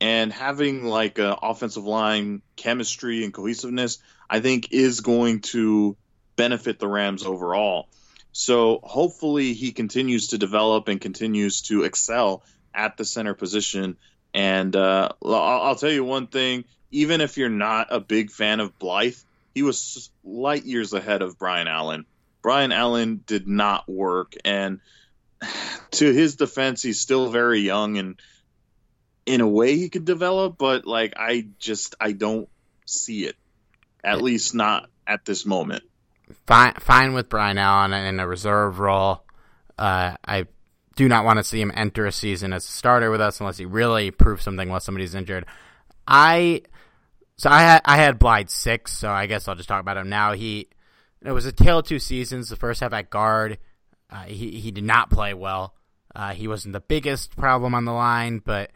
And 0.00 0.32
having 0.32 0.84
like 0.84 1.18
a 1.18 1.36
offensive 1.42 1.84
line 1.84 2.42
chemistry 2.56 3.24
and 3.24 3.32
cohesiveness, 3.32 3.98
I 4.28 4.40
think, 4.40 4.72
is 4.72 5.00
going 5.00 5.40
to 5.52 5.96
benefit 6.34 6.78
the 6.78 6.88
Rams 6.88 7.24
overall. 7.24 7.88
So 8.32 8.80
hopefully 8.82 9.52
he 9.52 9.72
continues 9.72 10.28
to 10.28 10.38
develop 10.38 10.88
and 10.88 11.00
continues 11.00 11.62
to 11.62 11.84
excel 11.84 12.42
at 12.74 12.96
the 12.96 13.04
center 13.04 13.34
position. 13.34 13.98
And 14.32 14.74
uh, 14.74 15.10
I'll 15.24 15.76
tell 15.76 15.90
you 15.90 16.02
one 16.02 16.26
thing: 16.26 16.64
even 16.90 17.20
if 17.20 17.36
you're 17.36 17.50
not 17.50 17.88
a 17.90 18.00
big 18.00 18.30
fan 18.30 18.60
of 18.60 18.78
Blythe, 18.78 19.18
he 19.54 19.62
was 19.62 20.10
light 20.24 20.64
years 20.64 20.94
ahead 20.94 21.20
of 21.20 21.38
Brian 21.38 21.68
Allen. 21.68 22.06
Brian 22.40 22.72
Allen 22.72 23.22
did 23.26 23.46
not 23.46 23.88
work, 23.88 24.32
and 24.44 24.80
to 25.92 26.12
his 26.12 26.36
defense, 26.36 26.82
he's 26.82 26.98
still 26.98 27.30
very 27.30 27.60
young, 27.60 27.98
and 27.98 28.20
in 29.26 29.42
a 29.42 29.48
way 29.48 29.76
he 29.76 29.90
could 29.90 30.06
develop, 30.06 30.56
but 30.56 30.86
like 30.86 31.12
I 31.18 31.48
just 31.58 31.94
I 32.00 32.12
don't 32.12 32.48
see 32.86 33.26
it, 33.26 33.36
at 34.02 34.22
least 34.22 34.54
not 34.54 34.88
at 35.06 35.26
this 35.26 35.44
moment 35.44 35.84
fine, 36.46 36.74
fine 36.74 37.14
with 37.14 37.28
Brian 37.28 37.58
Allen 37.58 37.92
in 37.92 38.20
a 38.20 38.26
reserve 38.26 38.78
role. 38.78 39.24
Uh, 39.78 40.16
I 40.24 40.46
do 40.96 41.08
not 41.08 41.24
want 41.24 41.38
to 41.38 41.44
see 41.44 41.60
him 41.60 41.72
enter 41.74 42.06
a 42.06 42.12
season 42.12 42.52
as 42.52 42.64
a 42.64 42.68
starter 42.68 43.10
with 43.10 43.20
us 43.20 43.40
unless 43.40 43.58
he 43.58 43.64
really 43.64 44.10
proves 44.10 44.42
something 44.42 44.68
while 44.68 44.80
somebody's 44.80 45.14
injured. 45.14 45.46
I 46.06 46.62
so 47.36 47.50
I 47.50 47.60
had 47.60 47.82
I 47.84 47.96
had 47.96 48.18
Blythe 48.18 48.50
six, 48.50 48.96
so 48.96 49.10
I 49.10 49.26
guess 49.26 49.48
I'll 49.48 49.54
just 49.54 49.68
talk 49.68 49.80
about 49.80 49.96
him 49.96 50.08
now. 50.08 50.32
He 50.32 50.68
it 51.24 51.32
was 51.32 51.46
a 51.46 51.52
tale 51.52 51.78
of 51.78 51.86
two 51.86 51.98
seasons. 51.98 52.48
The 52.48 52.56
first 52.56 52.80
half 52.80 52.92
at 52.92 53.10
guard, 53.10 53.58
uh, 54.10 54.24
he 54.24 54.60
he 54.60 54.70
did 54.70 54.84
not 54.84 55.10
play 55.10 55.34
well. 55.34 55.74
Uh, 56.14 56.34
he 56.34 56.46
wasn't 56.46 56.72
the 56.72 56.80
biggest 56.80 57.36
problem 57.36 57.74
on 57.74 57.84
the 57.84 57.92
line, 57.92 58.42
but 58.44 58.70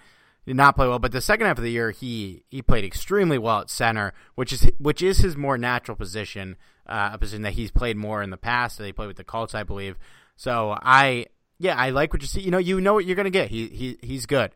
did 0.47 0.57
not 0.57 0.77
play 0.77 0.89
well. 0.89 0.99
But 0.99 1.13
the 1.13 1.21
second 1.21 1.47
half 1.47 1.59
of 1.59 1.65
the 1.65 1.71
year, 1.71 1.91
he 1.91 2.45
he 2.49 2.63
played 2.63 2.85
extremely 2.85 3.39
well 3.39 3.61
at 3.61 3.71
center, 3.71 4.15
which 4.37 4.53
is 4.53 4.71
which 4.79 5.03
is 5.03 5.19
his 5.19 5.37
more 5.37 5.59
natural 5.59 5.97
position 5.97 6.57
uh, 6.89 7.11
a 7.13 7.19
position 7.19 7.43
that 7.43 7.53
he's 7.53 7.71
played 7.71 7.97
more 7.97 8.23
in 8.23 8.31
the 8.31 8.37
past. 8.37 8.79
They 8.79 8.93
played 8.93 9.09
with 9.09 9.17
the 9.17 9.25
Colts, 9.25 9.55
I 9.55 9.63
believe. 9.63 9.97
So 10.37 10.77
I, 10.81 11.27
yeah, 11.59 11.77
I 11.77 11.91
like 11.91 12.13
what 12.13 12.23
you 12.23 12.29
see. 12.29 12.41
You 12.41 12.51
know, 12.51 12.59
you 12.59 12.81
know 12.81 12.95
what 12.95 13.05
you're 13.05 13.17
gonna 13.17 13.31
get. 13.31 13.51
He 13.51 13.69
he 13.69 13.99
he's 14.03 14.27
good, 14.27 14.53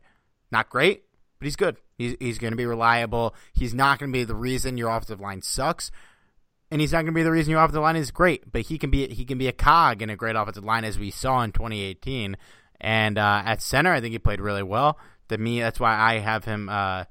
not 0.50 0.68
great, 0.68 1.04
but 1.38 1.46
he's 1.46 1.56
good. 1.56 1.76
He's 1.96 2.16
he's 2.20 2.38
gonna 2.38 2.56
be 2.56 2.66
reliable. 2.66 3.34
He's 3.52 3.74
not 3.74 3.98
gonna 3.98 4.12
be 4.12 4.24
the 4.24 4.34
reason 4.34 4.76
your 4.76 4.90
offensive 4.90 5.20
line 5.20 5.42
sucks, 5.42 5.90
and 6.70 6.80
he's 6.80 6.92
not 6.92 7.02
gonna 7.02 7.12
be 7.12 7.22
the 7.22 7.30
reason 7.30 7.50
your 7.50 7.62
offensive 7.62 7.82
line 7.82 7.96
is 7.96 8.10
great. 8.10 8.50
But 8.50 8.62
he 8.62 8.78
can 8.78 8.90
be 8.90 9.08
he 9.08 9.24
can 9.24 9.38
be 9.38 9.48
a 9.48 9.52
cog 9.52 10.02
in 10.02 10.10
a 10.10 10.16
great 10.16 10.36
offensive 10.36 10.64
line 10.64 10.84
as 10.84 10.98
we 10.98 11.10
saw 11.10 11.42
in 11.42 11.52
2018. 11.52 12.36
And 12.82 13.18
uh, 13.18 13.42
at 13.44 13.60
center, 13.60 13.92
I 13.92 14.00
think 14.00 14.12
he 14.12 14.18
played 14.18 14.40
really 14.40 14.62
well. 14.62 14.98
To 15.28 15.38
me, 15.38 15.60
that's 15.60 15.78
why 15.78 15.94
I 15.94 16.18
have 16.18 16.44
him. 16.44 16.68
Uh, 16.68 17.04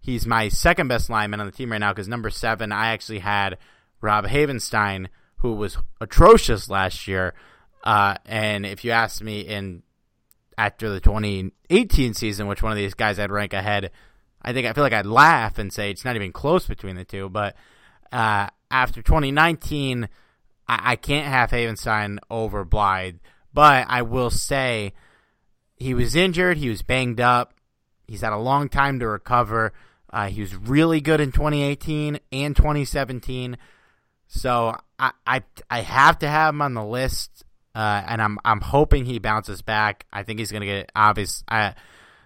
he's 0.00 0.26
my 0.26 0.48
second 0.48 0.88
best 0.88 1.08
lineman 1.08 1.40
on 1.40 1.46
the 1.46 1.52
team 1.52 1.72
right 1.72 1.78
now 1.78 1.92
because 1.92 2.08
number 2.08 2.30
seven, 2.30 2.72
I 2.72 2.88
actually 2.88 3.20
had 3.20 3.58
Rob 4.04 4.26
Havenstein, 4.26 5.08
who 5.38 5.54
was 5.54 5.78
atrocious 6.00 6.68
last 6.68 7.08
year. 7.08 7.34
Uh, 7.82 8.16
and 8.26 8.66
if 8.66 8.84
you 8.84 8.90
asked 8.90 9.22
me 9.22 9.40
in 9.40 9.82
after 10.56 10.90
the 10.90 11.00
2018 11.00 12.12
season, 12.12 12.46
which 12.46 12.62
one 12.62 12.70
of 12.70 12.78
these 12.78 12.94
guys 12.94 13.18
I'd 13.18 13.32
rank 13.32 13.54
ahead, 13.54 13.90
I 14.42 14.52
think 14.52 14.66
I 14.66 14.74
feel 14.74 14.84
like 14.84 14.92
I'd 14.92 15.06
laugh 15.06 15.58
and 15.58 15.72
say 15.72 15.90
it's 15.90 16.04
not 16.04 16.16
even 16.16 16.32
close 16.32 16.66
between 16.66 16.96
the 16.96 17.04
two. 17.04 17.30
But 17.30 17.56
uh, 18.12 18.48
after 18.70 19.00
2019, 19.00 20.08
I-, 20.68 20.92
I 20.92 20.96
can't 20.96 21.26
have 21.26 21.50
Havenstein 21.50 22.18
over 22.30 22.64
Blythe. 22.64 23.16
But 23.54 23.86
I 23.88 24.02
will 24.02 24.30
say 24.30 24.92
he 25.76 25.94
was 25.94 26.14
injured, 26.14 26.58
he 26.58 26.68
was 26.68 26.82
banged 26.82 27.20
up, 27.20 27.54
he's 28.06 28.20
had 28.20 28.32
a 28.32 28.38
long 28.38 28.68
time 28.68 28.98
to 29.00 29.08
recover. 29.08 29.72
Uh, 30.10 30.28
he 30.28 30.42
was 30.42 30.54
really 30.54 31.00
good 31.00 31.20
in 31.20 31.32
2018 31.32 32.20
and 32.30 32.54
2017. 32.54 33.56
So 34.34 34.76
I, 34.98 35.12
I, 35.24 35.42
I 35.70 35.80
have 35.80 36.18
to 36.18 36.28
have 36.28 36.54
him 36.54 36.60
on 36.60 36.74
the 36.74 36.84
list, 36.84 37.44
uh, 37.74 38.02
and 38.06 38.20
I'm 38.20 38.38
I'm 38.44 38.60
hoping 38.60 39.06
he 39.06 39.20
bounces 39.20 39.62
back. 39.62 40.06
I 40.12 40.24
think 40.24 40.40
he's 40.40 40.50
going 40.50 40.62
to 40.62 40.66
get 40.66 40.90
obvious. 40.94 41.44
I, 41.48 41.74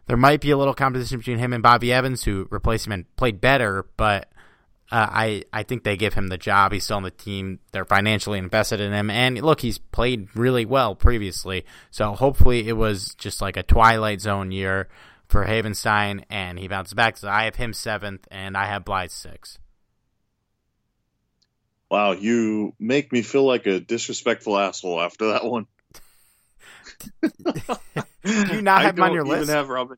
there 0.07 0.17
might 0.17 0.41
be 0.41 0.51
a 0.51 0.57
little 0.57 0.73
competition 0.73 1.19
between 1.19 1.39
him 1.39 1.53
and 1.53 1.63
Bobby 1.63 1.93
Evans, 1.93 2.25
who 2.25 2.49
replaced 2.51 2.87
him 2.87 2.93
and 2.93 3.17
played 3.17 3.43
better, 3.43 3.87
but 3.99 4.31
uh, 4.91 5.07
I 5.11 5.45
I 5.53 5.65
think 5.65 5.85
they 5.85 5.99
give 5.99 6.15
him 6.15 6.29
the 6.29 6.39
job. 6.39 6.73
He's 6.73 6.85
still 6.85 6.97
on 6.97 7.03
the 7.03 7.11
team. 7.11 7.59
They're 7.73 7.85
financially 7.85 8.39
invested 8.39 8.81
in 8.81 8.91
him, 8.91 9.11
and 9.11 9.43
look, 9.43 9.61
he's 9.61 9.77
played 9.77 10.35
really 10.35 10.65
well 10.65 10.95
previously. 10.95 11.67
So 11.91 12.13
hopefully, 12.13 12.69
it 12.69 12.77
was 12.77 13.15
just 13.17 13.43
like 13.43 13.59
a 13.59 13.63
twilight 13.63 14.23
zone 14.23 14.51
year 14.51 14.89
for 15.29 15.45
Havenstein, 15.45 16.25
and 16.31 16.59
he 16.59 16.69
bounces 16.69 16.95
back. 16.95 17.19
So 17.19 17.29
I 17.29 17.45
have 17.45 17.57
him 17.57 17.75
seventh, 17.75 18.27
and 18.31 18.57
I 18.57 18.65
have 18.65 18.87
Blythe 18.87 19.11
six. 19.11 19.59
Wow, 21.91 22.13
you 22.13 22.75
make 22.79 23.13
me 23.13 23.23
feel 23.23 23.45
like 23.45 23.67
a 23.67 23.81
disrespectful 23.81 24.59
asshole 24.59 25.01
after 25.01 25.33
that 25.33 25.45
one. 25.45 25.67
Do 27.23 28.55
you 28.55 28.63
not 28.63 28.83
have 28.83 28.99
him 28.99 29.05
on 29.05 29.15
your 29.15 29.25
list? 29.25 29.51
Have 29.51 29.69
Robin. 29.69 29.97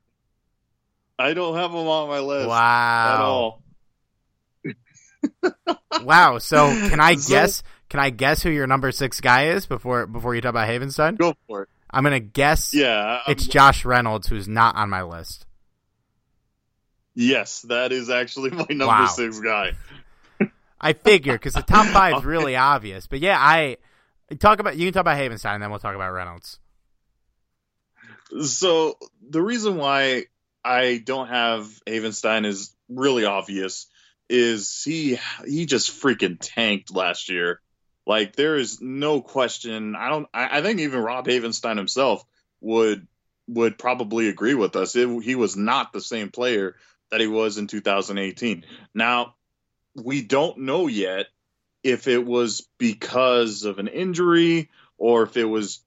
I 1.19 1.35
don't 1.35 1.57
have 1.57 1.71
him 1.71 1.77
on 1.77 2.09
my 2.09 2.21
list. 2.21 2.49
Wow. 2.49 3.61
At 4.65 4.75
all. 5.51 6.03
wow. 6.05 6.39
So 6.39 6.69
can 6.89 7.01
I 7.01 7.17
so, 7.17 7.29
guess? 7.29 7.63
Can 7.89 8.01
I 8.01 8.11
guess 8.11 8.43
who 8.43 8.51
your 8.51 8.67
number 8.67 8.93
six 8.93 9.21
guy 9.21 9.49
is 9.49 9.67
before 9.67 10.07
before 10.07 10.35
you 10.35 10.41
talk 10.41 10.51
about 10.51 10.69
Havenstein? 10.69 11.19
Go 11.19 11.35
for 11.47 11.65
it. 11.65 11.69
I'm 11.91 12.05
gonna 12.05 12.21
guess. 12.21 12.73
Yeah, 12.73 13.21
it's 13.27 13.45
I'm, 13.45 13.51
Josh 13.51 13.85
Reynolds 13.85 14.29
who's 14.29 14.49
not 14.49 14.77
on 14.77 14.89
my 14.91 15.03
list. 15.03 15.47
Yes, 17.15 17.63
that 17.63 17.93
is 17.93 18.09
actually 18.09 18.51
my 18.51 18.67
number 18.71 18.87
wow. 18.87 19.07
six 19.07 19.41
guy. 19.41 19.73
I 20.81 20.93
figure 20.95 21.35
because 21.35 21.55
the 21.55 21.63
top 21.63 21.87
five 21.87 22.19
is 22.19 22.25
really 22.25 22.57
obvious. 22.57 23.07
But 23.07 23.21
yeah, 23.21 23.39
I 23.39 23.77
talk 24.39 24.61
about 24.61 24.77
you 24.77 24.87
can 24.87 24.93
talk 24.93 25.03
about 25.03 25.19
Havenstein, 25.19 25.55
and 25.55 25.63
then 25.63 25.71
we'll 25.71 25.79
talk 25.79 25.95
about 25.95 26.13
Reynolds. 26.13 26.59
So 28.45 28.97
the 29.29 29.43
reason 29.43 29.77
why 29.77 30.27
I 30.65 31.03
don't 31.05 31.29
have 31.29 31.69
Havenstein 31.87 32.47
is 32.47 32.75
really 32.89 33.25
obvious. 33.25 33.87
Is 34.29 34.83
he 34.85 35.19
he 35.47 35.67
just 35.67 35.91
freaking 35.91 36.39
tanked 36.41 36.95
last 36.95 37.29
year? 37.29 37.61
Like 38.07 38.37
there 38.37 38.57
is 38.57 38.81
no 38.81 39.21
question. 39.21 39.97
I 39.97 40.09
don't. 40.09 40.29
I, 40.33 40.59
I 40.59 40.63
think 40.63 40.81
even 40.81 41.01
Rob 41.01 41.27
Havenstein 41.27 41.77
himself 41.77 42.25
would 42.61 43.07
would 43.49 43.79
probably 43.79 44.29
agree 44.29 44.55
with 44.55 44.77
us. 44.77 44.95
It, 44.95 45.09
he 45.23 45.35
was 45.35 45.57
not 45.57 45.93
the 45.93 46.01
same 46.01 46.31
player 46.31 46.77
that 47.11 47.21
he 47.21 47.27
was 47.27 47.59
in 47.59 47.67
2018. 47.67 48.65
Now 48.95 49.35
we 49.95 50.23
don't 50.23 50.59
know 50.59 50.87
yet 50.87 51.27
if 51.83 52.09
it 52.09 52.25
was 52.25 52.67
because 52.79 53.65
of 53.65 53.79
an 53.79 53.89
injury 53.89 54.71
or 54.99 55.23
if 55.23 55.37
it 55.37 55.45
was 55.45 55.81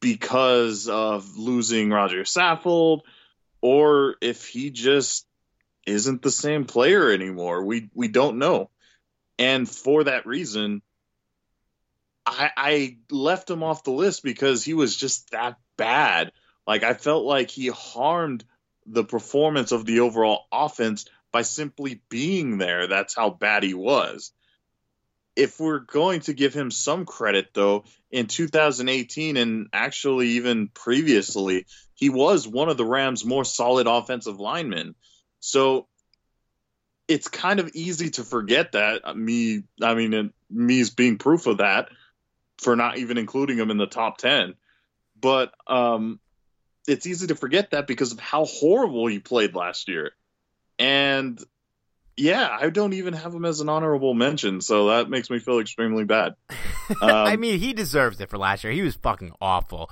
because 0.00 0.88
of 0.88 1.36
losing 1.36 1.90
Roger 1.90 2.22
Saffold 2.22 3.00
or 3.60 4.16
if 4.20 4.46
he 4.46 4.70
just 4.70 5.26
isn't 5.86 6.22
the 6.22 6.30
same 6.30 6.64
player 6.64 7.10
anymore. 7.10 7.64
We 7.64 7.90
we 7.94 8.08
don't 8.08 8.38
know. 8.38 8.70
And 9.38 9.68
for 9.68 10.04
that 10.04 10.26
reason, 10.26 10.82
I, 12.26 12.50
I 12.56 12.96
left 13.10 13.48
him 13.48 13.62
off 13.62 13.84
the 13.84 13.92
list 13.92 14.22
because 14.22 14.64
he 14.64 14.74
was 14.74 14.96
just 14.96 15.30
that 15.30 15.56
bad. 15.76 16.32
Like 16.66 16.82
I 16.82 16.94
felt 16.94 17.24
like 17.24 17.50
he 17.50 17.68
harmed 17.68 18.44
the 18.86 19.04
performance 19.04 19.72
of 19.72 19.84
the 19.84 20.00
overall 20.00 20.46
offense 20.52 21.06
by 21.32 21.42
simply 21.42 22.00
being 22.08 22.58
there. 22.58 22.86
That's 22.86 23.14
how 23.14 23.30
bad 23.30 23.62
he 23.62 23.74
was. 23.74 24.32
If 25.36 25.60
we're 25.60 25.78
going 25.78 26.20
to 26.22 26.32
give 26.32 26.52
him 26.52 26.70
some 26.70 27.04
credit, 27.06 27.50
though, 27.54 27.84
in 28.10 28.26
2018 28.26 29.36
and 29.36 29.68
actually 29.72 30.28
even 30.30 30.68
previously, 30.68 31.66
he 31.94 32.08
was 32.10 32.48
one 32.48 32.68
of 32.68 32.76
the 32.76 32.84
Rams' 32.84 33.24
more 33.24 33.44
solid 33.44 33.86
offensive 33.86 34.40
linemen. 34.40 34.94
So 35.40 35.86
it's 37.06 37.28
kind 37.28 37.60
of 37.60 37.70
easy 37.74 38.10
to 38.10 38.24
forget 38.24 38.72
that. 38.72 39.16
Me, 39.16 39.62
I 39.82 39.94
mean, 39.94 40.32
me's 40.50 40.90
being 40.90 41.18
proof 41.18 41.46
of 41.46 41.58
that 41.58 41.88
for 42.58 42.76
not 42.76 42.98
even 42.98 43.18
including 43.18 43.58
him 43.58 43.70
in 43.70 43.78
the 43.78 43.86
top 43.86 44.18
10. 44.18 44.54
But 45.20 45.52
um, 45.66 46.20
it's 46.86 47.06
easy 47.06 47.28
to 47.28 47.34
forget 47.34 47.70
that 47.70 47.86
because 47.86 48.12
of 48.12 48.20
how 48.20 48.44
horrible 48.44 49.06
he 49.06 49.18
played 49.18 49.54
last 49.54 49.88
year. 49.88 50.12
And 50.78 51.42
yeah, 52.18 52.48
I 52.60 52.68
don't 52.70 52.94
even 52.94 53.14
have 53.14 53.32
him 53.32 53.44
as 53.44 53.60
an 53.60 53.68
honorable 53.68 54.12
mention, 54.12 54.60
so 54.60 54.88
that 54.88 55.08
makes 55.08 55.30
me 55.30 55.38
feel 55.38 55.60
extremely 55.60 56.04
bad. 56.04 56.34
Um, 57.02 57.10
I 57.10 57.36
mean, 57.36 57.58
he 57.60 57.74
deserves 57.74 58.18
it 58.18 58.30
for 58.30 58.38
last 58.38 58.64
year. 58.64 58.72
He 58.72 58.80
was 58.80 58.94
fucking 58.94 59.32
awful, 59.42 59.90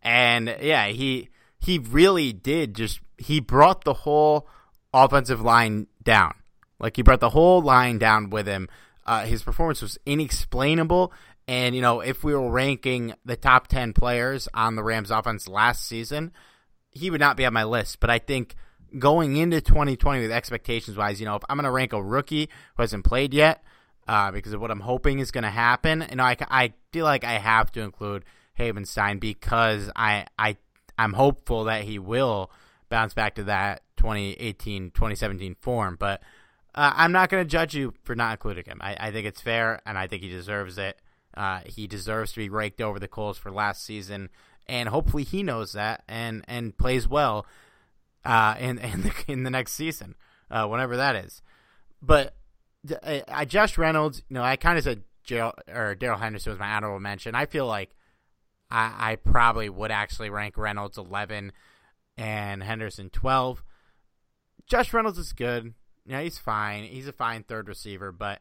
and 0.00 0.56
yeah, 0.62 0.86
he 0.86 1.28
he 1.60 1.78
really 1.78 2.32
did 2.32 2.74
just 2.74 3.00
he 3.18 3.38
brought 3.38 3.84
the 3.84 3.92
whole 3.92 4.48
offensive 4.94 5.42
line 5.42 5.88
down. 6.02 6.32
Like 6.80 6.96
he 6.96 7.02
brought 7.02 7.20
the 7.20 7.28
whole 7.28 7.60
line 7.60 7.98
down 7.98 8.30
with 8.30 8.46
him. 8.46 8.70
Uh, 9.04 9.26
his 9.26 9.42
performance 9.42 9.82
was 9.82 9.98
inexplainable, 10.06 11.12
and 11.46 11.74
you 11.74 11.82
know, 11.82 12.00
if 12.00 12.24
we 12.24 12.34
were 12.34 12.50
ranking 12.50 13.12
the 13.26 13.36
top 13.36 13.66
ten 13.66 13.92
players 13.92 14.48
on 14.54 14.74
the 14.74 14.82
Rams 14.82 15.10
offense 15.10 15.48
last 15.48 15.86
season, 15.86 16.32
he 16.90 17.10
would 17.10 17.20
not 17.20 17.36
be 17.36 17.44
on 17.44 17.52
my 17.52 17.64
list. 17.64 18.00
But 18.00 18.08
I 18.08 18.20
think 18.20 18.54
going 18.96 19.36
into 19.36 19.60
2020 19.60 20.22
with 20.22 20.32
expectations 20.32 20.96
wise, 20.96 21.20
you 21.20 21.26
know, 21.26 21.36
if 21.36 21.42
I'm 21.48 21.56
going 21.56 21.64
to 21.64 21.70
rank 21.70 21.92
a 21.92 22.02
rookie 22.02 22.48
who 22.76 22.82
hasn't 22.82 23.04
played 23.04 23.34
yet, 23.34 23.62
uh, 24.06 24.30
because 24.30 24.52
of 24.52 24.60
what 24.60 24.70
I'm 24.70 24.80
hoping 24.80 25.18
is 25.18 25.30
going 25.30 25.44
to 25.44 25.50
happen, 25.50 26.06
you 26.08 26.16
know, 26.16 26.24
I, 26.24 26.36
I 26.48 26.72
feel 26.92 27.04
like 27.04 27.24
I 27.24 27.32
have 27.32 27.70
to 27.72 27.82
include 27.82 28.24
Havenstein 28.58 29.20
because 29.20 29.90
I, 29.94 30.26
I, 30.38 30.56
I'm 30.96 31.12
hopeful 31.12 31.64
that 31.64 31.84
he 31.84 31.98
will 31.98 32.50
bounce 32.88 33.12
back 33.14 33.34
to 33.34 33.44
that 33.44 33.82
2018, 33.98 34.92
2017 34.92 35.56
form. 35.60 35.96
But 35.98 36.22
uh, 36.74 36.92
I'm 36.94 37.12
not 37.12 37.28
going 37.28 37.44
to 37.44 37.48
judge 37.48 37.74
you 37.74 37.92
for 38.04 38.14
not 38.14 38.32
including 38.32 38.64
him. 38.64 38.80
I, 38.80 38.96
I 38.98 39.10
think 39.10 39.26
it's 39.26 39.40
fair, 39.40 39.80
and 39.84 39.98
I 39.98 40.06
think 40.06 40.22
he 40.22 40.28
deserves 40.28 40.78
it. 40.78 40.98
Uh, 41.36 41.60
he 41.66 41.86
deserves 41.86 42.32
to 42.32 42.38
be 42.38 42.48
raked 42.48 42.80
over 42.80 42.98
the 42.98 43.08
coals 43.08 43.36
for 43.38 43.50
last 43.50 43.84
season, 43.84 44.30
and 44.66 44.88
hopefully 44.88 45.22
he 45.22 45.42
knows 45.42 45.72
that 45.72 46.02
and 46.08 46.44
and 46.48 46.76
plays 46.76 47.06
well 47.06 47.46
uh, 48.28 48.54
in 48.60 48.78
in 48.78 49.02
the, 49.02 49.12
in 49.26 49.42
the 49.42 49.50
next 49.50 49.72
season, 49.72 50.14
uh, 50.50 50.66
whenever 50.66 50.96
that 50.98 51.16
is. 51.16 51.42
But 52.02 52.34
I, 53.02 53.24
I 53.26 53.44
Josh 53.46 53.78
Reynolds, 53.78 54.22
you 54.28 54.34
know, 54.34 54.42
I 54.42 54.56
kind 54.56 54.78
of 54.78 54.84
said 54.84 55.02
or 55.74 55.94
Darrell 55.94 56.18
Henderson 56.18 56.52
was 56.52 56.58
my 56.58 56.70
honorable 56.70 57.00
mention. 57.00 57.34
I 57.34 57.46
feel 57.46 57.66
like 57.66 57.90
I, 58.70 59.12
I 59.12 59.16
probably 59.16 59.68
would 59.68 59.90
actually 59.90 60.30
rank 60.30 60.56
Reynolds 60.56 60.98
eleven 60.98 61.52
and 62.18 62.62
Henderson 62.62 63.08
twelve. 63.10 63.64
Josh 64.66 64.92
Reynolds 64.92 65.18
is 65.18 65.32
good. 65.32 65.72
Yeah, 66.06 66.20
he's 66.20 66.38
fine. 66.38 66.84
He's 66.84 67.08
a 67.08 67.12
fine 67.12 67.42
third 67.42 67.68
receiver, 67.68 68.12
but 68.12 68.40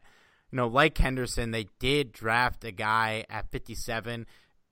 you 0.52 0.58
know, 0.58 0.68
like 0.68 0.98
Henderson, 0.98 1.52
they 1.52 1.68
did 1.80 2.12
draft 2.12 2.64
a 2.64 2.72
guy 2.72 3.26
at 3.30 3.52
57 3.52 4.26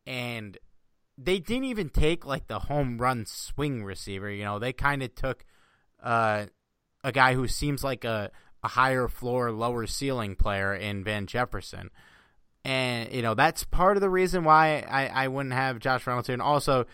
and 0.07 0.57
they 1.17 1.39
didn't 1.39 1.65
even 1.65 1.89
take 1.89 2.25
like 2.25 2.47
the 2.47 2.59
home 2.59 2.97
run 2.97 3.25
swing 3.25 3.83
receiver. 3.83 4.29
You 4.29 4.43
know, 4.43 4.59
they 4.59 4.73
kind 4.73 5.01
of 5.01 5.15
took 5.15 5.45
uh, 6.03 6.45
a 7.03 7.11
guy 7.11 7.33
who 7.33 7.47
seems 7.47 7.83
like 7.83 8.03
a, 8.03 8.31
a 8.63 8.67
higher 8.67 9.07
floor, 9.07 9.51
lower 9.51 9.87
ceiling 9.87 10.35
player 10.35 10.73
in 10.73 11.03
Van 11.03 11.25
Jefferson. 11.27 11.89
And, 12.65 13.13
you 13.13 13.21
know, 13.21 13.35
that's 13.35 13.63
part 13.63 13.95
of 13.95 14.01
the 14.01 14.09
reason 14.09 14.43
why 14.43 14.83
I, 14.89 15.07
I 15.07 15.27
wouldn't 15.27 15.53
have 15.53 15.79
Josh 15.79 16.07
Reynolds. 16.07 16.29
And 16.29 16.41
also, 16.41 16.85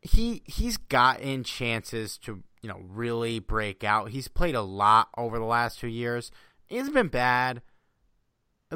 he 0.00 0.42
he's 0.46 0.78
gotten 0.78 1.44
chances 1.44 2.16
to, 2.18 2.42
you 2.62 2.68
know, 2.68 2.80
really 2.88 3.38
break 3.38 3.84
out. 3.84 4.08
He's 4.08 4.28
played 4.28 4.54
a 4.54 4.62
lot 4.62 5.08
over 5.18 5.38
the 5.38 5.44
last 5.44 5.78
two 5.78 5.88
years. 5.88 6.30
He 6.66 6.76
hasn't 6.76 6.94
been 6.94 7.08
bad, 7.08 7.60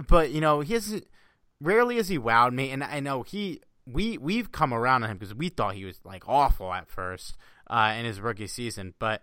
but, 0.09 0.31
you 0.31 0.43
know, 0.43 0.61
he 0.61 0.75
hasn't 0.75 1.07
rarely 1.61 1.97
has 1.97 2.09
he 2.09 2.19
wowed 2.19 2.53
me. 2.53 2.71
And 2.71 2.85
I 2.85 3.01
know 3.01 3.23
he 3.23 3.63
we 3.87 4.19
we've 4.19 4.51
come 4.51 4.73
around 4.73 5.03
on 5.05 5.11
him 5.11 5.19
because 5.19 5.35
we 5.35 5.49
thought 5.49 5.75
he 5.75 5.85
was 5.85 6.01
like 6.05 6.29
awful 6.29 6.73
at 6.73 6.89
first 6.89 7.37
uh, 7.69 7.95
in 7.99 8.05
his 8.05 8.21
rookie 8.21 8.47
season, 8.47 8.95
but 8.99 9.23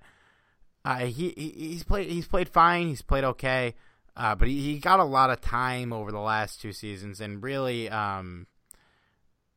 uh, 0.85 0.97
he, 0.97 1.29
he's 1.35 1.83
played 1.83 2.09
he's 2.09 2.27
played 2.27 2.49
fine. 2.49 2.87
He's 2.87 3.01
played 3.01 3.23
okay, 3.23 3.75
uh, 4.15 4.35
but 4.35 4.47
he, 4.47 4.61
he 4.61 4.79
got 4.79 4.99
a 4.99 5.05
lot 5.05 5.29
of 5.29 5.41
time 5.41 5.93
over 5.93 6.11
the 6.11 6.19
last 6.19 6.61
two 6.61 6.73
seasons, 6.73 7.21
and 7.21 7.41
really, 7.41 7.89
um, 7.89 8.47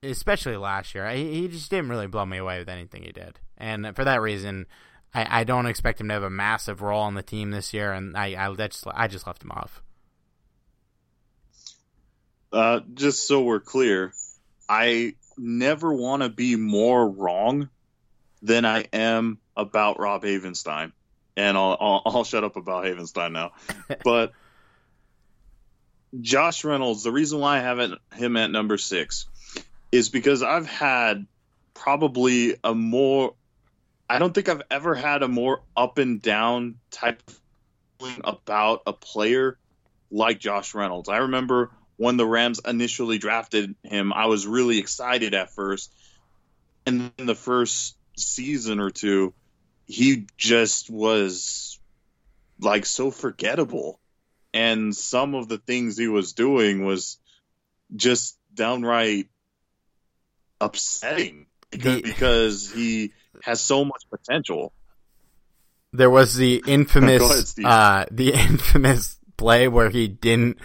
especially 0.02 0.56
last 0.56 0.94
year, 0.94 1.08
he, 1.10 1.42
he 1.42 1.48
just 1.48 1.70
didn't 1.70 1.88
really 1.88 2.06
blow 2.06 2.24
me 2.24 2.38
away 2.38 2.58
with 2.58 2.68
anything 2.68 3.02
he 3.02 3.12
did, 3.12 3.40
and 3.58 3.94
for 3.94 4.04
that 4.04 4.20
reason. 4.20 4.66
I, 5.16 5.42
I 5.42 5.44
don't 5.44 5.66
expect 5.66 6.00
him 6.00 6.08
to 6.08 6.14
have 6.14 6.24
a 6.24 6.28
massive 6.28 6.82
role 6.82 7.02
on 7.02 7.14
the 7.14 7.22
team 7.22 7.52
this 7.52 7.72
year, 7.72 7.92
and 7.92 8.16
I 8.16 8.34
I 8.36 8.52
just 8.52 8.84
I 8.92 9.06
just 9.06 9.28
left 9.28 9.44
him 9.44 9.52
off. 9.52 9.80
Uh, 12.52 12.80
just 12.94 13.26
so 13.28 13.40
we're 13.40 13.60
clear, 13.60 14.12
I 14.68 15.14
never 15.36 15.92
want 15.92 16.22
to 16.22 16.28
be 16.28 16.56
more 16.56 17.08
wrong 17.08 17.68
than 18.42 18.64
I 18.64 18.86
am 18.92 19.38
about 19.56 19.98
Rob 19.98 20.22
Havenstein. 20.22 20.92
And 21.36 21.56
I'll, 21.56 21.76
I'll, 21.80 22.02
I'll 22.06 22.24
shut 22.24 22.44
up 22.44 22.56
about 22.56 22.84
Havenstein 22.84 23.32
now. 23.32 23.52
but 24.04 24.32
Josh 26.20 26.64
Reynolds, 26.64 27.02
the 27.02 27.10
reason 27.10 27.40
why 27.40 27.58
I 27.58 27.60
have 27.60 27.92
him 28.14 28.36
at 28.36 28.50
number 28.50 28.78
six 28.78 29.26
is 29.90 30.08
because 30.08 30.42
I've 30.42 30.66
had 30.66 31.26
probably 31.72 32.56
a 32.62 32.74
more, 32.74 33.34
I 34.08 34.18
don't 34.18 34.32
think 34.32 34.48
I've 34.48 34.62
ever 34.70 34.94
had 34.94 35.22
a 35.22 35.28
more 35.28 35.62
up 35.76 35.98
and 35.98 36.22
down 36.22 36.76
type 36.90 37.22
of 37.26 37.40
about 38.22 38.82
a 38.86 38.92
player 38.92 39.58
like 40.10 40.38
Josh 40.38 40.74
Reynolds. 40.74 41.08
I 41.08 41.18
remember 41.18 41.70
when 41.96 42.16
the 42.16 42.26
Rams 42.26 42.60
initially 42.66 43.18
drafted 43.18 43.74
him, 43.82 44.12
I 44.12 44.26
was 44.26 44.46
really 44.46 44.78
excited 44.78 45.34
at 45.34 45.50
first. 45.50 45.92
And 46.86 47.12
then 47.16 47.26
the 47.26 47.34
first 47.34 47.96
season 48.16 48.80
or 48.80 48.90
two, 48.90 49.34
he 49.86 50.26
just 50.36 50.90
was 50.90 51.78
like 52.60 52.86
so 52.86 53.10
forgettable. 53.10 54.00
And 54.52 54.94
some 54.94 55.34
of 55.34 55.48
the 55.48 55.58
things 55.58 55.96
he 55.96 56.08
was 56.08 56.32
doing 56.32 56.84
was 56.84 57.18
just 57.94 58.38
downright 58.54 59.28
upsetting 60.60 61.46
because, 61.70 62.02
because 62.02 62.72
he 62.72 63.12
has 63.42 63.60
so 63.60 63.84
much 63.84 64.04
potential. 64.10 64.72
There 65.92 66.10
was 66.10 66.34
the 66.34 66.62
infamous 66.66 67.56
ahead, 67.58 67.72
uh, 67.72 68.06
the 68.10 68.32
infamous 68.34 69.18
play 69.36 69.68
where 69.68 69.90
he 69.90 70.08
didn't 70.08 70.58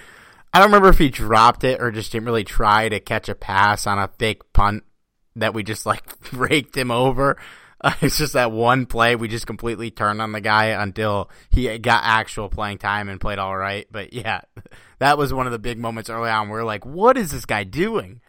I 0.53 0.59
don't 0.59 0.69
remember 0.69 0.89
if 0.89 0.97
he 0.97 1.09
dropped 1.09 1.63
it 1.63 1.81
or 1.81 1.91
just 1.91 2.11
didn't 2.11 2.25
really 2.25 2.43
try 2.43 2.89
to 2.89 2.99
catch 2.99 3.29
a 3.29 3.35
pass 3.35 3.85
on 3.85 3.99
a 3.99 4.07
fake 4.07 4.51
punt 4.53 4.83
that 5.35 5.53
we 5.53 5.63
just 5.63 5.85
like 5.85 6.03
raked 6.33 6.75
him 6.75 6.91
over. 6.91 7.37
Uh, 7.81 7.93
it's 8.01 8.17
just 8.17 8.33
that 8.33 8.51
one 8.51 8.85
play 8.85 9.15
we 9.15 9.27
just 9.27 9.47
completely 9.47 9.91
turned 9.91 10.21
on 10.21 10.31
the 10.31 10.41
guy 10.41 10.67
until 10.67 11.29
he 11.49 11.77
got 11.77 12.03
actual 12.03 12.49
playing 12.49 12.77
time 12.77 13.09
and 13.09 13.21
played 13.21 13.39
all 13.39 13.55
right. 13.55 13.87
But 13.91 14.13
yeah, 14.13 14.41
that 14.99 15.17
was 15.17 15.33
one 15.33 15.45
of 15.45 15.51
the 15.51 15.59
big 15.59 15.77
moments 15.77 16.09
early 16.09 16.29
on. 16.29 16.49
Where 16.49 16.61
we're 16.61 16.65
like, 16.65 16.85
what 16.85 17.17
is 17.17 17.31
this 17.31 17.45
guy 17.45 17.63
doing? 17.63 18.21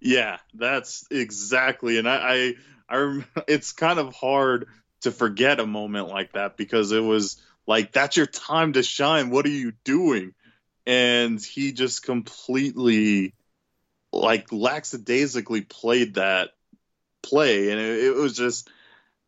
Yeah, 0.00 0.38
that's 0.54 1.04
exactly. 1.10 1.98
And 1.98 2.08
I, 2.08 2.54
I 2.88 2.96
I 2.96 3.24
it's 3.46 3.72
kind 3.72 3.98
of 3.98 4.14
hard 4.14 4.68
to 5.02 5.12
forget 5.12 5.60
a 5.60 5.66
moment 5.66 6.08
like 6.08 6.32
that 6.32 6.56
because 6.56 6.92
it 6.92 7.00
was 7.00 7.40
like 7.70 7.92
that's 7.92 8.16
your 8.16 8.26
time 8.26 8.72
to 8.72 8.82
shine. 8.82 9.30
What 9.30 9.46
are 9.46 9.50
you 9.50 9.72
doing? 9.84 10.34
And 10.86 11.40
he 11.40 11.70
just 11.70 12.02
completely 12.02 13.36
like 14.12 14.50
lackadaisically 14.50 15.60
played 15.60 16.14
that 16.14 16.48
play 17.22 17.70
and 17.70 17.80
it, 17.80 18.06
it 18.06 18.14
was 18.16 18.34
just 18.34 18.68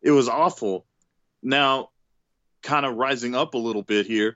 it 0.01 0.11
was 0.11 0.27
awful. 0.27 0.85
Now, 1.41 1.91
kind 2.61 2.85
of 2.85 2.95
rising 2.95 3.33
up 3.33 3.53
a 3.53 3.57
little 3.57 3.81
bit 3.81 4.07
here, 4.07 4.35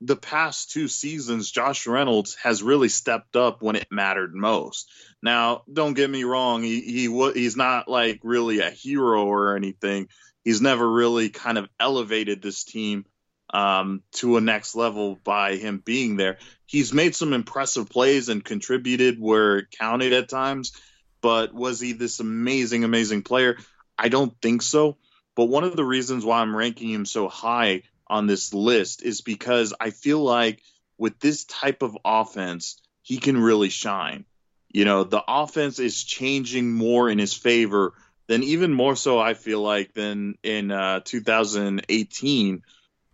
the 0.00 0.16
past 0.16 0.72
two 0.72 0.88
seasons, 0.88 1.48
Josh 1.48 1.86
Reynolds 1.86 2.34
has 2.42 2.60
really 2.60 2.88
stepped 2.88 3.36
up 3.36 3.62
when 3.62 3.76
it 3.76 3.86
mattered 3.88 4.34
most. 4.34 4.90
Now, 5.22 5.62
don't 5.72 5.94
get 5.94 6.10
me 6.10 6.24
wrong; 6.24 6.64
he 6.64 6.80
he 6.80 7.32
he's 7.34 7.56
not 7.56 7.86
like 7.86 8.18
really 8.24 8.58
a 8.58 8.70
hero 8.70 9.26
or 9.26 9.54
anything. 9.54 10.08
He's 10.42 10.60
never 10.60 10.90
really 10.90 11.28
kind 11.28 11.56
of 11.56 11.68
elevated 11.78 12.42
this 12.42 12.64
team 12.64 13.04
um, 13.50 14.02
to 14.12 14.36
a 14.36 14.40
next 14.40 14.74
level 14.74 15.18
by 15.24 15.56
him 15.56 15.82
being 15.84 16.16
there. 16.16 16.38
He's 16.66 16.92
made 16.92 17.14
some 17.14 17.32
impressive 17.32 17.88
plays 17.88 18.28
and 18.28 18.44
contributed 18.44 19.20
where 19.20 19.58
it 19.58 19.70
counted 19.70 20.12
at 20.12 20.28
times, 20.28 20.72
but 21.20 21.54
was 21.54 21.80
he 21.80 21.92
this 21.92 22.20
amazing, 22.20 22.84
amazing 22.84 23.22
player? 23.22 23.56
I 23.96 24.08
don't 24.08 24.34
think 24.40 24.62
so. 24.62 24.96
But 25.34 25.46
one 25.46 25.64
of 25.64 25.76
the 25.76 25.84
reasons 25.84 26.24
why 26.24 26.40
I'm 26.40 26.54
ranking 26.54 26.90
him 26.90 27.06
so 27.06 27.28
high 27.28 27.82
on 28.06 28.26
this 28.26 28.52
list 28.52 29.02
is 29.02 29.20
because 29.20 29.72
I 29.78 29.90
feel 29.90 30.18
like 30.20 30.62
with 30.98 31.20
this 31.20 31.44
type 31.44 31.82
of 31.82 31.96
offense, 32.04 32.80
he 33.02 33.18
can 33.18 33.40
really 33.40 33.68
shine. 33.68 34.24
You 34.68 34.84
know, 34.84 35.04
the 35.04 35.22
offense 35.26 35.78
is 35.78 36.04
changing 36.04 36.72
more 36.72 37.08
in 37.08 37.18
his 37.18 37.34
favor 37.34 37.94
than 38.26 38.42
even 38.42 38.72
more 38.72 38.96
so, 38.96 39.18
I 39.18 39.34
feel 39.34 39.62
like, 39.62 39.94
than 39.94 40.36
in 40.42 40.70
uh, 40.70 41.00
2018. 41.04 42.62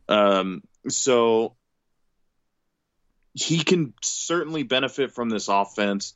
Um, 0.08 0.62
so 0.88 1.56
he 3.34 3.64
can 3.64 3.94
certainly 4.02 4.62
benefit 4.62 5.12
from 5.12 5.28
this 5.28 5.48
offense, 5.48 6.14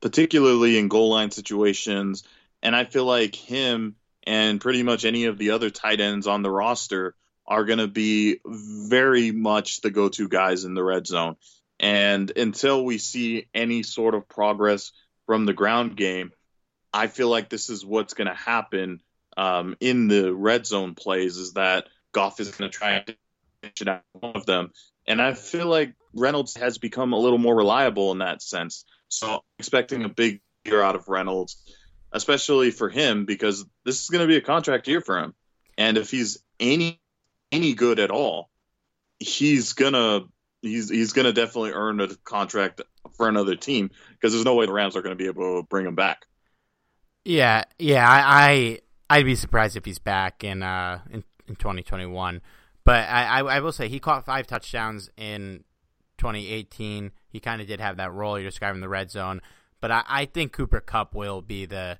particularly 0.00 0.78
in 0.78 0.88
goal 0.88 1.10
line 1.10 1.30
situations. 1.30 2.22
And 2.62 2.76
I 2.76 2.84
feel 2.84 3.04
like 3.04 3.34
him 3.34 3.96
and 4.24 4.60
pretty 4.60 4.82
much 4.82 5.04
any 5.04 5.24
of 5.24 5.38
the 5.38 5.50
other 5.50 5.70
tight 5.70 6.00
ends 6.00 6.26
on 6.26 6.42
the 6.42 6.50
roster 6.50 7.14
are 7.46 7.64
going 7.64 7.78
to 7.78 7.88
be 7.88 8.40
very 8.46 9.32
much 9.32 9.80
the 9.80 9.90
go-to 9.90 10.28
guys 10.28 10.64
in 10.64 10.74
the 10.74 10.84
red 10.84 11.06
zone. 11.06 11.36
And 11.80 12.30
until 12.36 12.84
we 12.84 12.98
see 12.98 13.48
any 13.54 13.82
sort 13.82 14.14
of 14.14 14.28
progress 14.28 14.92
from 15.26 15.46
the 15.46 15.54
ground 15.54 15.96
game, 15.96 16.32
I 16.92 17.06
feel 17.06 17.28
like 17.28 17.48
this 17.48 17.70
is 17.70 17.84
what's 17.84 18.14
going 18.14 18.28
to 18.28 18.34
happen 18.34 19.00
um, 19.36 19.76
in 19.80 20.06
the 20.06 20.32
red 20.32 20.66
zone 20.66 20.94
plays. 20.94 21.36
Is 21.38 21.54
that 21.54 21.88
Goff 22.12 22.38
is 22.38 22.50
going 22.50 22.70
to 22.70 22.76
try 22.76 22.90
and 22.92 23.16
out 23.86 24.02
one 24.12 24.36
of 24.36 24.46
them, 24.46 24.70
and 25.06 25.20
I 25.20 25.34
feel 25.34 25.66
like 25.66 25.94
Reynolds 26.14 26.56
has 26.56 26.78
become 26.78 27.12
a 27.12 27.18
little 27.18 27.38
more 27.38 27.56
reliable 27.56 28.12
in 28.12 28.18
that 28.18 28.42
sense. 28.42 28.84
So 29.08 29.28
I'm 29.28 29.40
expecting 29.58 30.04
a 30.04 30.08
big 30.08 30.40
year 30.64 30.82
out 30.82 30.96
of 30.96 31.08
Reynolds, 31.08 31.62
especially 32.12 32.70
for 32.70 32.88
him 32.88 33.24
because 33.24 33.64
this 33.84 34.02
is 34.02 34.08
going 34.08 34.22
to 34.22 34.28
be 34.28 34.36
a 34.36 34.40
contract 34.40 34.88
year 34.88 35.00
for 35.00 35.18
him. 35.18 35.34
And 35.76 35.98
if 35.98 36.10
he's 36.10 36.38
any 36.58 37.00
any 37.52 37.74
good 37.74 37.98
at 37.98 38.10
all, 38.10 38.50
he's 39.18 39.72
gonna 39.72 40.22
he's 40.62 40.90
he's 40.90 41.12
gonna 41.12 41.32
definitely 41.32 41.72
earn 41.72 42.00
a 42.00 42.08
contract 42.24 42.82
for 43.16 43.28
another 43.28 43.56
team 43.56 43.90
because 44.12 44.32
there's 44.32 44.44
no 44.44 44.54
way 44.54 44.66
the 44.66 44.72
Rams 44.72 44.96
are 44.96 45.02
going 45.02 45.16
to 45.16 45.22
be 45.22 45.26
able 45.26 45.60
to 45.60 45.66
bring 45.66 45.86
him 45.86 45.94
back. 45.94 46.26
Yeah, 47.24 47.64
yeah, 47.78 48.06
I, 48.08 48.80
I 49.08 49.18
would 49.18 49.26
be 49.26 49.34
surprised 49.34 49.76
if 49.76 49.84
he's 49.84 49.98
back 49.98 50.44
in 50.44 50.62
uh 50.62 51.00
in, 51.10 51.24
in 51.46 51.56
2021. 51.56 52.40
But 52.84 53.08
I, 53.08 53.24
I, 53.24 53.38
I 53.40 53.60
will 53.60 53.72
say 53.72 53.88
he 53.88 54.00
caught 54.00 54.24
five 54.24 54.46
touchdowns 54.46 55.10
in 55.16 55.64
2018. 56.18 57.12
He 57.28 57.40
kind 57.40 57.60
of 57.60 57.66
did 57.66 57.80
have 57.80 57.98
that 57.98 58.12
role 58.12 58.38
you're 58.38 58.48
describing 58.48 58.80
the 58.80 58.88
red 58.88 59.10
zone. 59.10 59.40
But 59.80 59.90
I, 59.90 60.02
I 60.06 60.24
think 60.26 60.52
Cooper 60.52 60.80
Kupp 60.80 61.14
will 61.14 61.42
be 61.42 61.66
the 61.66 61.98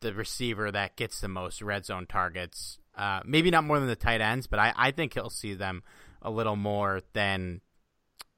the 0.00 0.14
receiver 0.14 0.72
that 0.72 0.96
gets 0.96 1.20
the 1.20 1.28
most 1.28 1.60
red 1.60 1.84
zone 1.84 2.06
targets 2.06 2.78
uh, 3.00 3.20
maybe 3.24 3.50
not 3.50 3.64
more 3.64 3.78
than 3.78 3.88
the 3.88 3.96
tight 3.96 4.20
ends, 4.20 4.46
but 4.46 4.58
I, 4.58 4.74
I 4.76 4.90
think 4.90 5.14
he'll 5.14 5.30
see 5.30 5.54
them 5.54 5.82
a 6.20 6.30
little 6.30 6.56
more 6.56 7.00
than 7.14 7.62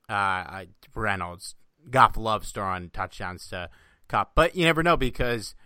uh, 0.09 0.64
Reynolds. 0.95 1.57
Goff 1.91 2.16
loves 2.16 2.53
throwing 2.53 2.91
touchdowns 2.91 3.49
to 3.49 3.70
Kupp, 4.09 4.37
but 4.37 4.55
you 4.55 4.64
never 4.64 4.85
know 4.85 4.97
because 4.97 5.57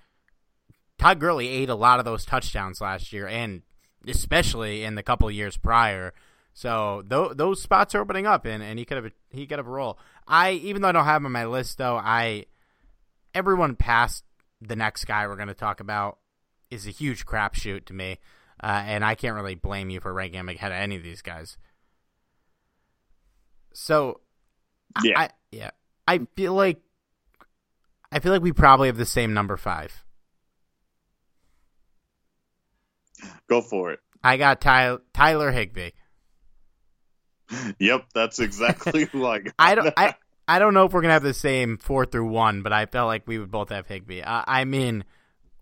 Todd 0.99 1.19
Gurley 1.19 1.49
ate 1.49 1.69
a 1.69 1.75
lot 1.75 1.99
of 1.99 2.07
those 2.07 2.25
touchdowns 2.25 2.81
last 2.81 3.13
year, 3.13 3.29
and 3.29 3.63
especially 4.07 4.85
in 4.85 4.95
the 4.95 5.03
couple 5.03 5.31
years 5.31 5.57
prior. 5.57 6.15
So 6.55 7.03
th- 7.09 7.33
those 7.35 7.61
spots 7.61 7.95
are 7.95 8.01
opening 8.01 8.27
up, 8.27 8.47
and, 8.47 8.63
and 8.63 8.79
he 8.79 8.85
could 8.85 9.03
have 9.03 9.13
he 9.31 9.47
could 9.47 9.59
have 9.59 9.67
a 9.67 9.71
role. 9.71 9.99
I 10.27 10.53
even 10.53 10.83
though 10.83 10.89
I 10.89 10.93
don't 10.93 11.05
have 11.05 11.21
him 11.23 11.27
on 11.27 11.33
my 11.33 11.47
list 11.47 11.79
though, 11.79 11.97
I 11.97 12.47
everyone 13.35 13.77
past 13.77 14.25
the 14.61 14.77
next 14.77 15.05
guy 15.05 15.27
we're 15.27 15.37
going 15.37 15.49
to 15.49 15.55
talk 15.55 15.81
about 15.81 16.19
is 16.71 16.87
a 16.87 16.91
huge 16.91 17.27
crapshoot 17.27 17.85
to 17.85 17.93
me 17.93 18.19
uh, 18.63 18.83
and 18.87 19.05
I 19.05 19.15
can't 19.15 19.35
really 19.35 19.55
blame 19.55 19.91
you 19.91 20.01
for 20.01 20.13
ranking 20.13 20.41
him 20.41 20.49
ahead 20.49 20.73
of 20.73 20.79
any 20.79 20.97
of 20.97 21.03
these 21.03 21.23
guys. 21.23 21.57
So, 23.73 24.21
yeah, 25.05 25.21
I, 25.21 25.31
yeah, 25.53 25.71
I 26.09 26.21
feel 26.35 26.55
like 26.55 26.81
I 28.11 28.21
feel 28.21 28.33
like 28.33 28.43
we 28.43 28.53
probably 28.53 28.89
have 28.89 28.97
the 28.97 29.05
same 29.05 29.35
number 29.35 29.59
five. 29.59 30.05
Go 33.49 33.61
for 33.61 33.93
it. 33.93 34.01
I 34.23 34.37
got 34.37 34.61
Ty- 34.61 34.99
Tyler 35.13 35.51
Higbee. 35.51 35.91
Yep, 37.79 38.07
that's 38.15 38.41
exactly 38.41 39.05
who 39.05 39.27
I 39.27 39.39
got. 39.39 39.55
I 39.59 39.75
don't. 39.77 39.95
I, 39.97 40.15
I 40.49 40.59
don't 40.59 40.75
know 40.75 40.85
if 40.85 40.93
we're 40.93 41.03
gonna 41.03 41.13
have 41.13 41.23
the 41.23 41.35
same 41.35 41.79
four 41.79 42.05
through 42.05 42.29
one, 42.29 42.63
but 42.63 42.73
I 42.73 42.87
felt 42.87 43.07
like 43.07 43.23
we 43.27 43.39
would 43.39 43.51
both 43.51 43.69
have 43.69 43.87
Higbee. 43.87 44.23
Uh, 44.23 44.43
I 44.47 44.65
mean, 44.65 45.05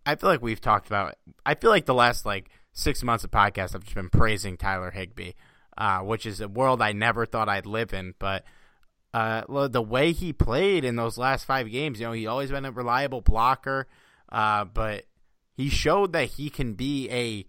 I 0.07 0.17
feel 0.17 0.31
like 0.31 0.43
we've 0.43 0.61
talked 0.61 0.87
about. 0.87 1.17
I 1.45 1.55
feel 1.55 1.71
like 1.71 1.87
the 1.87 1.95
last 1.95 2.25
like 2.25 2.51
six 2.73 3.03
months 3.03 3.25
of 3.25 3.31
podcast, 3.31 3.75
I've 3.75 3.85
just 3.85 3.95
been 3.95 4.11
praising 4.11 4.57
Tyler 4.57 4.91
Higbee, 4.91 5.33
uh, 5.77 6.01
which 6.01 6.27
is 6.27 6.41
a 6.41 6.49
world 6.49 6.83
I 6.83 6.93
never 6.93 7.27
thought 7.27 7.49
I'd 7.49 7.67
live 7.67 7.93
in. 7.93 8.15
But 8.19 8.45
uh, 9.13 9.69
the 9.69 9.83
way 9.83 10.13
he 10.13 10.33
played 10.33 10.85
in 10.85 10.97
those 10.97 11.17
last 11.17 11.45
five 11.45 11.71
games, 11.71 12.01
you 12.01 12.07
know, 12.07 12.13
he 12.13 12.27
always 12.27 12.51
been 12.51 12.65
a 12.65 12.73
reliable 12.73 13.21
blocker, 13.21 13.87
uh, 14.31 14.65
but 14.65 15.05
he 15.55 15.69
showed 15.69 16.13
that 16.13 16.31
he 16.31 16.51
can 16.51 16.75
be 16.75 17.09
a, 17.11 17.47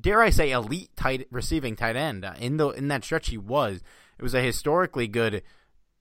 dare 0.00 0.22
I 0.22 0.30
say, 0.30 0.50
elite 0.50 0.90
tight 0.96 1.26
receiving 1.30 1.76
tight 1.76 1.96
end. 1.96 2.24
Uh, 2.24 2.34
in 2.38 2.56
the 2.56 2.68
in 2.70 2.88
that 2.88 3.04
stretch, 3.04 3.28
he 3.28 3.38
was. 3.38 3.82
It 4.18 4.22
was 4.22 4.34
a 4.34 4.40
historically 4.40 5.08
good 5.08 5.42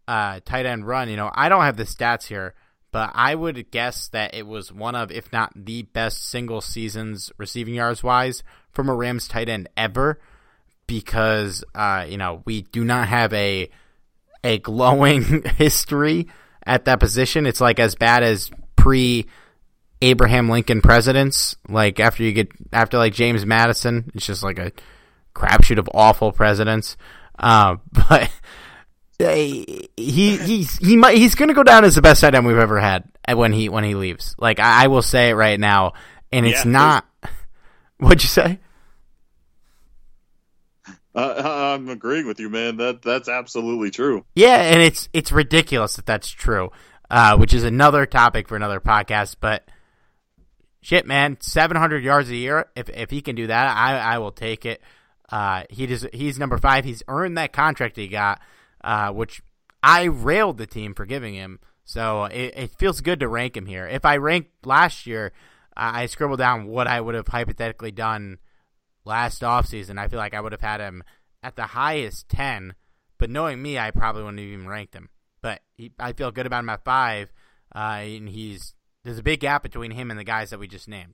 uh, 0.08 0.40
tight 0.44 0.66
end 0.66 0.88
run. 0.88 1.10
You 1.10 1.16
know, 1.16 1.32
I 1.34 1.50
don't 1.50 1.64
have 1.64 1.78
the 1.78 1.84
stats 1.84 2.28
here 2.28 2.56
but 2.92 3.12
I 3.14 3.36
would 3.36 3.70
guess 3.72 4.08
that 4.10 4.34
it 4.34 4.48
was 4.48 4.72
one 4.72 4.96
of, 4.96 5.12
if 5.12 5.32
not 5.32 5.52
the 5.56 5.84
best 5.84 6.24
single 6.30 6.62
seasons 6.62 7.32
receiving 7.38 7.76
yards 7.76 8.04
wise 8.04 8.44
from 8.72 8.90
a 8.90 8.96
Rams 8.96 9.28
tight 9.28 9.50
end 9.50 9.70
ever, 9.76 10.20
because 10.88 11.64
uh, 11.76 12.06
you 12.08 12.18
know 12.18 12.44
we 12.46 12.62
do 12.64 12.84
not 12.84 13.08
have 13.08 13.34
a 13.34 13.70
a 14.44 14.60
glowing 14.60 15.44
history 15.58 16.28
at 16.66 16.86
that 16.86 17.00
position. 17.00 17.46
It's 17.46 17.62
like 17.62 17.80
as 17.80 17.96
bad 17.96 18.24
as 18.24 18.50
pre 18.76 19.28
Abraham 20.02 20.50
Lincoln 20.50 20.82
presidents. 20.82 21.56
Like 21.68 22.00
after 22.00 22.24
you 22.24 22.34
get 22.34 22.50
after 22.72 22.98
like 22.98 23.14
James 23.14 23.46
Madison, 23.46 24.12
it's 24.14 24.26
just 24.26 24.44
like 24.44 24.60
a 24.60 24.72
crapshoot 25.36 25.78
of 25.78 25.90
awful 25.94 26.32
presidents. 26.32 26.98
Uh, 27.38 27.78
but 27.92 28.30
he 29.18 29.88
he's 29.96 30.78
he 30.78 30.96
might 30.96 31.18
he's 31.18 31.36
gonna 31.36 31.54
go 31.54 31.64
down 31.64 31.86
as 31.86 31.96
the 31.96 32.02
best 32.02 32.22
tight 32.22 32.36
end 32.36 32.46
we've 32.46 32.58
ever 32.58 32.80
had 32.80 33.04
when 33.34 33.52
he 33.54 33.70
when 33.70 33.84
he 33.84 33.96
leaves. 33.96 34.36
Like 34.38 34.60
I, 34.60 34.86
I 34.86 34.88
will 34.88 35.02
say 35.02 35.30
it 35.30 35.34
right 35.34 35.60
now, 35.60 35.94
and 36.32 36.46
it's 36.46 36.66
yeah, 36.66 36.72
not. 36.72 37.06
What'd 38.00 38.22
you 38.22 38.30
say? 38.30 38.60
Uh, 41.16 41.74
I'm 41.74 41.90
agreeing 41.90 42.28
with 42.28 42.40
you, 42.40 42.48
man. 42.48 42.78
That 42.78 43.02
that's 43.02 43.28
absolutely 43.28 43.90
true. 43.90 44.24
Yeah, 44.36 44.58
and 44.58 44.84
it's 44.84 45.10
it's 45.14 45.32
ridiculous 45.32 45.96
that 45.96 46.06
that's 46.06 46.30
true, 46.30 46.72
uh, 47.10 47.38
which 47.38 47.56
is 47.56 47.64
another 47.64 48.06
topic 48.06 48.48
for 48.48 48.56
another 48.56 48.80
podcast. 48.80 49.38
But 49.40 49.68
shit, 50.88 51.06
man, 51.06 51.38
700 51.42 52.04
yards 52.04 52.30
a 52.30 52.36
year. 52.36 52.68
If 52.76 52.90
if 52.90 53.10
he 53.10 53.22
can 53.22 53.36
do 53.36 53.48
that, 53.48 53.76
I 53.76 53.98
I 53.98 54.18
will 54.20 54.32
take 54.32 54.66
it. 54.66 54.82
Uh, 55.30 55.64
he 55.70 55.86
does. 55.86 56.08
He's 56.14 56.40
number 56.40 56.58
five. 56.58 56.86
He's 56.86 57.04
earned 57.08 57.38
that 57.38 57.52
contract 57.52 57.98
he 57.98 58.08
got 58.08 58.40
uh, 58.88 59.12
which 59.12 59.42
I 59.84 60.06
railed 60.06 60.58
the 60.58 60.66
team 60.66 60.94
for 60.94 61.06
giving 61.06 61.34
him. 61.34 61.60
So 61.84 62.26
it, 62.26 62.54
it, 62.56 62.72
feels 62.78 63.02
good 63.02 63.20
to 63.22 63.28
rank 63.28 63.56
him 63.56 63.66
here. 63.66 63.88
If 63.88 64.06
I 64.06 64.18
ranked 64.18 64.66
last 64.66 65.08
year, 65.08 65.32
I 65.76 66.06
scribbled 66.08 66.40
down 66.40 66.68
what 66.68 66.88
I 66.88 67.00
would 67.00 67.16
have 67.16 67.28
hypothetically 67.28 67.92
done 67.92 68.40
last 69.06 69.42
offseason. 69.42 69.98
I 69.98 70.08
feel 70.08 70.20
like 70.20 70.34
I 70.34 70.42
would 70.42 70.52
have 70.52 70.62
had 70.62 70.82
him 70.82 71.04
at 71.44 71.56
the 71.56 71.64
highest 71.64 72.28
10, 72.30 72.76
but 73.18 73.30
knowing 73.30 73.62
me, 73.62 73.78
I 73.78 73.92
probably 73.92 74.24
wouldn't 74.24 74.40
have 74.40 74.48
even 74.48 74.68
ranked 74.68 74.96
him. 74.96 75.10
But 75.42 75.62
he, 75.76 75.92
I 76.00 76.14
feel 76.14 76.32
good 76.32 76.46
about 76.46 76.64
him 76.64 76.70
at 76.70 76.84
5, 76.84 77.32
uh, 77.74 77.80
and 77.80 78.28
he's 78.28 78.74
there's 79.08 79.20
a 79.20 79.24
big 79.24 79.40
gap 79.40 79.64
between 79.64 79.92
him 79.92 80.12
and 80.12 80.20
the 80.20 80.26
guys 80.26 80.50
that 80.50 80.60
we 80.60 80.68
just 80.68 80.90
named. 80.90 81.14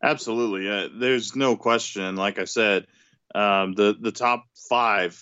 Absolutely. 0.00 0.70
Uh, 0.70 0.88
there's 1.00 1.34
no 1.34 1.56
question. 1.56 2.14
Like 2.14 2.38
I 2.38 2.44
said, 2.44 2.86
um, 3.34 3.72
the 3.72 3.96
the 3.98 4.12
top 4.12 4.44
five, 4.68 5.20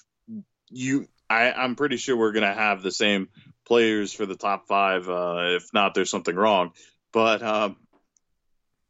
you, 0.69 1.09
I, 1.31 1.53
I'm 1.53 1.75
pretty 1.75 1.97
sure 1.97 2.19
we're 2.19 2.33
gonna 2.33 2.53
have 2.53 2.83
the 2.83 2.91
same 2.91 3.31
players 3.67 4.13
for 4.13 4.27
the 4.27 4.37
top 4.37 4.69
five. 4.69 5.09
Uh, 5.09 5.57
if 5.57 5.73
not, 5.73 5.95
there's 5.95 6.11
something 6.11 6.37
wrong. 6.37 6.73
But 7.11 7.43
um, 7.43 7.77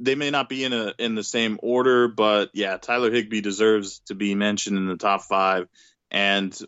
they 0.01 0.17
may 0.17 0.33
not 0.33 0.49
be 0.49 0.65
in 0.65 0.73
a 0.73 0.95
in 0.99 1.15
the 1.15 1.23
same 1.23 1.61
order. 1.63 2.09
But 2.09 2.51
yeah, 2.55 2.77
Tyler 2.77 3.13
Higbee 3.13 3.41
deserves 3.41 4.01
to 4.07 4.17
be 4.17 4.35
mentioned 4.35 4.79
in 4.79 4.89
the 4.89 4.97
top 4.97 5.23
five. 5.23 5.69
And 6.11 6.59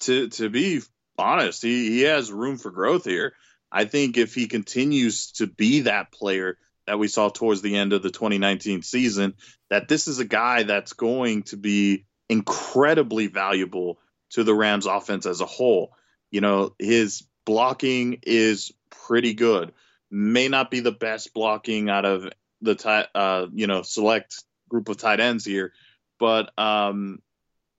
to 0.00 0.28
to 0.30 0.48
be 0.48 0.80
honest, 1.18 1.62
he, 1.62 1.90
he 1.90 2.00
has 2.02 2.32
room 2.32 2.58
for 2.58 2.70
growth 2.70 3.04
here. 3.04 3.34
I 3.70 3.84
think 3.84 4.18
if 4.18 4.34
he 4.34 4.48
continues 4.48 5.32
to 5.32 5.46
be 5.46 5.82
that 5.82 6.12
player 6.12 6.58
that 6.86 6.98
we 6.98 7.08
saw 7.08 7.28
towards 7.28 7.62
the 7.62 7.76
end 7.76 7.92
of 7.92 8.02
the 8.02 8.10
2019 8.10 8.82
season, 8.82 9.34
that 9.70 9.88
this 9.88 10.08
is 10.08 10.18
a 10.18 10.24
guy 10.24 10.64
that's 10.64 10.92
going 10.92 11.44
to 11.44 11.56
be 11.56 12.04
incredibly 12.28 13.28
valuable 13.28 13.98
to 14.30 14.44
the 14.44 14.54
Rams 14.54 14.86
offense 14.86 15.26
as 15.26 15.40
a 15.40 15.46
whole. 15.46 15.92
You 16.30 16.40
know, 16.40 16.74
his 16.78 17.24
blocking 17.44 18.20
is 18.22 18.72
pretty 19.06 19.34
good. 19.34 19.72
May 20.10 20.48
not 20.48 20.70
be 20.70 20.80
the 20.80 20.92
best 20.92 21.32
blocking 21.32 21.88
out 21.88 22.04
of 22.04 22.28
the 22.60 22.74
tight, 22.74 23.06
uh, 23.14 23.46
you 23.52 23.66
know, 23.66 23.82
select 23.82 24.42
group 24.68 24.88
of 24.88 24.96
tight 24.96 25.20
ends 25.20 25.44
here, 25.44 25.72
but 26.18 26.56
um, 26.58 27.20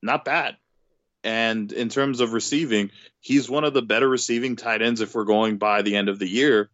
not 0.01 0.25
bad. 0.25 0.57
And 1.24 1.71
in 1.71 1.89
terms 1.89 2.19
of 2.19 2.34
receiving, 2.34 2.91
he's 3.19 3.49
one 3.49 3.63
of 3.63 3.74
the 3.74 3.82
better 3.82 4.07
receiving 4.07 4.55
tight 4.55 4.82
ends 4.82 5.01
if 5.01 5.15
we're 5.15 5.24
going 5.24 5.57
by 5.57 5.82
the 5.82 5.95
end 5.95 6.09
of 6.09 6.19
the 6.19 6.28
year 6.28 6.69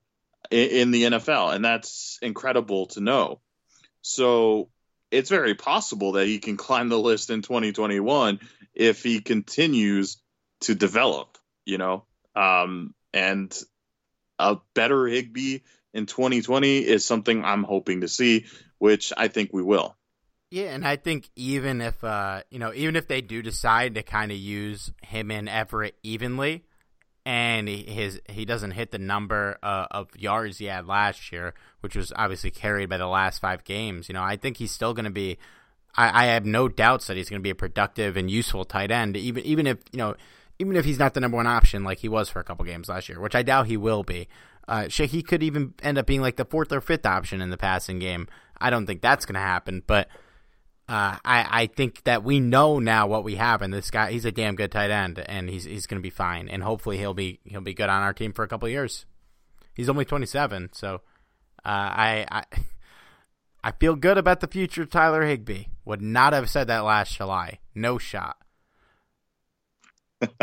in, 0.49 0.91
the 0.91 1.03
NFL. 1.03 1.53
And 1.53 1.63
that's 1.63 2.17
incredible 2.21 2.87
to 2.87 2.99
know. 2.99 3.41
So 4.01 4.69
it's 5.11 5.29
very 5.29 5.53
possible 5.53 6.13
that 6.13 6.27
he 6.27 6.39
can 6.39 6.57
climb 6.57 6.89
the 6.89 6.99
list 6.99 7.29
in 7.29 7.41
2021 7.41 8.39
if 8.73 9.03
he 9.03 9.21
continues 9.21 10.17
to 10.61 10.75
develop, 10.75 11.37
you 11.65 11.77
know. 11.77 12.05
Um, 12.35 12.95
and 13.13 13.55
a 14.39 14.57
better 14.73 15.05
Higbee 15.05 15.59
in 15.93 16.05
2020 16.05 16.79
is 16.79 17.05
something 17.05 17.43
I'm 17.43 17.63
hoping 17.63 18.01
to 18.01 18.07
see, 18.07 18.45
which 18.77 19.11
I 19.15 19.27
think 19.27 19.51
we 19.53 19.61
will. 19.63 19.95
Yeah, 20.51 20.73
and 20.73 20.85
I 20.85 20.95
think 20.95 21.29
even 21.35 21.79
if 21.79 22.03
uh, 22.03 22.41
you 22.49 22.57
know, 22.57 22.73
even 22.73 22.95
if 22.95 23.07
they 23.07 23.21
do 23.21 23.41
decide 23.41 23.95
to 23.95 24.03
kind 24.03 24.31
of 24.31 24.37
use 24.37 24.91
him 25.03 25.29
and 25.29 25.47
Everett 25.47 25.95
evenly, 26.01 26.63
and 27.23 27.67
he, 27.67 27.83
his 27.83 28.19
he 28.27 28.45
doesn't 28.45 28.71
hit 28.71 28.89
the 28.89 28.97
number 28.97 29.59
uh, 29.61 29.85
of 29.91 30.07
yards 30.17 30.57
he 30.57 30.65
had 30.65 30.87
last 30.87 31.31
year, 31.31 31.53
which 31.81 31.95
was 31.95 32.11
obviously 32.15 32.49
carried 32.49 32.89
by 32.89 32.97
the 32.97 33.07
last 33.07 33.39
five 33.39 33.63
games. 33.63 34.09
You 34.09 34.13
know, 34.13 34.23
I 34.23 34.37
think 34.37 34.57
he's 34.57 34.71
still 34.71 34.95
going 34.95 35.05
to 35.05 35.11
be. 35.11 35.37
I, 35.95 36.23
I 36.23 36.25
have 36.27 36.45
no 36.45 36.67
doubts 36.67 37.07
that 37.07 37.17
he's 37.17 37.29
going 37.29 37.41
to 37.41 37.43
be 37.43 37.51
a 37.51 37.55
productive 37.55 38.17
and 38.17 38.29
useful 38.29 38.65
tight 38.65 38.89
end, 38.89 39.17
even 39.17 39.45
even 39.45 39.67
if 39.67 39.77
you 39.91 39.99
know, 39.99 40.15
even 40.57 40.75
if 40.75 40.85
he's 40.85 40.97
not 40.97 41.13
the 41.13 41.19
number 41.19 41.37
one 41.37 41.45
option 41.45 41.83
like 41.83 41.99
he 41.99 42.09
was 42.09 42.27
for 42.27 42.39
a 42.39 42.43
couple 42.43 42.65
games 42.65 42.89
last 42.89 43.07
year, 43.07 43.19
which 43.19 43.35
I 43.35 43.43
doubt 43.43 43.67
he 43.67 43.77
will 43.77 44.03
be. 44.03 44.27
Uh, 44.67 44.87
he 44.87 45.21
could 45.21 45.43
even 45.43 45.73
end 45.81 45.97
up 45.99 46.07
being 46.07 46.21
like 46.21 46.37
the 46.37 46.45
fourth 46.45 46.71
or 46.71 46.81
fifth 46.81 47.05
option 47.05 47.41
in 47.41 47.51
the 47.51 47.57
passing 47.57 47.99
game. 47.99 48.27
I 48.59 48.69
don't 48.69 48.85
think 48.85 49.01
that's 49.01 49.25
going 49.25 49.35
to 49.35 49.39
happen, 49.39 49.83
but 49.85 50.09
uh, 50.89 51.17
I, 51.23 51.61
I 51.63 51.67
think 51.67 52.03
that 52.05 52.23
we 52.23 52.39
know 52.39 52.79
now 52.79 53.05
what 53.05 53.23
we 53.23 53.35
have, 53.35 53.61
and 53.61 53.71
this 53.71 53.91
guy 53.91 54.11
he's 54.11 54.25
a 54.25 54.31
damn 54.31 54.55
good 54.55 54.71
tight 54.71 54.89
end, 54.89 55.19
and 55.19 55.47
he's 55.47 55.65
he's 55.65 55.85
going 55.85 55.99
to 56.01 56.03
be 56.03 56.09
fine, 56.09 56.49
and 56.49 56.63
hopefully 56.63 56.97
he'll 56.97 57.13
be 57.13 57.39
he'll 57.43 57.61
be 57.61 57.75
good 57.75 57.89
on 57.89 58.01
our 58.01 58.11
team 58.11 58.33
for 58.33 58.43
a 58.43 58.47
couple 58.47 58.67
years. 58.67 59.05
He's 59.75 59.87
only 59.87 60.03
27, 60.03 60.71
so 60.73 60.95
uh, 61.63 61.67
I, 61.67 62.25
I 62.31 62.43
I 63.63 63.71
feel 63.73 63.95
good 63.95 64.17
about 64.17 64.39
the 64.39 64.47
future 64.47 64.81
of 64.81 64.89
Tyler 64.89 65.23
Higbee. 65.23 65.65
Would 65.85 66.01
not 66.01 66.33
have 66.33 66.49
said 66.49 66.65
that 66.67 66.79
last 66.79 67.15
July. 67.15 67.59
No 67.75 67.99
shot. 67.99 68.37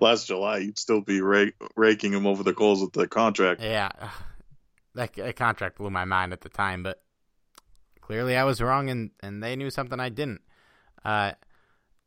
last 0.00 0.26
July, 0.26 0.58
you'd 0.58 0.78
still 0.78 1.02
be 1.02 1.20
raking 1.76 2.12
him 2.12 2.26
over 2.26 2.42
the 2.42 2.52
coals 2.52 2.80
with 2.80 2.94
the 2.94 3.06
contract. 3.06 3.62
Yeah, 3.62 3.90
that, 4.96 5.12
that 5.14 5.36
contract 5.36 5.78
blew 5.78 5.90
my 5.90 6.04
mind 6.04 6.32
at 6.32 6.40
the 6.40 6.48
time, 6.48 6.82
but 6.82 7.00
clearly 8.08 8.34
I 8.34 8.44
was 8.44 8.62
wrong 8.62 8.88
and 8.88 9.10
and 9.20 9.42
they 9.42 9.54
knew 9.54 9.68
something 9.68 10.00
I 10.00 10.08
didn't. 10.08 10.40
Uh, 11.04 11.32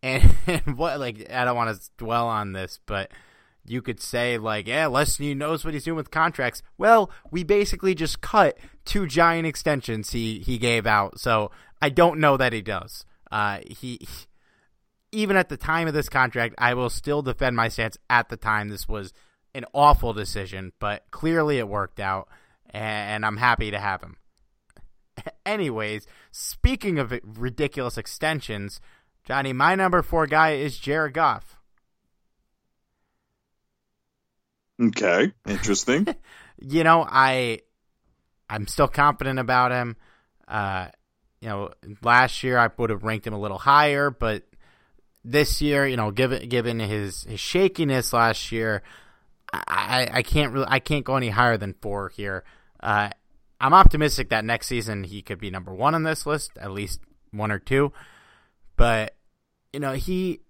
and, 0.01 0.35
and 0.47 0.75
what 0.75 0.99
like 0.99 1.31
I 1.31 1.45
don't 1.45 1.55
want 1.55 1.79
to 1.79 1.89
dwell 1.97 2.27
on 2.27 2.53
this, 2.53 2.79
but 2.87 3.11
you 3.63 3.83
could 3.83 4.01
say 4.01 4.39
like, 4.39 4.67
yeah, 4.67 4.87
Leslie 4.87 5.35
knows 5.35 5.63
what 5.63 5.75
he's 5.75 5.83
doing 5.83 5.97
with 5.97 6.09
contracts. 6.09 6.63
Well, 6.75 7.11
we 7.29 7.43
basically 7.43 7.93
just 7.93 8.19
cut 8.19 8.57
two 8.83 9.05
giant 9.05 9.45
extensions 9.45 10.09
he 10.09 10.39
he 10.39 10.57
gave 10.57 10.87
out, 10.87 11.19
so 11.19 11.51
I 11.81 11.89
don't 11.89 12.19
know 12.19 12.35
that 12.35 12.51
he 12.51 12.63
does. 12.63 13.05
Uh, 13.31 13.59
he, 13.67 13.99
he 14.01 14.07
even 15.11 15.35
at 15.35 15.49
the 15.49 15.57
time 15.57 15.87
of 15.87 15.93
this 15.93 16.09
contract, 16.09 16.55
I 16.57 16.73
will 16.73 16.89
still 16.89 17.21
defend 17.21 17.55
my 17.55 17.67
stance. 17.67 17.97
At 18.09 18.29
the 18.29 18.37
time, 18.37 18.69
this 18.69 18.87
was 18.87 19.13
an 19.53 19.65
awful 19.71 20.13
decision, 20.13 20.71
but 20.79 21.03
clearly 21.11 21.59
it 21.59 21.67
worked 21.67 21.99
out, 21.99 22.27
and 22.71 23.23
I'm 23.23 23.37
happy 23.37 23.69
to 23.69 23.79
have 23.79 24.01
him. 24.01 24.15
Anyways, 25.45 26.07
speaking 26.31 26.99
of 26.99 27.13
ridiculous 27.23 27.97
extensions, 27.97 28.79
Johnny, 29.23 29.53
my 29.53 29.75
number 29.75 30.01
four 30.01 30.27
guy 30.27 30.51
is 30.51 30.77
Jared 30.77 31.13
Goff. 31.13 31.57
Okay, 34.81 35.31
interesting. 35.47 36.07
you 36.59 36.83
know, 36.83 37.05
I 37.07 37.61
I'm 38.49 38.67
still 38.67 38.87
confident 38.87 39.39
about 39.39 39.71
him. 39.71 39.95
Uh, 40.47 40.87
you 41.39 41.49
know, 41.49 41.71
last 42.03 42.43
year 42.43 42.57
I 42.57 42.69
would 42.77 42.89
have 42.89 43.03
ranked 43.03 43.25
him 43.25 43.33
a 43.33 43.39
little 43.39 43.57
higher, 43.57 44.09
but 44.09 44.43
this 45.23 45.61
year, 45.61 45.85
you 45.85 45.97
know, 45.97 46.11
given 46.11 46.49
given 46.49 46.79
his 46.79 47.23
his 47.23 47.39
shakiness 47.39 48.13
last 48.13 48.51
year, 48.51 48.81
I 49.53 50.07
I 50.11 50.21
can't 50.23 50.51
really 50.53 50.67
I 50.67 50.79
can't 50.79 51.05
go 51.05 51.15
any 51.15 51.29
higher 51.29 51.57
than 51.57 51.73
four 51.81 52.09
here. 52.09 52.43
Uh, 52.81 53.09
I'm 53.61 53.73
optimistic 53.73 54.29
that 54.29 54.43
next 54.43 54.67
season 54.67 55.03
he 55.03 55.21
could 55.21 55.39
be 55.39 55.51
number 55.51 55.73
one 55.73 55.93
on 55.93 56.03
this 56.03 56.25
list, 56.25 56.51
at 56.59 56.71
least 56.71 56.99
one 57.31 57.51
or 57.51 57.59
two. 57.59 57.93
But 58.75 59.15
you 59.71 59.79
know, 59.79 59.93
he 59.93 60.41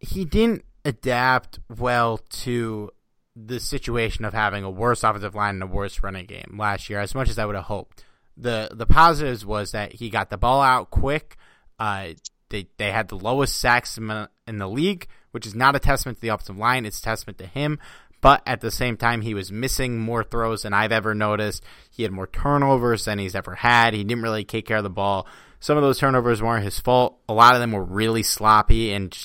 he 0.00 0.24
didn't 0.24 0.64
adapt 0.84 1.60
well 1.78 2.18
to 2.18 2.90
the 3.36 3.60
situation 3.60 4.24
of 4.24 4.34
having 4.34 4.64
a 4.64 4.70
worse 4.70 5.04
offensive 5.04 5.34
line 5.34 5.54
and 5.54 5.62
a 5.62 5.66
worse 5.66 6.02
running 6.02 6.26
game 6.26 6.56
last 6.58 6.90
year, 6.90 6.98
as 6.98 7.14
much 7.14 7.28
as 7.28 7.38
I 7.38 7.46
would 7.46 7.54
have 7.54 7.66
hoped. 7.66 8.04
the 8.36 8.70
The 8.72 8.86
positives 8.86 9.46
was 9.46 9.70
that 9.72 9.92
he 9.92 10.10
got 10.10 10.30
the 10.30 10.36
ball 10.36 10.60
out 10.60 10.90
quick. 10.90 11.36
Uh, 11.78 12.14
they 12.50 12.68
they 12.78 12.90
had 12.90 13.08
the 13.08 13.16
lowest 13.16 13.56
sacks 13.56 13.96
in 13.96 14.58
the 14.58 14.68
league, 14.68 15.06
which 15.30 15.46
is 15.46 15.54
not 15.54 15.76
a 15.76 15.78
testament 15.78 16.18
to 16.18 16.22
the 16.22 16.28
offensive 16.28 16.58
line; 16.58 16.84
it's 16.84 16.98
a 16.98 17.02
testament 17.02 17.38
to 17.38 17.46
him. 17.46 17.78
But 18.20 18.42
at 18.46 18.60
the 18.60 18.70
same 18.70 18.96
time, 18.96 19.20
he 19.20 19.34
was 19.34 19.52
missing 19.52 19.98
more 19.98 20.24
throws 20.24 20.62
than 20.62 20.72
I've 20.72 20.92
ever 20.92 21.14
noticed. 21.14 21.62
He 21.90 22.02
had 22.02 22.12
more 22.12 22.26
turnovers 22.26 23.04
than 23.04 23.18
he's 23.18 23.36
ever 23.36 23.54
had. 23.54 23.94
He 23.94 24.02
didn't 24.02 24.24
really 24.24 24.44
take 24.44 24.66
care 24.66 24.78
of 24.78 24.82
the 24.82 24.90
ball. 24.90 25.26
Some 25.60 25.76
of 25.76 25.82
those 25.82 25.98
turnovers 25.98 26.42
weren't 26.42 26.64
his 26.64 26.80
fault. 26.80 27.18
A 27.28 27.32
lot 27.32 27.54
of 27.54 27.60
them 27.60 27.72
were 27.72 27.84
really 27.84 28.22
sloppy 28.22 28.92
and 28.92 29.16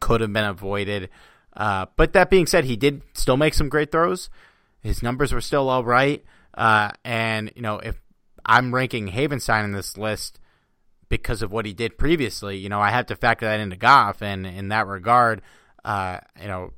could 0.00 0.20
have 0.20 0.32
been 0.32 0.44
avoided. 0.44 1.08
Uh, 1.54 1.86
but 1.96 2.12
that 2.14 2.30
being 2.30 2.46
said, 2.46 2.64
he 2.64 2.76
did 2.76 3.02
still 3.14 3.36
make 3.36 3.54
some 3.54 3.68
great 3.68 3.92
throws. 3.92 4.30
His 4.82 5.02
numbers 5.02 5.32
were 5.32 5.40
still 5.40 5.68
all 5.68 5.84
right. 5.84 6.24
Uh, 6.54 6.90
and, 7.04 7.52
you 7.54 7.62
know, 7.62 7.78
if 7.78 8.00
I'm 8.44 8.74
ranking 8.74 9.08
Havenstein 9.08 9.64
in 9.64 9.72
this 9.72 9.96
list 9.96 10.38
because 11.08 11.42
of 11.42 11.52
what 11.52 11.66
he 11.66 11.72
did 11.72 11.98
previously, 11.98 12.56
you 12.56 12.68
know, 12.68 12.80
I 12.80 12.90
have 12.90 13.06
to 13.06 13.16
factor 13.16 13.46
that 13.46 13.60
into 13.60 13.76
Goff. 13.76 14.22
And 14.22 14.46
in 14.46 14.68
that 14.68 14.86
regard, 14.86 15.42
uh, 15.84 16.18
you 16.40 16.48
know, 16.48 16.72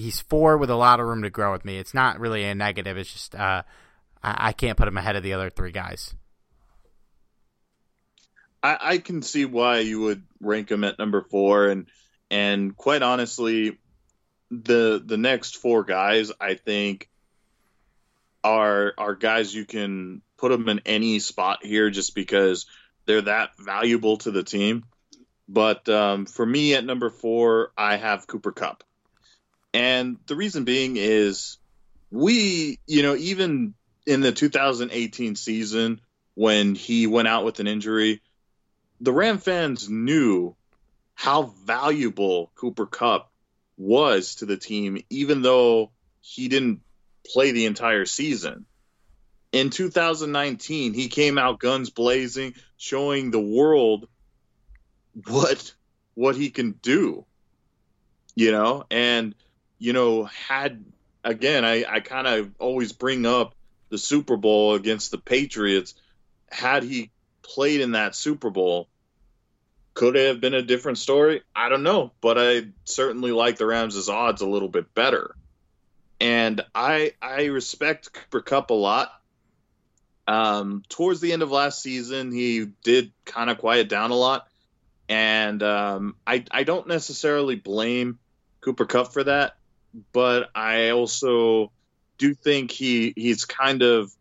he's 0.00 0.20
four 0.20 0.56
with 0.56 0.70
a 0.70 0.76
lot 0.76 1.00
of 1.00 1.06
room 1.06 1.22
to 1.22 1.30
grow 1.30 1.52
with 1.52 1.64
me. 1.64 1.78
It's 1.78 1.94
not 1.94 2.18
really 2.18 2.44
a 2.44 2.54
negative. 2.54 2.96
It's 2.96 3.12
just 3.12 3.34
uh, 3.34 3.62
I, 4.22 4.48
I, 4.48 4.52
can't 4.52 4.76
put 4.76 4.88
him 4.88 4.96
ahead 4.96 5.16
of 5.16 5.22
the 5.22 5.32
other 5.32 5.50
three 5.50 5.72
guys. 5.72 6.14
I, 8.62 8.78
I, 8.80 8.98
can 8.98 9.22
see 9.22 9.44
why 9.44 9.78
you 9.78 10.00
would 10.00 10.22
rank 10.40 10.70
him 10.70 10.84
at 10.84 10.98
number 10.98 11.22
four, 11.22 11.68
and 11.68 11.86
and 12.30 12.76
quite 12.76 13.02
honestly, 13.02 13.78
the 14.50 15.02
the 15.04 15.16
next 15.16 15.56
four 15.56 15.84
guys 15.84 16.32
I 16.40 16.54
think 16.54 17.08
are 18.42 18.92
are 18.98 19.14
guys 19.14 19.54
you 19.54 19.64
can 19.64 20.22
put 20.36 20.50
them 20.50 20.68
in 20.68 20.80
any 20.86 21.18
spot 21.18 21.64
here 21.64 21.90
just 21.90 22.14
because 22.14 22.66
they're 23.06 23.22
that 23.22 23.50
valuable 23.58 24.18
to 24.18 24.30
the 24.30 24.42
team. 24.42 24.84
But 25.48 25.88
um, 25.88 26.26
for 26.26 26.46
me 26.46 26.74
at 26.74 26.84
number 26.84 27.10
four, 27.10 27.72
I 27.76 27.96
have 27.96 28.26
Cooper 28.26 28.52
Kupp. 28.52 28.84
And 29.72 30.18
the 30.26 30.36
reason 30.36 30.64
being 30.64 30.96
is 30.96 31.58
we, 32.10 32.78
you 32.86 33.02
know, 33.02 33.14
even 33.14 33.74
in 34.06 34.20
the 34.20 34.32
2018 34.32 35.36
season 35.36 36.00
when 36.34 36.74
he 36.74 37.06
went 37.06 37.28
out 37.28 37.44
with 37.44 37.60
an 37.60 37.66
injury, 37.66 38.22
the 39.00 39.12
Ram 39.12 39.38
fans 39.38 39.88
knew 39.88 40.56
how 41.14 41.54
valuable 41.64 42.50
Cooper 42.54 42.86
Kupp 42.86 43.30
was 43.76 44.36
to 44.36 44.46
the 44.46 44.56
team, 44.56 45.02
even 45.10 45.42
though 45.42 45.90
he 46.20 46.48
didn't 46.48 46.80
play 47.26 47.52
the 47.52 47.66
entire 47.66 48.06
season. 48.06 48.66
in 49.52 49.70
2019, 49.70 50.94
he 50.94 51.08
came 51.08 51.36
out 51.36 51.58
guns 51.58 51.90
blazing, 51.90 52.54
showing 52.76 53.30
the 53.30 53.40
world 53.40 54.08
what 55.26 55.74
what 56.14 56.36
he 56.36 56.50
can 56.50 56.72
do. 56.72 57.24
You 58.36 58.52
know, 58.52 58.84
and 58.90 59.34
you 59.80 59.92
know, 59.92 60.24
had 60.24 60.84
again, 61.24 61.64
I, 61.64 61.84
I 61.88 62.00
kind 62.00 62.28
of 62.28 62.52
always 62.60 62.92
bring 62.92 63.26
up 63.26 63.56
the 63.88 63.98
Super 63.98 64.36
Bowl 64.36 64.74
against 64.74 65.10
the 65.10 65.18
Patriots. 65.18 65.94
Had 66.48 66.84
he 66.84 67.10
played 67.42 67.80
in 67.80 67.92
that 67.92 68.14
Super 68.14 68.50
Bowl, 68.50 68.88
could 69.94 70.16
it 70.16 70.28
have 70.28 70.40
been 70.40 70.54
a 70.54 70.62
different 70.62 70.98
story? 70.98 71.42
I 71.56 71.68
don't 71.68 71.82
know, 71.82 72.12
but 72.20 72.38
I 72.38 72.68
certainly 72.84 73.32
like 73.32 73.56
the 73.56 73.66
Rams' 73.66 74.08
odds 74.08 74.42
a 74.42 74.48
little 74.48 74.68
bit 74.68 74.94
better. 74.94 75.34
And 76.20 76.60
I 76.74 77.14
I 77.20 77.46
respect 77.46 78.12
Cooper 78.12 78.42
Kupp 78.42 78.70
a 78.70 78.74
lot. 78.74 79.10
Um, 80.28 80.82
towards 80.88 81.20
the 81.20 81.32
end 81.32 81.42
of 81.42 81.50
last 81.50 81.82
season, 81.82 82.30
he 82.30 82.66
did 82.84 83.12
kind 83.24 83.50
of 83.50 83.58
quiet 83.58 83.88
down 83.88 84.10
a 84.10 84.14
lot, 84.14 84.46
and 85.08 85.62
um, 85.62 86.16
I 86.26 86.44
I 86.50 86.64
don't 86.64 86.86
necessarily 86.86 87.56
blame 87.56 88.18
Cooper 88.60 88.84
Kupp 88.84 89.12
for 89.12 89.24
that, 89.24 89.56
but 90.12 90.50
I 90.54 90.90
also 90.90 91.72
do 92.18 92.34
think 92.34 92.70
he 92.70 93.12
he's 93.16 93.44
kind 93.44 93.82
of 93.82 94.12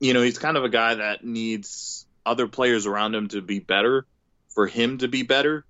you 0.00 0.14
know 0.14 0.22
he's 0.22 0.38
kind 0.38 0.56
of 0.56 0.64
a 0.64 0.68
guy 0.68 0.94
that 0.94 1.24
needs 1.24 2.06
other 2.24 2.46
players 2.46 2.86
around 2.86 3.14
him 3.14 3.28
to 3.28 3.42
be 3.42 3.58
better 3.58 4.06
for 4.48 4.66
him 4.66 4.98
to 4.98 5.08
be 5.08 5.22
better. 5.22 5.64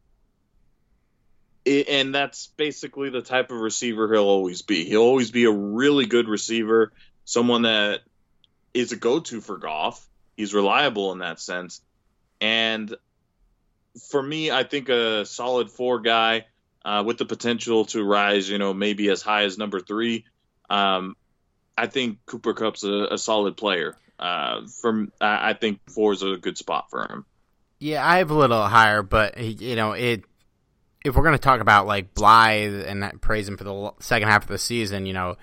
It, 1.64 1.88
and 1.88 2.14
that's 2.14 2.48
basically 2.58 3.08
the 3.08 3.22
type 3.22 3.50
of 3.50 3.58
receiver 3.58 4.12
he'll 4.12 4.24
always 4.24 4.62
be. 4.62 4.84
He'll 4.84 5.00
always 5.00 5.30
be 5.30 5.44
a 5.44 5.50
really 5.50 6.04
good 6.04 6.28
receiver 6.28 6.92
someone 7.24 7.62
that 7.62 8.00
is 8.74 8.92
a 8.92 8.96
go-to 8.96 9.40
for 9.40 9.56
Goff. 9.56 10.06
He's 10.36 10.52
reliable 10.52 11.12
in 11.12 11.20
that 11.20 11.40
sense. 11.40 11.80
And 12.40 12.94
for 14.10 14.22
me 14.22 14.50
i 14.50 14.64
think 14.64 14.88
a 14.88 15.24
solid 15.24 15.70
four 15.70 16.00
guy 16.00 16.46
uh, 16.84 17.02
with 17.06 17.18
the 17.18 17.24
potential 17.24 17.84
to 17.84 18.02
rise 18.02 18.48
you 18.48 18.58
know 18.58 18.74
maybe 18.74 19.08
as 19.10 19.22
high 19.22 19.44
as 19.44 19.58
number 19.58 19.80
three 19.80 20.24
um, 20.70 21.16
I 21.76 21.86
think 21.86 22.18
Cooper 22.26 22.54
Kupp's 22.54 22.84
a, 22.84 23.08
a 23.12 23.18
solid 23.18 23.56
player. 23.56 23.96
Uh, 24.18 24.66
from 24.80 25.12
I, 25.20 25.54
think 25.54 25.80
four 25.90 26.12
is 26.12 26.22
a 26.22 26.36
good 26.36 26.56
spot 26.56 26.88
for 26.88 27.02
him. 27.02 27.26
Yeah, 27.80 28.06
I 28.06 28.18
have 28.18 28.30
a 28.30 28.34
little 28.34 28.64
higher, 28.64 29.02
but 29.02 29.38
you 29.38 29.74
know 29.74 29.92
it. 29.92 30.24
If 31.04 31.16
we're 31.16 31.24
going 31.24 31.34
to 31.34 31.42
talk 31.42 31.60
about 31.60 31.86
like 31.86 32.14
Blythe 32.14 32.86
and 32.86 33.20
praise 33.20 33.48
him 33.48 33.58
for 33.58 33.64
the 33.64 33.92
second 34.00 34.28
half 34.28 34.44
of 34.44 34.48
the 34.48 34.58
season, 34.58 35.04
you 35.04 35.12
know, 35.12 35.36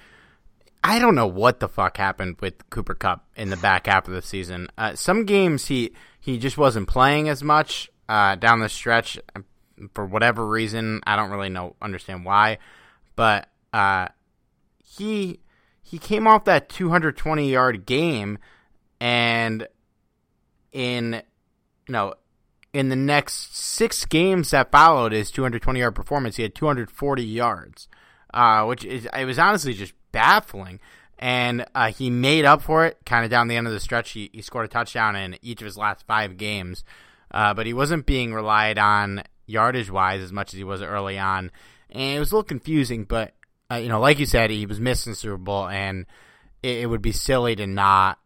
I 0.84 0.98
don't 0.98 1.14
know 1.14 1.28
what 1.28 1.60
the 1.60 1.68
fuck 1.68 1.98
happened 1.98 2.38
with 2.40 2.70
Cooper 2.70 2.96
Kupp 2.96 3.28
in 3.36 3.50
the 3.50 3.58
back 3.58 3.86
half 3.86 4.08
of 4.08 4.14
the 4.14 4.22
season. 4.22 4.70
Uh, 4.78 4.96
some 4.96 5.26
games 5.26 5.68
he 5.68 5.94
he 6.20 6.38
just 6.38 6.58
wasn't 6.58 6.88
playing 6.88 7.28
as 7.28 7.44
much 7.44 7.92
uh, 8.08 8.36
down 8.36 8.62
the 8.62 8.70
stretch 8.70 9.20
for 9.94 10.06
whatever 10.06 10.46
reason. 10.46 11.02
I 11.06 11.16
don't 11.16 11.32
really 11.32 11.50
know 11.50 11.76
understand 11.82 12.26
why, 12.26 12.58
but 13.16 13.48
uh, 13.74 14.08
he 14.84 15.40
he 15.82 15.98
came 15.98 16.28
off 16.28 16.46
that 16.46 16.70
220 16.70 17.52
yard 17.52 17.86
game 17.86 18.38
and 19.00 19.68
in 20.72 21.22
no 21.90 22.14
in 22.74 22.90
the 22.90 22.96
next 22.96 23.56
six 23.58 24.06
games 24.06 24.52
that 24.52 24.72
followed 24.72 25.12
his 25.12 25.32
220 25.32 25.80
yard 25.80 25.96
performance 25.96 26.38
he 26.38 26.44
had 26.44 26.56
240 26.56 27.24
yards 27.24 27.88
uh, 28.34 28.64
which 28.66 28.86
is 28.86 29.08
it 29.18 29.26
was 29.26 29.40
honestly 29.40 29.74
just 29.74 29.94
baffling 30.12 30.80
and 31.20 31.66
uh, 31.76 31.92
he 31.92 32.10
made 32.10 32.46
up 32.46 32.62
for 32.62 32.86
it 32.86 32.98
kind 33.06 33.26
of 33.26 33.32
down 33.32 33.48
the 33.48 33.56
end 33.56 33.68
of 33.68 33.74
the 33.74 33.80
stretch 33.80 34.12
he, 34.12 34.30
he 34.34 34.42
scored 34.42 34.66
a 34.66 34.70
touchdown 34.70 35.16
in 35.16 35.38
each 35.42 35.62
of 35.62 35.66
his 35.66 35.78
last 35.78 36.06
five 36.08 36.38
games 36.38 36.84
uh, 37.32 37.54
but 37.54 37.66
he 37.66 37.74
wasn't 37.74 38.06
being 38.06 38.34
relied 38.34 38.78
on 38.78 39.24
yardage 39.52 39.92
wise 39.92 40.22
as 40.22 40.32
much 40.32 40.54
as 40.54 40.58
he 40.58 40.64
was 40.64 40.82
early 40.82 41.20
on 41.20 41.52
and 41.90 42.16
it 42.16 42.20
was 42.20 42.32
a 42.32 42.36
little 42.36 42.44
confusing 42.44 43.04
but 43.04 43.34
uh, 43.72 43.76
you 43.78 43.88
know, 43.88 44.00
like 44.02 44.20
you 44.20 44.26
said, 44.26 44.50
he 44.50 44.66
was 44.66 44.80
missing 44.82 45.14
Super 45.14 45.38
Bowl, 45.38 45.68
and 45.68 46.06
it, 46.62 46.80
it, 46.80 46.86
would 46.88 47.02
be 47.02 47.14
silly 47.14 47.56
to 47.56 47.66
not 47.66 48.20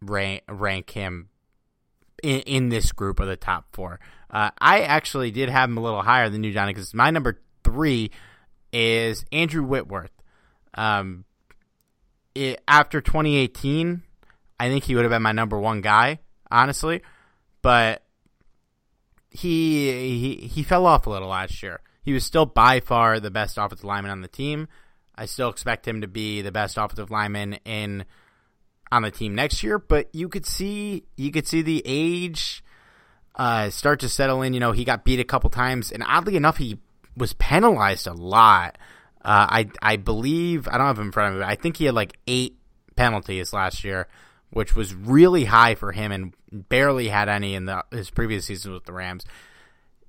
rank 0.00 0.42
rank 0.48 0.90
him 0.90 1.28
in, 2.22 2.40
in 2.40 2.68
this 2.70 2.90
group 2.90 3.20
of 3.20 3.26
the 3.26 3.36
top 3.36 3.66
four. 3.72 4.00
Uh, 4.30 4.50
I 4.58 4.80
actually 4.80 5.30
did 5.30 5.50
have 5.50 5.68
him 5.68 5.76
a 5.76 5.82
little 5.82 6.00
higher 6.00 6.30
than 6.30 6.42
you, 6.42 6.52
Johnny, 6.52 6.72
because 6.72 6.94
my 6.94 7.10
number 7.10 7.42
three 7.64 8.10
is 8.72 9.26
Andrew 9.30 9.62
Whitworth. 9.62 10.12
Um, 10.72 11.26
it, 12.34 12.62
after 12.66 13.02
2018, 13.02 14.02
I 14.58 14.68
think 14.70 14.84
he 14.84 14.94
would 14.94 15.04
have 15.04 15.10
been 15.10 15.20
my 15.20 15.32
number 15.32 15.58
one 15.58 15.82
guy, 15.82 16.20
honestly, 16.50 17.02
but 17.60 18.04
he 19.32 19.90
he 20.18 20.46
he 20.46 20.62
fell 20.62 20.86
off 20.86 21.06
a 21.06 21.10
little 21.10 21.28
last 21.28 21.62
year. 21.62 21.80
He 22.02 22.12
was 22.12 22.24
still 22.24 22.46
by 22.46 22.80
far 22.80 23.20
the 23.20 23.30
best 23.30 23.58
offensive 23.58 23.84
lineman 23.84 24.10
on 24.10 24.22
the 24.22 24.28
team. 24.28 24.68
I 25.14 25.26
still 25.26 25.50
expect 25.50 25.86
him 25.86 26.00
to 26.00 26.08
be 26.08 26.42
the 26.42 26.52
best 26.52 26.76
offensive 26.76 27.10
lineman 27.10 27.54
in 27.64 28.04
on 28.90 29.02
the 29.02 29.10
team 29.10 29.34
next 29.34 29.62
year, 29.62 29.78
but 29.78 30.14
you 30.14 30.28
could 30.28 30.46
see 30.46 31.04
you 31.16 31.30
could 31.30 31.46
see 31.46 31.62
the 31.62 31.82
age 31.84 32.62
uh, 33.36 33.70
start 33.70 34.00
to 34.00 34.08
settle 34.08 34.42
in. 34.42 34.54
You 34.54 34.60
know, 34.60 34.72
he 34.72 34.84
got 34.84 35.04
beat 35.04 35.20
a 35.20 35.24
couple 35.24 35.50
times, 35.50 35.90
and 35.90 36.02
oddly 36.06 36.36
enough, 36.36 36.58
he 36.58 36.78
was 37.16 37.32
penalized 37.34 38.06
a 38.06 38.12
lot. 38.12 38.78
Uh, 39.24 39.46
I 39.48 39.70
I 39.80 39.96
believe 39.96 40.68
I 40.68 40.78
don't 40.78 40.86
have 40.86 40.98
him 40.98 41.06
in 41.06 41.12
front 41.12 41.34
of 41.34 41.40
me. 41.40 41.46
I 41.46 41.54
think 41.54 41.76
he 41.76 41.86
had 41.86 41.94
like 41.94 42.18
eight 42.26 42.58
penalties 42.96 43.52
last 43.52 43.84
year, 43.84 44.08
which 44.52 44.76
was 44.76 44.94
really 44.94 45.44
high 45.44 45.74
for 45.74 45.92
him, 45.92 46.12
and 46.12 46.34
barely 46.50 47.08
had 47.08 47.28
any 47.28 47.54
in 47.54 47.66
the 47.66 47.84
his 47.90 48.10
previous 48.10 48.46
season 48.46 48.72
with 48.72 48.84
the 48.84 48.92
Rams 48.92 49.24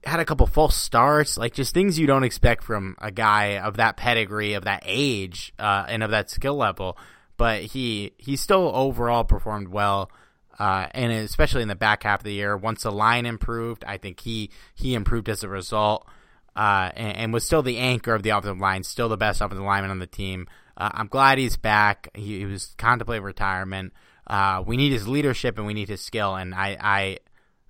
had 0.05 0.19
a 0.19 0.25
couple 0.25 0.45
false 0.47 0.75
starts, 0.75 1.37
like 1.37 1.53
just 1.53 1.73
things 1.73 1.97
you 1.97 2.07
don't 2.07 2.23
expect 2.23 2.63
from 2.63 2.95
a 2.99 3.11
guy 3.11 3.57
of 3.57 3.77
that 3.77 3.97
pedigree, 3.97 4.53
of 4.53 4.65
that 4.65 4.83
age, 4.85 5.53
uh, 5.59 5.85
and 5.87 6.03
of 6.03 6.11
that 6.11 6.29
skill 6.29 6.55
level. 6.55 6.97
But 7.37 7.61
he 7.63 8.11
he 8.17 8.35
still 8.35 8.71
overall 8.73 9.23
performed 9.23 9.69
well, 9.69 10.11
uh, 10.59 10.87
and 10.91 11.11
especially 11.11 11.61
in 11.61 11.67
the 11.67 11.75
back 11.75 12.03
half 12.03 12.19
of 12.19 12.25
the 12.25 12.33
year. 12.33 12.55
Once 12.55 12.83
the 12.83 12.91
line 12.91 13.25
improved, 13.25 13.83
I 13.85 13.97
think 13.97 14.19
he 14.19 14.51
he 14.75 14.93
improved 14.93 15.29
as 15.29 15.43
a 15.43 15.49
result, 15.49 16.07
uh, 16.55 16.91
and, 16.95 17.17
and, 17.17 17.33
was 17.33 17.45
still 17.45 17.63
the 17.63 17.77
anchor 17.77 18.13
of 18.13 18.23
the 18.23 18.29
offensive 18.29 18.59
line, 18.59 18.83
still 18.83 19.09
the 19.09 19.17
best 19.17 19.41
offensive 19.41 19.65
lineman 19.65 19.91
on 19.91 19.99
the 19.99 20.07
team. 20.07 20.47
Uh, 20.75 20.89
I'm 20.93 21.07
glad 21.07 21.37
he's 21.37 21.57
back. 21.57 22.09
He, 22.13 22.39
he 22.39 22.45
was 22.45 22.75
contemplating 22.77 23.23
retirement. 23.23 23.93
Uh, 24.25 24.63
we 24.65 24.77
need 24.77 24.91
his 24.91 25.07
leadership 25.07 25.57
and 25.57 25.67
we 25.67 25.73
need 25.73 25.89
his 25.89 26.01
skill, 26.01 26.35
and 26.35 26.55
I 26.55 26.77
I 26.79 27.17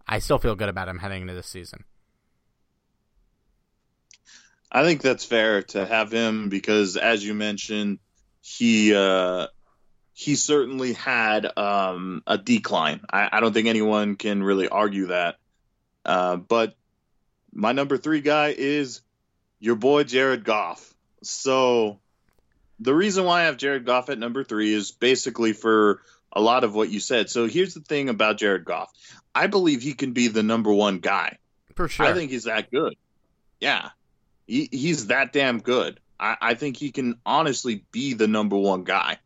I 0.08 0.20
still 0.20 0.38
feel 0.38 0.56
good 0.56 0.70
about 0.70 0.88
him 0.88 0.99
heading 0.99 1.22
into 1.22 1.34
this 1.34 1.47
season. 1.47 1.84
I 4.72 4.84
think 4.84 5.01
that's 5.01 5.24
fair 5.24 5.62
to 5.62 5.86
have 5.86 6.12
him 6.12 6.49
because, 6.49 6.97
as 6.97 7.24
you 7.24 7.36
mentioned, 7.36 7.99
he 8.41 8.93
uh, 8.93 9.47
he 10.14 10.36
certainly 10.36 10.93
had 10.93 11.58
um, 11.58 12.24
a 12.26 12.38
decline. 12.38 13.01
I, 13.12 13.30
I, 13.32 13.39
don't 13.39 13.54
think 13.54 13.68
anyone 13.68 14.16
can 14.16 14.43
really 14.43 14.68
argue 14.68 15.08
that. 15.08 15.38
Uh, 16.06 16.38
but 16.38 16.76
my 17.51 17.72
number 17.72 17.97
three 17.97 18.22
guy 18.22 18.54
is 18.58 19.01
your 19.60 19.76
boy 19.76 20.04
Jared 20.04 20.43
Goff. 20.43 20.93
So 21.22 21.99
the 22.80 22.93
reason 22.93 23.26
why 23.26 23.41
I 23.41 23.45
have 23.45 23.58
Jared 23.58 23.86
Goff 23.86 24.10
at 24.10 24.20
number 24.20 24.43
three 24.43 24.74
is 24.74 24.91
basically 24.91 25.54
for 25.54 26.01
a 26.34 26.41
lot 26.41 26.63
of 26.63 26.73
what 26.73 26.89
you 26.89 26.99
said. 26.99 27.29
So 27.29 27.47
here's 27.47 27.73
the 27.73 27.81
thing 27.81 28.09
about 28.09 28.38
Jared 28.38 28.65
Goff. 28.65 28.91
I 29.34 29.47
believe 29.47 29.81
he 29.81 29.93
can 29.93 30.13
be 30.13 30.27
the 30.27 30.43
number 30.43 30.71
one 30.71 30.99
guy. 30.99 31.38
For 31.75 31.88
sure. 31.88 32.05
I 32.05 32.13
think 32.13 32.31
he's 32.31 32.43
that 32.43 32.69
good. 32.71 32.95
Yeah. 33.59 33.89
He, 34.45 34.67
he's 34.71 35.07
that 35.07 35.34
damn 35.34 35.59
good. 35.59 35.99
I, 36.19 36.38
I 36.41 36.53
think 36.55 36.77
he 36.77 36.91
can 36.91 37.19
honestly 37.25 37.84
be 37.91 38.13
the 38.13 38.27
number 38.27 38.57
one 38.57 38.84
guy. 38.84 39.17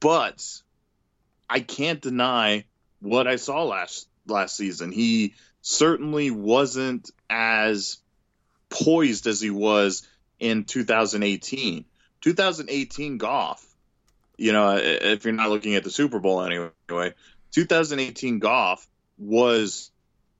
But 0.00 0.44
I 1.48 1.60
can't 1.60 2.00
deny 2.00 2.64
what 3.00 3.26
I 3.26 3.36
saw 3.36 3.64
last 3.64 4.08
last 4.26 4.56
season. 4.56 4.92
He 4.92 5.34
certainly 5.62 6.30
wasn't 6.30 7.10
as 7.30 7.98
poised 8.68 9.26
as 9.26 9.40
he 9.40 9.50
was 9.50 10.06
in 10.38 10.64
2018. 10.64 11.84
2018 12.20 13.18
Goff, 13.18 13.64
you 14.38 14.52
know, 14.52 14.76
if 14.80 15.24
you're 15.24 15.34
not 15.34 15.50
looking 15.50 15.74
at 15.74 15.84
the 15.84 15.90
Super 15.90 16.20
Bowl 16.20 16.42
anyway, 16.42 17.12
2018 17.50 18.38
Goff 18.38 18.86
was 19.18 19.90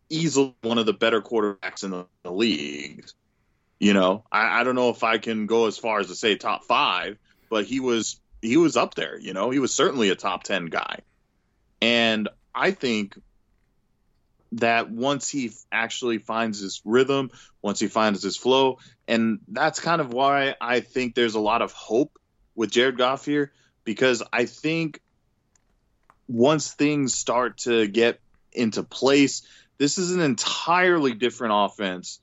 easily 0.09 0.55
one 0.63 0.79
of 0.79 0.87
the 0.87 0.93
better 0.93 1.21
quarterbacks 1.21 1.83
in 1.83 1.91
the, 1.91 2.07
the 2.23 2.33
league. 2.33 3.05
You 3.81 3.93
know, 3.95 4.25
I, 4.31 4.61
I 4.61 4.65
don't 4.65 4.77
know 4.77 4.91
if 4.91 5.03
I 5.03 5.19
can 5.19 5.47
go 5.47 5.67
as 5.67 5.77
far 5.77 5.99
as 6.01 6.07
to 6.07 6.15
say 6.15 6.37
top 6.37 6.65
five, 6.65 7.19
but 7.51 7.65
he 7.65 7.81
was 7.81 8.21
he 8.41 8.57
was 8.57 8.77
up 8.77 8.95
there. 8.95 9.19
You 9.19 9.35
know, 9.35 9.51
he 9.51 9.59
was 9.59 9.75
certainly 9.75 10.11
a 10.11 10.17
top 10.17 10.45
ten 10.45 10.67
guy, 10.67 11.01
and 11.83 12.29
I 12.55 12.71
think 12.71 13.17
that 14.53 14.91
once 14.91 15.29
he 15.29 15.53
actually 15.71 16.19
finds 16.19 16.61
his 16.61 16.81
rhythm, 16.85 17.31
once 17.63 17.79
he 17.79 17.89
finds 17.89 18.23
his 18.23 18.37
flow, 18.37 18.79
and 19.07 19.41
that's 19.49 19.81
kind 19.81 20.01
of 20.01 20.13
why 20.13 20.55
I 20.61 20.81
think 20.81 21.15
there's 21.15 21.35
a 21.35 21.41
lot 21.41 21.63
of 21.63 21.73
hope 21.73 22.19
with 22.57 22.71
Jared 22.71 22.99
Goff 22.99 23.25
here 23.25 23.53
because 23.89 24.23
I 24.31 24.45
think 24.45 25.01
once 26.29 26.75
things 26.75 27.15
start 27.15 27.57
to 27.61 27.87
get 27.87 28.21
into 28.53 28.83
place, 28.83 29.49
this 29.79 29.97
is 29.97 30.13
an 30.13 30.21
entirely 30.21 31.15
different 31.15 31.55
offense 31.57 32.21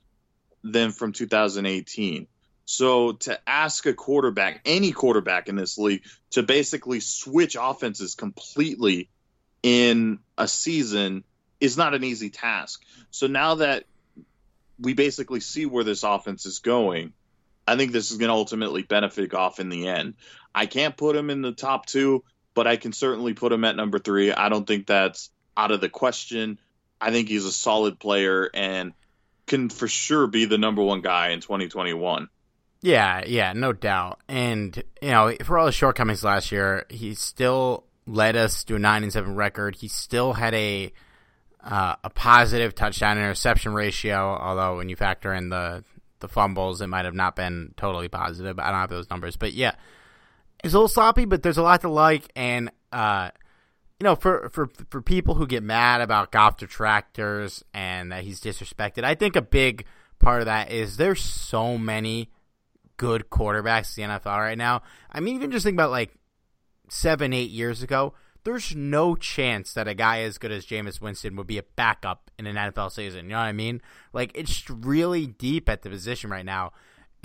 than 0.62 0.92
from 0.92 1.10
2018. 1.10 2.28
So 2.66 3.14
to 3.14 3.40
ask 3.48 3.84
a 3.86 3.94
quarterback, 3.94 4.60
any 4.64 4.92
quarterback 4.92 5.48
in 5.48 5.56
this 5.56 5.76
league, 5.76 6.04
to 6.30 6.44
basically 6.44 7.00
switch 7.00 7.56
offenses 7.58 8.14
completely 8.14 9.08
in 9.64 10.20
a 10.38 10.46
season 10.46 11.24
is 11.58 11.76
not 11.76 11.94
an 11.94 12.04
easy 12.04 12.30
task. 12.30 12.80
So 13.10 13.26
now 13.26 13.56
that 13.56 13.86
we 14.78 14.94
basically 14.94 15.40
see 15.40 15.66
where 15.66 15.82
this 15.82 16.04
offense 16.04 16.46
is 16.46 16.60
going, 16.60 17.12
I 17.66 17.76
think 17.76 17.90
this 17.90 18.12
is 18.12 18.18
going 18.18 18.28
to 18.28 18.34
ultimately 18.34 18.84
benefit 18.84 19.30
Goff 19.30 19.58
in 19.58 19.68
the 19.68 19.88
end. 19.88 20.14
I 20.56 20.64
can't 20.64 20.96
put 20.96 21.14
him 21.14 21.28
in 21.28 21.42
the 21.42 21.52
top 21.52 21.84
two, 21.84 22.24
but 22.54 22.66
I 22.66 22.76
can 22.76 22.94
certainly 22.94 23.34
put 23.34 23.52
him 23.52 23.64
at 23.64 23.76
number 23.76 23.98
three. 23.98 24.32
I 24.32 24.48
don't 24.48 24.66
think 24.66 24.86
that's 24.86 25.30
out 25.54 25.70
of 25.70 25.82
the 25.82 25.90
question. 25.90 26.58
I 26.98 27.10
think 27.10 27.28
he's 27.28 27.44
a 27.44 27.52
solid 27.52 28.00
player 28.00 28.48
and 28.54 28.94
can 29.46 29.68
for 29.68 29.86
sure 29.86 30.26
be 30.26 30.46
the 30.46 30.56
number 30.56 30.82
one 30.82 31.02
guy 31.02 31.28
in 31.28 31.40
2021. 31.40 32.30
Yeah, 32.80 33.22
yeah, 33.26 33.52
no 33.52 33.74
doubt. 33.74 34.20
And 34.28 34.82
you 35.02 35.10
know, 35.10 35.34
for 35.44 35.58
all 35.58 35.66
his 35.66 35.74
shortcomings 35.74 36.24
last 36.24 36.50
year, 36.50 36.86
he 36.88 37.14
still 37.14 37.84
led 38.06 38.34
us 38.34 38.64
to 38.64 38.76
a 38.76 38.78
nine 38.78 39.02
and 39.02 39.12
seven 39.12 39.34
record. 39.34 39.76
He 39.76 39.88
still 39.88 40.32
had 40.32 40.54
a 40.54 40.90
uh, 41.62 41.96
a 42.02 42.08
positive 42.10 42.74
touchdown 42.74 43.18
interception 43.18 43.74
ratio. 43.74 44.38
Although 44.40 44.78
when 44.78 44.88
you 44.88 44.96
factor 44.96 45.34
in 45.34 45.50
the 45.50 45.84
the 46.20 46.28
fumbles, 46.28 46.80
it 46.80 46.86
might 46.86 47.04
have 47.04 47.14
not 47.14 47.36
been 47.36 47.74
totally 47.76 48.08
positive. 48.08 48.58
I 48.58 48.70
don't 48.70 48.80
have 48.80 48.90
those 48.90 49.10
numbers, 49.10 49.36
but 49.36 49.52
yeah, 49.52 49.74
it's 50.66 50.74
a 50.74 50.78
little 50.78 50.88
sloppy. 50.88 51.24
But 51.24 51.42
there's 51.42 51.58
a 51.58 51.62
lot 51.62 51.80
to 51.82 51.88
like, 51.88 52.30
and 52.36 52.70
uh, 52.92 53.30
you 53.98 54.04
know, 54.04 54.14
for 54.16 54.50
for 54.50 54.68
for 54.90 55.00
people 55.00 55.34
who 55.34 55.46
get 55.46 55.62
mad 55.62 56.00
about 56.00 56.32
Goff 56.32 56.58
detractors 56.58 57.64
and 57.72 58.12
that 58.12 58.24
he's 58.24 58.40
disrespected, 58.40 59.04
I 59.04 59.14
think 59.14 59.36
a 59.36 59.42
big 59.42 59.86
part 60.18 60.40
of 60.40 60.46
that 60.46 60.70
is 60.70 60.96
there's 60.96 61.22
so 61.22 61.78
many 61.78 62.30
good 62.96 63.30
quarterbacks 63.30 63.96
in 63.98 64.08
the 64.08 64.18
NFL 64.18 64.38
right 64.38 64.58
now. 64.58 64.82
I 65.10 65.20
mean, 65.20 65.36
even 65.36 65.50
just 65.50 65.64
think 65.64 65.76
about 65.76 65.90
like 65.90 66.14
seven, 66.88 67.32
eight 67.32 67.50
years 67.50 67.82
ago, 67.82 68.14
there's 68.44 68.74
no 68.74 69.16
chance 69.16 69.74
that 69.74 69.88
a 69.88 69.94
guy 69.94 70.20
as 70.20 70.38
good 70.38 70.52
as 70.52 70.66
Jameis 70.66 71.00
Winston 71.00 71.36
would 71.36 71.46
be 71.46 71.58
a 71.58 71.64
backup 71.74 72.30
in 72.38 72.46
an 72.46 72.56
NFL 72.56 72.92
season. 72.92 73.24
You 73.24 73.30
know 73.30 73.38
what 73.38 73.44
I 73.44 73.52
mean? 73.52 73.82
Like, 74.12 74.30
it's 74.34 74.68
really 74.70 75.26
deep 75.26 75.68
at 75.68 75.82
the 75.82 75.90
position 75.90 76.30
right 76.30 76.44
now. 76.44 76.72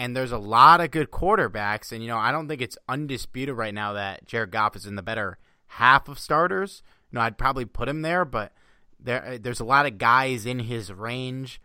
And 0.01 0.15
there's 0.15 0.31
a 0.31 0.37
lot 0.37 0.81
of 0.81 0.91
good 0.91 1.11
quarterbacks. 1.11 1.91
And, 1.91 2.01
you 2.01 2.07
know, 2.07 2.17
I 2.17 2.31
don't 2.31 2.47
think 2.47 2.61
it's 2.61 2.77
undisputed 2.89 3.55
right 3.55 3.73
now 3.73 3.93
that 3.93 4.25
Jared 4.25 4.51
Goff 4.51 4.75
is 4.75 4.85
in 4.85 4.95
the 4.95 5.03
better 5.03 5.37
half 5.67 6.09
of 6.09 6.17
starters. 6.17 6.81
You 7.11 7.17
know, 7.17 7.21
I'd 7.21 7.37
probably 7.37 7.65
put 7.65 7.87
him 7.87 8.01
there, 8.01 8.25
but 8.25 8.53
there 8.99 9.37
there's 9.37 9.59
a 9.59 9.65
lot 9.65 9.85
of 9.85 9.97
guys 9.97 10.45
in 10.45 10.59
his 10.59 10.91
range 10.91 11.61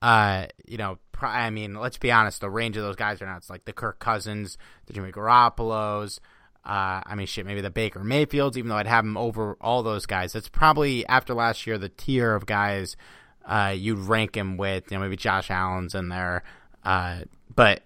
uh, 0.00 0.46
you 0.66 0.78
know, 0.78 0.98
I 1.20 1.50
mean, 1.50 1.74
let's 1.74 1.98
be 1.98 2.12
honest, 2.12 2.40
the 2.40 2.50
range 2.50 2.76
of 2.76 2.84
those 2.84 2.96
guys 2.96 3.20
are 3.20 3.26
not. 3.26 3.38
It's 3.38 3.50
like 3.50 3.64
the 3.64 3.72
Kirk 3.72 3.98
Cousins, 3.98 4.56
the 4.86 4.92
Jimmy 4.92 5.10
Garoppolo's. 5.10 6.20
Uh, 6.64 7.00
I 7.04 7.14
mean, 7.14 7.26
shit, 7.26 7.46
maybe 7.46 7.60
the 7.60 7.70
Baker 7.70 8.04
Mayfields. 8.04 8.56
Even 8.56 8.68
though 8.68 8.76
I'd 8.76 8.86
have 8.86 9.04
him 9.04 9.16
over 9.16 9.56
all 9.60 9.82
those 9.82 10.06
guys, 10.06 10.32
that's 10.32 10.48
probably 10.48 11.06
after 11.06 11.34
last 11.34 11.66
year 11.66 11.78
the 11.78 11.88
tier 11.88 12.34
of 12.34 12.46
guys 12.46 12.96
uh, 13.44 13.74
you'd 13.76 13.98
rank 13.98 14.36
him 14.36 14.56
with. 14.56 14.90
You 14.90 14.98
know, 14.98 15.02
maybe 15.02 15.16
Josh 15.16 15.50
Allen's 15.50 15.94
in 15.94 16.08
there, 16.08 16.44
uh, 16.84 17.22
but 17.58 17.82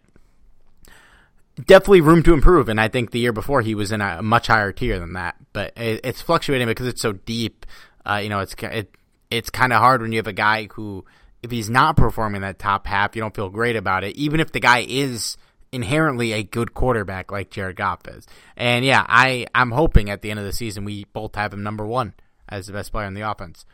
definitely 1.64 2.02
room 2.02 2.22
to 2.24 2.34
improve. 2.34 2.68
And 2.68 2.78
I 2.78 2.88
think 2.88 3.10
the 3.10 3.18
year 3.18 3.32
before 3.32 3.62
he 3.62 3.74
was 3.74 3.90
in 3.90 4.02
a 4.02 4.20
much 4.20 4.48
higher 4.48 4.70
tier 4.70 4.98
than 4.98 5.14
that. 5.14 5.36
But 5.54 5.72
it, 5.78 6.02
it's 6.04 6.20
fluctuating 6.20 6.66
because 6.66 6.86
it's 6.86 7.00
so 7.00 7.12
deep. 7.12 7.64
Uh, 8.04 8.20
you 8.22 8.28
know, 8.28 8.40
it's 8.40 8.54
it, 8.60 8.94
it's 9.30 9.48
kind 9.48 9.72
of 9.72 9.78
hard 9.78 10.02
when 10.02 10.12
you 10.12 10.18
have 10.18 10.26
a 10.26 10.34
guy 10.34 10.68
who 10.74 11.06
if 11.42 11.50
he's 11.50 11.70
not 11.70 11.96
performing 11.96 12.42
that 12.42 12.58
top 12.58 12.86
half, 12.86 13.16
you 13.16 13.22
don't 13.22 13.34
feel 13.34 13.48
great 13.48 13.74
about 13.74 14.04
it, 14.04 14.14
even 14.14 14.40
if 14.40 14.52
the 14.52 14.60
guy 14.60 14.84
is 14.86 15.38
inherently 15.72 16.32
a 16.34 16.42
good 16.42 16.74
quarterback 16.74 17.32
like 17.32 17.48
Jared 17.48 17.76
Goff 17.76 18.06
is. 18.06 18.26
And 18.58 18.84
yeah, 18.84 19.06
I, 19.08 19.46
I'm 19.54 19.70
hoping 19.70 20.10
at 20.10 20.20
the 20.20 20.30
end 20.30 20.38
of 20.38 20.44
the 20.44 20.52
season 20.52 20.84
we 20.84 21.06
both 21.14 21.34
have 21.34 21.54
him 21.54 21.62
number 21.62 21.86
one 21.86 22.12
as 22.46 22.66
the 22.66 22.74
best 22.74 22.92
player 22.92 23.06
in 23.06 23.14
the 23.14 23.22
offense. 23.22 23.64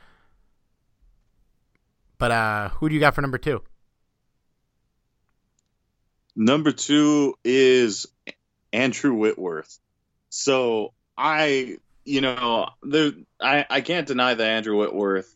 But 2.18 2.30
uh, 2.30 2.68
who 2.68 2.88
do 2.88 2.94
you 2.94 3.00
got 3.00 3.16
for 3.16 3.20
number 3.20 3.38
two? 3.38 3.62
Number 6.40 6.70
two 6.70 7.34
is 7.42 8.06
Andrew 8.72 9.12
Whitworth. 9.14 9.76
So 10.30 10.92
I, 11.16 11.78
you 12.04 12.20
know, 12.20 12.68
there, 12.80 13.10
I, 13.40 13.66
I 13.68 13.80
can't 13.80 14.06
deny 14.06 14.34
that 14.34 14.48
Andrew 14.48 14.78
Whitworth 14.78 15.34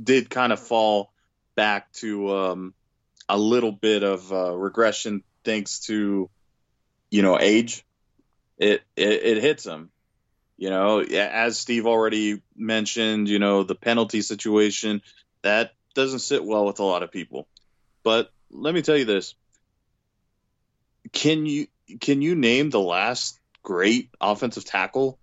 did 0.00 0.30
kind 0.30 0.52
of 0.52 0.60
fall 0.60 1.12
back 1.56 1.90
to 1.94 2.36
um, 2.36 2.74
a 3.28 3.36
little 3.36 3.72
bit 3.72 4.04
of 4.04 4.32
uh, 4.32 4.54
regression 4.56 5.24
thanks 5.44 5.80
to 5.86 6.30
you 7.10 7.22
know 7.22 7.36
age. 7.40 7.84
It, 8.58 8.82
it 8.94 9.22
it 9.24 9.42
hits 9.42 9.66
him. 9.66 9.90
You 10.56 10.70
know, 10.70 11.00
as 11.00 11.58
Steve 11.58 11.86
already 11.86 12.42
mentioned, 12.54 13.28
you 13.28 13.40
know 13.40 13.64
the 13.64 13.74
penalty 13.74 14.22
situation 14.22 15.02
that 15.42 15.72
doesn't 15.94 16.20
sit 16.20 16.44
well 16.44 16.64
with 16.64 16.78
a 16.78 16.84
lot 16.84 17.02
of 17.02 17.10
people. 17.10 17.48
But 18.04 18.30
let 18.52 18.72
me 18.72 18.82
tell 18.82 18.96
you 18.96 19.04
this: 19.04 19.34
can 21.12 21.46
you 21.46 21.66
can 22.00 22.22
you 22.22 22.34
name 22.34 22.70
the 22.70 22.80
last 22.80 23.38
great 23.62 24.10
offensive 24.20 24.64
tackle 24.64 25.18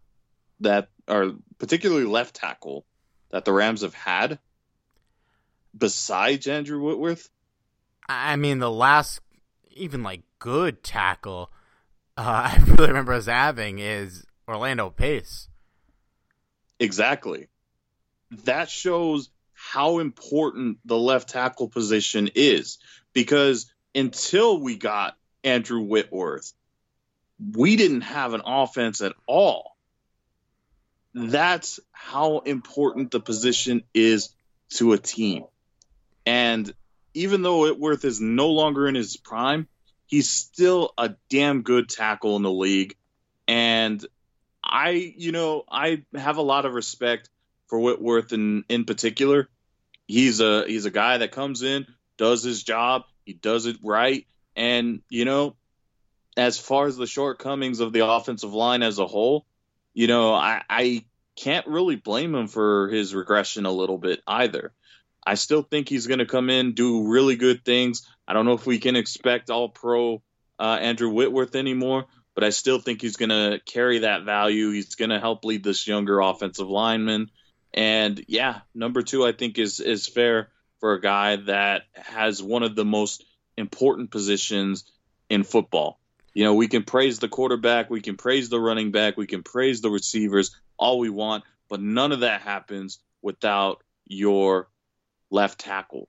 that, 0.59 0.89
or 1.07 1.33
particularly 1.57 2.05
left 2.05 2.35
tackle, 2.35 2.85
that 3.31 3.45
the 3.45 3.53
Rams 3.53 3.81
have 3.81 3.93
had? 3.93 4.39
besides 5.77 6.47
Andrew 6.47 6.81
Whitworth? 6.81 7.29
I 8.07 8.35
mean, 8.35 8.59
the 8.59 8.71
last 8.71 9.21
even 9.71 10.03
like 10.03 10.21
good 10.39 10.83
tackle 10.83 11.51
uh, 12.17 12.21
I 12.57 12.63
really 12.67 12.87
remember 12.87 13.13
us 13.13 13.27
having 13.27 13.79
is 13.79 14.25
Orlando 14.47 14.89
Pace. 14.89 15.47
Exactly. 16.79 17.47
That 18.45 18.69
shows 18.69 19.29
how 19.53 19.99
important 19.99 20.77
the 20.85 20.97
left 20.97 21.29
tackle 21.29 21.69
position 21.69 22.29
is 22.35 22.77
because 23.13 23.71
until 23.95 24.59
we 24.59 24.75
got 24.75 25.17
Andrew 25.43 25.81
Whitworth, 25.81 26.53
we 27.55 27.75
didn't 27.75 28.01
have 28.01 28.33
an 28.33 28.41
offense 28.45 29.01
at 29.01 29.13
all. 29.25 29.75
That's 31.13 31.79
how 31.91 32.39
important 32.39 33.11
the 33.11 33.19
position 33.19 33.83
is 33.93 34.29
to 34.75 34.93
a 34.93 34.97
team. 34.97 35.45
And 36.25 36.71
even 37.13 37.41
though 37.41 37.61
Whitworth 37.61 38.05
is 38.05 38.21
no 38.21 38.49
longer 38.49 38.87
in 38.87 38.95
his 38.95 39.17
prime, 39.17 39.67
he's 40.05 40.29
still 40.29 40.93
a 40.97 41.15
damn 41.29 41.61
good 41.61 41.89
tackle 41.89 42.35
in 42.35 42.43
the 42.43 42.51
league. 42.51 42.95
And 43.47 44.05
I, 44.63 44.91
you 44.91 45.31
know, 45.31 45.63
I 45.69 46.03
have 46.15 46.37
a 46.37 46.43
lot 46.43 46.65
of 46.65 46.73
respect 46.73 47.29
for 47.67 47.79
Whitworth 47.79 48.33
in 48.33 48.65
in 48.69 48.85
particular. 48.85 49.49
He's 50.07 50.39
a 50.41 50.65
he's 50.67 50.85
a 50.85 50.91
guy 50.91 51.19
that 51.19 51.31
comes 51.31 51.61
in, 51.61 51.87
does 52.17 52.43
his 52.43 52.63
job, 52.63 53.03
he 53.25 53.33
does 53.33 53.65
it 53.65 53.77
right, 53.83 54.27
and 54.55 55.01
you 55.09 55.25
know, 55.25 55.55
as 56.37 56.57
far 56.57 56.87
as 56.87 56.97
the 56.97 57.07
shortcomings 57.07 57.79
of 57.79 57.93
the 57.93 58.07
offensive 58.07 58.53
line 58.53 58.83
as 58.83 58.99
a 58.99 59.07
whole, 59.07 59.45
you 59.93 60.07
know, 60.07 60.33
I, 60.33 60.63
I 60.69 61.05
can't 61.35 61.67
really 61.67 61.95
blame 61.95 62.35
him 62.35 62.47
for 62.47 62.89
his 62.89 63.15
regression 63.15 63.65
a 63.65 63.71
little 63.71 63.97
bit 63.97 64.21
either. 64.27 64.73
I 65.25 65.35
still 65.35 65.61
think 65.61 65.89
he's 65.89 66.07
going 66.07 66.19
to 66.19 66.25
come 66.25 66.49
in, 66.49 66.73
do 66.73 67.07
really 67.07 67.35
good 67.35 67.63
things. 67.63 68.07
I 68.27 68.33
don't 68.33 68.45
know 68.45 68.53
if 68.53 68.65
we 68.65 68.79
can 68.79 68.95
expect 68.95 69.49
all 69.49 69.69
pro 69.69 70.21
uh, 70.59 70.77
Andrew 70.81 71.09
Whitworth 71.09 71.55
anymore, 71.55 72.05
but 72.35 72.43
I 72.43 72.49
still 72.49 72.79
think 72.79 73.01
he's 73.01 73.17
going 73.17 73.29
to 73.29 73.59
carry 73.65 73.99
that 73.99 74.23
value. 74.23 74.71
He's 74.71 74.95
going 74.95 75.09
to 75.09 75.19
help 75.19 75.45
lead 75.45 75.63
this 75.63 75.87
younger 75.87 76.19
offensive 76.19 76.69
lineman. 76.69 77.29
And 77.73 78.23
yeah, 78.27 78.61
number 78.73 79.01
two, 79.01 79.25
I 79.25 79.31
think 79.31 79.59
is 79.59 79.79
is 79.79 80.07
fair 80.07 80.49
for 80.79 80.93
a 80.93 81.01
guy 81.01 81.35
that 81.35 81.83
has 81.93 82.41
one 82.41 82.63
of 82.63 82.75
the 82.75 82.85
most 82.85 83.23
important 83.59 84.11
positions 84.11 84.85
in 85.29 85.43
football. 85.43 85.99
You 86.33 86.45
know, 86.45 86.53
we 86.53 86.67
can 86.67 86.83
praise 86.83 87.19
the 87.19 87.27
quarterback, 87.27 87.89
we 87.89 88.01
can 88.01 88.15
praise 88.15 88.49
the 88.49 88.59
running 88.59 88.91
back, 88.91 89.17
we 89.17 89.27
can 89.27 89.43
praise 89.43 89.81
the 89.81 89.89
receivers 89.89 90.55
all 90.77 90.99
we 90.99 91.09
want, 91.09 91.43
but 91.69 91.81
none 91.81 92.11
of 92.11 92.21
that 92.21 92.41
happens 92.41 92.99
without 93.21 93.83
your 94.05 94.69
left 95.29 95.59
tackle. 95.59 96.07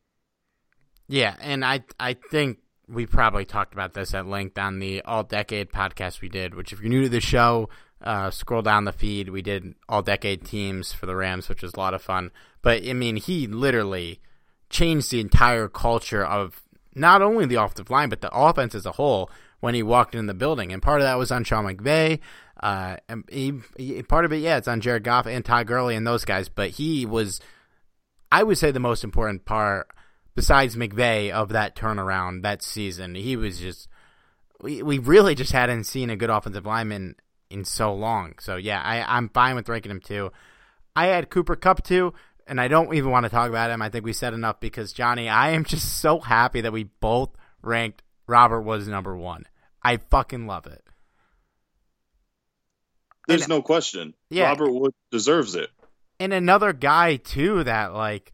Yeah, 1.09 1.35
and 1.41 1.65
I 1.65 1.83
I 1.99 2.15
think 2.15 2.59
we 2.89 3.07
probably 3.07 3.45
talked 3.45 3.73
about 3.73 3.95
this 3.95 4.15
at 4.15 4.27
length 4.27 4.59
on 4.59 4.79
the 4.79 5.03
All 5.03 5.25
Decade 5.25 5.71
podcast 5.71 6.21
we 6.21 6.29
did. 6.29 6.55
Which, 6.55 6.73
if 6.73 6.81
you're 6.81 6.89
new 6.89 7.03
to 7.03 7.09
the 7.09 7.21
show, 7.21 7.69
uh, 8.01 8.31
scroll 8.31 8.63
down 8.63 8.85
the 8.85 8.93
feed. 8.93 9.29
We 9.29 9.43
did 9.43 9.75
All 9.89 10.03
Decade 10.03 10.45
teams 10.45 10.93
for 10.93 11.07
the 11.07 11.17
Rams, 11.17 11.49
which 11.49 11.63
was 11.63 11.75
a 11.75 11.81
lot 11.81 11.95
of 11.95 12.03
fun. 12.03 12.31
But 12.63 12.87
I 12.87 12.93
mean, 12.93 13.17
he 13.17 13.47
literally 13.47 14.21
changed 14.69 15.11
the 15.11 15.21
entire 15.21 15.69
culture 15.69 16.25
of 16.25 16.63
not 16.95 17.23
only 17.23 17.47
the 17.47 17.57
offensive 17.57 17.91
line 17.91 18.09
but 18.09 18.21
the 18.21 18.31
offense 18.33 18.75
as 18.75 18.87
a 18.87 18.93
whole 18.93 19.31
when 19.61 19.75
he 19.75 19.83
walked 19.83 20.15
in 20.15 20.27
the 20.27 20.35
building. 20.35 20.73
And 20.73 20.83
part 20.83 21.01
of 21.01 21.07
that 21.07 21.19
was 21.19 21.31
on 21.31 21.45
Sean 21.45 21.65
McVay. 21.65 22.21
Uh, 22.63 22.97
and 23.09 23.25
he, 23.31 23.55
he, 23.77 24.03
part 24.03 24.25
of 24.25 24.33
it, 24.33 24.39
yeah, 24.39 24.57
it's 24.57 24.69
on 24.69 24.81
Jared 24.81 25.05
Goff 25.05 25.27
and 25.27 25.45
Todd 25.45 25.67
Gurley 25.67 25.97
and 25.97 26.07
those 26.07 26.25
guys, 26.25 26.49
but 26.49 26.71
he 26.71 27.07
was, 27.07 27.41
I 28.31 28.43
would 28.43 28.59
say, 28.59 28.71
the 28.71 28.81
most 28.81 29.05
important 29.05 29.45
part 29.45 29.89
besides 30.35 30.77
McVay 30.77 31.31
of 31.31 31.51
that 31.51 31.75
turnaround 31.75 32.43
that 32.43 32.63
season. 32.63 33.15
He 33.15 33.37
was 33.37 33.59
just, 33.59 33.89
we, 34.61 34.83
we 34.83 34.99
really 34.99 35.35
just 35.35 35.53
hadn't 35.53 35.85
seen 35.85 36.11
a 36.11 36.17
good 36.17 36.31
offensive 36.31 36.67
lineman 36.67 37.17
in 37.51 37.65
so 37.65 37.95
long. 37.95 38.35
So 38.41 38.57
yeah, 38.57 38.81
I, 38.83 39.17
I'm 39.17 39.29
fine 39.31 39.57
with 39.57 39.69
ranking 39.69 39.91
him 39.91 40.01
too. 40.01 40.31
I 40.95 41.07
had 41.07 41.31
Cooper 41.31 41.57
Kupp 41.57 41.83
too, 41.83 42.15
and 42.47 42.61
I 42.61 42.69
don't 42.69 42.95
even 42.95 43.11
want 43.11 43.25
to 43.25 43.31
talk 43.31 43.49
about 43.49 43.71
him. 43.71 43.83
I 43.83 43.89
think 43.89 44.05
we 44.05 44.13
said 44.13 44.35
enough 44.35 44.61
because 44.61 44.93
Johnny, 44.93 45.29
I 45.29 45.51
am 45.51 45.65
just 45.65 46.01
so 46.01 46.21
happy 46.21 46.61
that 46.61 46.73
we 46.73 46.85
both 46.85 47.31
ranked 47.63 48.03
Robert 48.27 48.63
Woods 48.63 48.89
number 48.89 49.17
one. 49.17 49.45
I 49.83 49.97
fucking 49.97 50.47
love 50.47 50.67
it. 50.67 50.83
There's 53.27 53.43
and, 53.43 53.51
no 53.51 53.63
question. 53.63 54.15
Yeah, 54.29 54.49
Robert 54.49 54.73
Woods 54.73 54.97
deserves 55.11 55.55
it. 55.55 55.71
And 56.19 56.33
another 56.33 56.73
guy 56.73 57.17
too 57.17 57.65
that 57.65 57.95
like 57.95 58.33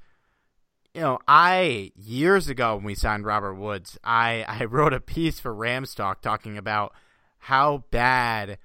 you 0.94 1.02
know, 1.02 1.18
I 1.28 1.92
years 1.94 2.48
ago 2.48 2.76
when 2.76 2.84
we 2.84 2.94
signed 2.94 3.26
Robert 3.26 3.54
Woods, 3.54 3.98
I 4.02 4.44
I 4.48 4.64
wrote 4.70 4.94
a 4.94 5.00
piece 5.00 5.38
for 5.38 5.54
Ramstock 5.54 6.20
talking 6.20 6.56
about 6.56 6.94
how 7.38 7.84
bad 7.90 8.58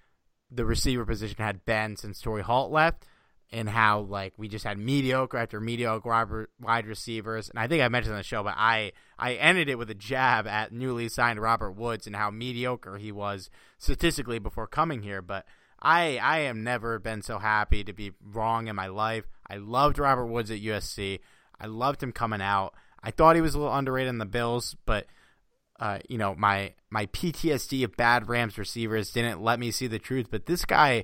the 0.49 0.65
receiver 0.65 1.05
position 1.05 1.37
had 1.37 1.65
been 1.65 1.95
since 1.97 2.21
Torry 2.21 2.41
Holt 2.41 2.71
left 2.71 3.05
and 3.51 3.67
how 3.69 4.01
like 4.01 4.33
we 4.37 4.47
just 4.47 4.63
had 4.63 4.77
mediocre 4.77 5.37
after 5.37 5.59
mediocre 5.59 6.49
wide 6.59 6.87
receivers. 6.87 7.49
And 7.49 7.59
I 7.59 7.67
think 7.67 7.83
I 7.83 7.89
mentioned 7.89 8.13
on 8.13 8.19
the 8.19 8.23
show, 8.23 8.43
but 8.43 8.55
I 8.57 8.93
I 9.19 9.33
ended 9.33 9.69
it 9.69 9.77
with 9.77 9.89
a 9.89 9.95
jab 9.95 10.47
at 10.47 10.71
newly 10.71 11.09
signed 11.09 11.39
Robert 11.39 11.73
Woods 11.73 12.07
and 12.07 12.15
how 12.15 12.31
mediocre 12.31 12.97
he 12.97 13.11
was 13.11 13.49
statistically 13.77 14.39
before 14.39 14.67
coming 14.67 15.01
here. 15.01 15.21
But 15.21 15.45
I 15.81 16.17
I 16.21 16.39
have 16.41 16.55
never 16.55 16.97
been 16.99 17.21
so 17.21 17.39
happy 17.39 17.83
to 17.83 17.93
be 17.93 18.13
wrong 18.23 18.67
in 18.67 18.75
my 18.75 18.87
life. 18.87 19.25
I 19.49 19.57
loved 19.57 19.99
Robert 19.99 20.27
Woods 20.27 20.49
at 20.49 20.61
USC. 20.61 21.19
I 21.59 21.67
loved 21.67 22.01
him 22.01 22.13
coming 22.13 22.41
out. 22.41 22.73
I 23.03 23.11
thought 23.11 23.35
he 23.35 23.41
was 23.41 23.55
a 23.55 23.59
little 23.59 23.75
underrated 23.75 24.09
in 24.09 24.17
the 24.17 24.25
Bills, 24.25 24.75
but 24.85 25.07
uh, 25.79 25.99
you 26.07 26.17
know 26.17 26.35
my 26.35 26.73
my 26.89 27.07
PTSD 27.07 27.83
of 27.83 27.97
bad 27.97 28.29
Rams 28.29 28.57
receivers 28.57 29.11
didn't 29.11 29.41
let 29.41 29.59
me 29.59 29.71
see 29.71 29.87
the 29.87 29.99
truth. 29.99 30.27
But 30.31 30.45
this 30.45 30.63
guy, 30.63 31.03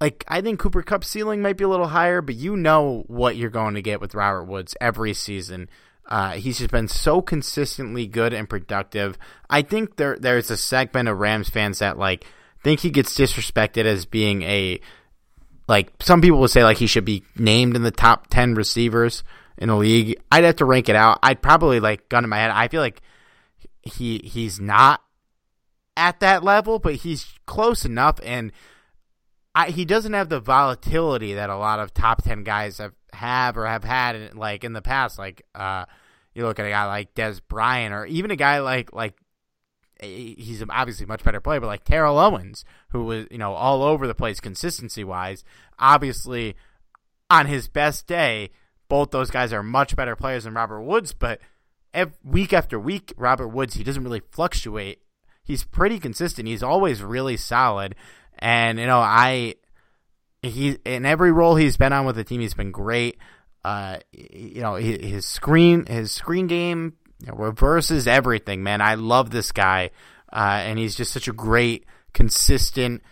like 0.00 0.24
I 0.28 0.40
think 0.40 0.58
Cooper 0.58 0.82
Kupp 0.82 1.04
ceiling 1.04 1.42
might 1.42 1.56
be 1.56 1.64
a 1.64 1.68
little 1.68 1.88
higher, 1.88 2.20
but 2.20 2.34
you 2.34 2.56
know 2.56 3.04
what 3.06 3.36
you're 3.36 3.50
going 3.50 3.74
to 3.74 3.82
get 3.82 4.00
with 4.00 4.14
Robert 4.14 4.44
Woods 4.44 4.76
every 4.80 5.14
season. 5.14 5.68
Uh, 6.06 6.32
he's 6.32 6.58
just 6.58 6.70
been 6.70 6.88
so 6.88 7.22
consistently 7.22 8.06
good 8.06 8.34
and 8.34 8.48
productive. 8.48 9.16
I 9.48 9.62
think 9.62 9.96
there 9.96 10.18
there's 10.18 10.50
a 10.50 10.56
segment 10.56 11.08
of 11.08 11.18
Rams 11.18 11.48
fans 11.48 11.78
that 11.78 11.98
like 11.98 12.26
think 12.62 12.80
he 12.80 12.90
gets 12.90 13.16
disrespected 13.16 13.84
as 13.84 14.06
being 14.06 14.42
a 14.42 14.80
like 15.68 15.90
some 16.00 16.20
people 16.20 16.40
would 16.40 16.50
say 16.50 16.64
like 16.64 16.78
he 16.78 16.86
should 16.86 17.04
be 17.04 17.22
named 17.36 17.76
in 17.76 17.82
the 17.82 17.90
top 17.90 18.26
10 18.28 18.54
receivers 18.54 19.22
in 19.56 19.68
the 19.68 19.76
league. 19.76 20.20
I'd 20.30 20.44
have 20.44 20.56
to 20.56 20.64
rank 20.64 20.88
it 20.88 20.96
out. 20.96 21.18
I'd 21.22 21.40
probably 21.40 21.80
like 21.80 22.08
gun 22.08 22.24
in 22.24 22.30
my 22.30 22.38
head. 22.38 22.50
I 22.50 22.68
feel 22.68 22.80
like 22.80 23.00
he 23.82 24.18
he's 24.18 24.60
not 24.60 25.02
at 25.96 26.20
that 26.20 26.42
level, 26.42 26.78
but 26.78 26.96
he's 26.96 27.26
close 27.46 27.84
enough 27.84 28.18
and 28.22 28.52
I, 29.54 29.70
he 29.70 29.84
doesn't 29.84 30.12
have 30.12 30.28
the 30.28 30.40
volatility 30.40 31.34
that 31.34 31.50
a 31.50 31.56
lot 31.56 31.78
of 31.78 31.94
top 31.94 32.22
10 32.22 32.42
guys 32.42 32.78
have 32.78 32.92
have 33.12 33.56
or 33.56 33.66
have 33.66 33.84
had 33.84 34.16
in, 34.16 34.36
like 34.36 34.64
in 34.64 34.72
the 34.72 34.82
past 34.82 35.20
like 35.20 35.42
uh 35.54 35.84
you 36.34 36.42
look 36.42 36.58
at 36.58 36.66
a 36.66 36.70
guy 36.70 36.84
like 36.86 37.14
Dez 37.14 37.40
Bryant 37.46 37.94
or 37.94 38.04
even 38.06 38.32
a 38.32 38.36
guy 38.36 38.58
like 38.58 38.92
like 38.92 39.14
he's 40.00 40.62
obviously 40.68 41.04
a 41.04 41.08
much 41.08 41.24
better 41.24 41.40
player, 41.40 41.60
but 41.60 41.66
like 41.66 41.84
Terrell 41.84 42.18
Owens, 42.18 42.64
who 42.90 43.04
was 43.04 43.26
you 43.30 43.38
know 43.38 43.54
all 43.54 43.82
over 43.82 44.06
the 44.06 44.14
place 44.14 44.40
consistency 44.40 45.04
wise, 45.04 45.44
obviously 45.78 46.56
on 47.30 47.46
his 47.46 47.68
best 47.68 48.06
day, 48.06 48.50
both 48.88 49.10
those 49.10 49.30
guys 49.30 49.52
are 49.52 49.62
much 49.62 49.96
better 49.96 50.16
players 50.16 50.44
than 50.44 50.54
Robert 50.54 50.82
Woods. 50.82 51.12
But 51.12 51.40
week 52.22 52.52
after 52.52 52.78
week, 52.78 53.12
Robert 53.16 53.48
Woods 53.48 53.74
he 53.74 53.84
doesn't 53.84 54.04
really 54.04 54.22
fluctuate. 54.30 55.00
He's 55.42 55.64
pretty 55.64 55.98
consistent. 55.98 56.48
He's 56.48 56.62
always 56.62 57.02
really 57.02 57.36
solid, 57.36 57.94
and 58.38 58.78
you 58.78 58.86
know 58.86 58.98
I 59.00 59.56
he 60.42 60.78
in 60.84 61.06
every 61.06 61.32
role 61.32 61.56
he's 61.56 61.76
been 61.76 61.92
on 61.92 62.06
with 62.06 62.16
the 62.16 62.24
team, 62.24 62.40
he's 62.40 62.54
been 62.54 62.72
great. 62.72 63.18
Uh, 63.64 63.98
you 64.12 64.60
know 64.60 64.74
his 64.74 65.24
screen 65.24 65.86
his 65.86 66.12
screen 66.12 66.46
game 66.46 66.94
reverses 67.32 68.06
everything, 68.06 68.62
man. 68.62 68.80
I 68.80 68.94
love 68.94 69.30
this 69.30 69.52
guy, 69.52 69.90
uh, 70.32 70.60
and 70.64 70.78
he's 70.78 70.94
just 70.94 71.12
such 71.12 71.28
a 71.28 71.32
great, 71.32 71.86
consistent, 72.12 73.02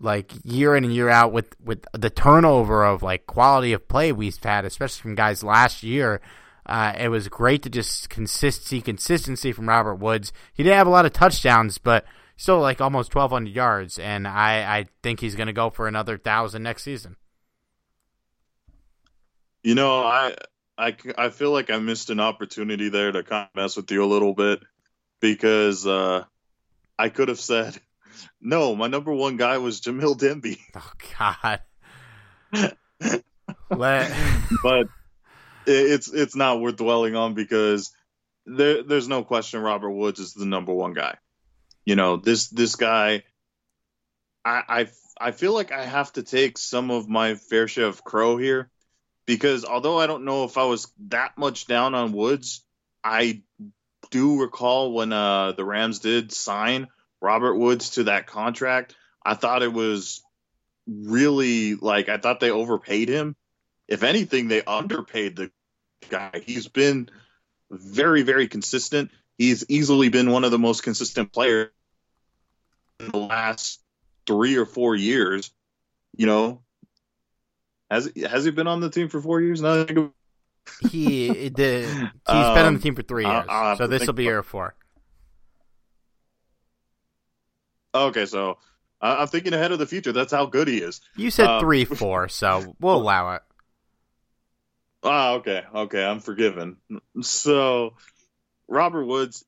like 0.00 0.32
year 0.44 0.74
in 0.74 0.84
and 0.84 0.94
year 0.94 1.08
out 1.08 1.32
with 1.32 1.54
with 1.62 1.84
the 1.92 2.10
turnover 2.10 2.84
of 2.84 3.02
like 3.02 3.26
quality 3.26 3.72
of 3.72 3.86
play 3.88 4.12
we've 4.12 4.42
had, 4.42 4.64
especially 4.64 5.02
from 5.02 5.14
guys 5.14 5.42
last 5.42 5.82
year. 5.82 6.20
Uh, 6.66 6.92
it 6.98 7.08
was 7.08 7.26
great 7.28 7.62
to 7.62 7.70
just 7.70 8.08
consist 8.10 8.66
see 8.66 8.80
consistency 8.80 9.50
from 9.52 9.68
Robert 9.68 9.96
Woods. 9.96 10.32
He 10.52 10.62
didn't 10.62 10.78
have 10.78 10.86
a 10.86 10.90
lot 10.90 11.06
of 11.06 11.12
touchdowns, 11.12 11.78
but 11.78 12.04
still 12.40 12.58
like 12.58 12.80
almost 12.80 13.14
1,200 13.14 13.54
yards, 13.54 13.98
and 13.98 14.26
I 14.26 14.78
I 14.78 14.86
think 15.02 15.20
he's 15.20 15.34
going 15.34 15.48
to 15.48 15.52
go 15.52 15.68
for 15.68 15.86
another 15.86 16.16
thousand 16.16 16.62
next 16.62 16.84
season. 16.84 17.16
You 19.62 19.74
know, 19.74 20.02
I 20.02 20.34
I, 20.78 20.96
I 21.18 21.28
feel 21.28 21.50
like 21.50 21.70
I 21.70 21.76
missed 21.78 22.08
an 22.08 22.18
opportunity 22.18 22.88
there 22.88 23.12
to 23.12 23.22
kind 23.22 23.50
of 23.50 23.54
mess 23.54 23.76
with 23.76 23.90
you 23.90 24.02
a 24.02 24.06
little 24.06 24.32
bit 24.32 24.60
because 25.20 25.86
uh, 25.86 26.24
I 26.98 27.10
could 27.10 27.28
have 27.28 27.38
said, 27.38 27.78
no, 28.40 28.74
my 28.74 28.86
number 28.86 29.12
one 29.12 29.36
guy 29.36 29.58
was 29.58 29.82
Jamil 29.82 30.18
Demby. 30.18 30.58
Oh, 30.74 30.92
God. 31.18 31.60
but 34.62 34.86
it's 35.66 36.10
it's 36.10 36.34
not 36.34 36.60
worth 36.60 36.76
dwelling 36.76 37.14
on 37.14 37.34
because 37.34 37.92
there 38.46 38.82
there's 38.82 39.08
no 39.08 39.24
question 39.24 39.60
Robert 39.60 39.90
Woods 39.90 40.20
is 40.20 40.32
the 40.32 40.46
number 40.46 40.72
one 40.72 40.94
guy. 40.94 41.18
You 41.84 41.96
know 41.96 42.16
this 42.16 42.48
this 42.48 42.76
guy. 42.76 43.24
I 44.44 44.62
I 44.68 44.88
I 45.20 45.30
feel 45.32 45.52
like 45.52 45.72
I 45.72 45.84
have 45.84 46.12
to 46.14 46.22
take 46.22 46.56
some 46.58 46.90
of 46.90 47.08
my 47.08 47.34
fair 47.34 47.68
share 47.68 47.86
of 47.86 48.04
crow 48.04 48.36
here 48.36 48.70
because 49.26 49.64
although 49.64 49.98
I 49.98 50.06
don't 50.06 50.24
know 50.24 50.44
if 50.44 50.58
I 50.58 50.64
was 50.64 50.92
that 51.08 51.36
much 51.36 51.66
down 51.66 51.94
on 51.94 52.12
Woods, 52.12 52.64
I 53.04 53.42
do 54.10 54.40
recall 54.40 54.92
when 54.92 55.12
uh, 55.12 55.52
the 55.52 55.64
Rams 55.64 56.00
did 56.00 56.32
sign 56.32 56.88
Robert 57.20 57.54
Woods 57.54 57.90
to 57.90 58.04
that 58.04 58.26
contract. 58.26 58.96
I 59.24 59.34
thought 59.34 59.62
it 59.62 59.72
was 59.72 60.22
really 60.86 61.74
like 61.74 62.08
I 62.08 62.18
thought 62.18 62.40
they 62.40 62.50
overpaid 62.50 63.08
him. 63.08 63.36
If 63.86 64.02
anything, 64.02 64.48
they 64.48 64.62
underpaid 64.62 65.36
the 65.36 65.50
guy. 66.08 66.42
He's 66.44 66.68
been 66.68 67.08
very, 67.70 68.22
very 68.22 68.48
consistent. 68.48 69.10
He's 69.40 69.64
easily 69.70 70.10
been 70.10 70.30
one 70.32 70.44
of 70.44 70.50
the 70.50 70.58
most 70.58 70.82
consistent 70.82 71.32
players 71.32 71.70
in 72.98 73.10
the 73.10 73.16
last 73.16 73.80
three 74.26 74.56
or 74.56 74.66
four 74.66 74.94
years. 74.94 75.50
You 76.14 76.26
know, 76.26 76.60
has 77.90 78.12
has 78.28 78.44
he 78.44 78.50
been 78.50 78.66
on 78.66 78.80
the 78.80 78.90
team 78.90 79.08
for 79.08 79.18
four 79.18 79.40
years 79.40 79.62
No, 79.62 79.86
he 80.90 81.48
the 81.48 81.86
he's 81.88 82.26
um, 82.26 82.54
been 82.54 82.66
on 82.66 82.74
the 82.74 82.76
um, 82.76 82.80
team 82.80 82.94
for 82.94 83.00
three 83.00 83.24
years, 83.24 83.46
I'll, 83.48 83.68
I'll 83.68 83.76
so 83.78 83.86
this 83.86 84.06
will 84.06 84.12
be 84.12 84.24
year 84.24 84.42
four. 84.42 84.74
Okay, 87.94 88.26
so 88.26 88.58
uh, 89.00 89.16
I'm 89.20 89.28
thinking 89.28 89.54
ahead 89.54 89.72
of 89.72 89.78
the 89.78 89.86
future. 89.86 90.12
That's 90.12 90.34
how 90.34 90.44
good 90.44 90.68
he 90.68 90.82
is. 90.82 91.00
You 91.16 91.30
said 91.30 91.46
um, 91.46 91.60
three, 91.60 91.86
four, 91.86 92.28
so 92.28 92.76
we'll 92.78 92.96
allow 92.96 93.36
it. 93.36 93.42
Ah, 95.02 95.32
okay, 95.36 95.62
okay, 95.74 96.04
I'm 96.04 96.20
forgiven. 96.20 96.76
So, 97.22 97.94
Robert 98.70 99.04
Woods 99.04 99.44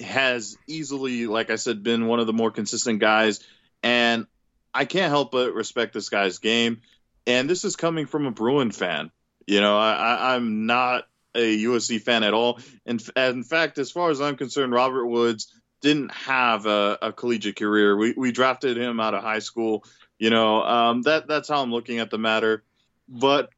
has 0.00 0.56
easily, 0.66 1.26
like 1.26 1.50
I 1.50 1.56
said, 1.56 1.84
been 1.84 2.06
one 2.06 2.18
of 2.18 2.26
the 2.26 2.32
more 2.32 2.50
consistent 2.50 2.98
guys, 2.98 3.40
and 3.82 4.26
I 4.72 4.86
can't 4.86 5.10
help 5.10 5.30
but 5.30 5.54
respect 5.54 5.92
this 5.92 6.08
guy's 6.08 6.38
game 6.38 6.80
and 7.26 7.48
this 7.48 7.64
is 7.64 7.76
coming 7.76 8.06
from 8.06 8.26
a 8.26 8.30
Bruin 8.30 8.70
fan. 8.70 9.10
You 9.46 9.60
know, 9.60 9.76
I, 9.78 10.36
am 10.36 10.66
not 10.66 11.04
a 11.34 11.64
USC 11.64 12.00
fan 12.00 12.22
at 12.22 12.34
all. 12.34 12.60
And 12.86 13.02
in 13.16 13.44
fact, 13.44 13.78
as 13.78 13.90
far 13.90 14.10
as 14.10 14.20
I'm 14.20 14.36
concerned, 14.36 14.72
Robert 14.72 15.06
Woods 15.06 15.52
didn't 15.82 16.12
have 16.12 16.66
a, 16.66 16.98
a 17.02 17.12
collegiate 17.12 17.56
career. 17.56 17.96
We, 17.96 18.14
we 18.16 18.32
drafted 18.32 18.76
him 18.76 19.00
out 19.00 19.14
of 19.14 19.22
high 19.22 19.40
school. 19.40 19.84
You 20.18 20.30
know, 20.30 20.62
um, 20.62 21.02
that 21.02 21.26
that's 21.26 21.48
how 21.48 21.62
I'm 21.62 21.72
looking 21.72 21.98
at 21.98 22.10
the 22.10 22.18
matter. 22.18 22.62
But 23.06 23.50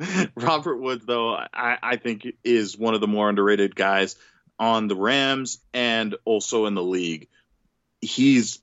Robert 0.34 0.76
Woods, 0.76 1.04
though, 1.06 1.34
I, 1.34 1.78
I 1.82 1.96
think 1.96 2.26
is 2.44 2.76
one 2.76 2.94
of 2.94 3.00
the 3.00 3.08
more 3.08 3.28
underrated 3.28 3.76
guys 3.76 4.16
on 4.58 4.88
the 4.88 4.96
Rams 4.96 5.58
and 5.72 6.16
also 6.24 6.66
in 6.66 6.74
the 6.74 6.82
league. 6.82 7.28
He's, 8.00 8.60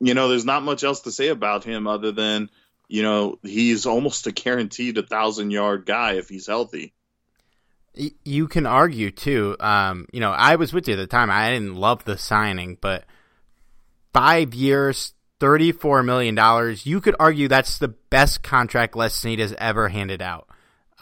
you 0.00 0.14
know, 0.14 0.28
there's 0.28 0.44
not 0.44 0.62
much 0.62 0.84
else 0.84 1.00
to 1.02 1.12
say 1.12 1.28
about 1.28 1.64
him 1.64 1.86
other 1.86 2.12
than– 2.12 2.50
you 2.88 3.02
know, 3.02 3.38
he's 3.42 3.86
almost 3.86 4.26
a 4.26 4.32
guaranteed 4.32 4.98
a 4.98 5.02
thousand 5.02 5.50
yard 5.50 5.86
guy 5.86 6.14
if 6.14 6.28
he's 6.28 6.46
healthy. 6.46 6.92
You 8.24 8.46
can 8.46 8.66
argue 8.66 9.10
too. 9.10 9.56
Um, 9.58 10.06
you 10.12 10.20
know, 10.20 10.30
I 10.30 10.56
was 10.56 10.72
with 10.72 10.86
you 10.86 10.94
at 10.94 10.98
the 10.98 11.06
time. 11.06 11.30
I 11.30 11.52
didn't 11.52 11.76
love 11.76 12.04
the 12.04 12.18
signing, 12.18 12.76
but 12.80 13.04
five 14.12 14.54
years, 14.54 15.14
$34 15.40 16.04
million. 16.04 16.76
You 16.84 17.00
could 17.00 17.16
argue 17.18 17.48
that's 17.48 17.78
the 17.78 17.88
best 17.88 18.42
contract 18.42 18.96
Les 18.96 19.14
Snead 19.14 19.38
has 19.38 19.54
ever 19.58 19.88
handed 19.88 20.22
out. 20.22 20.48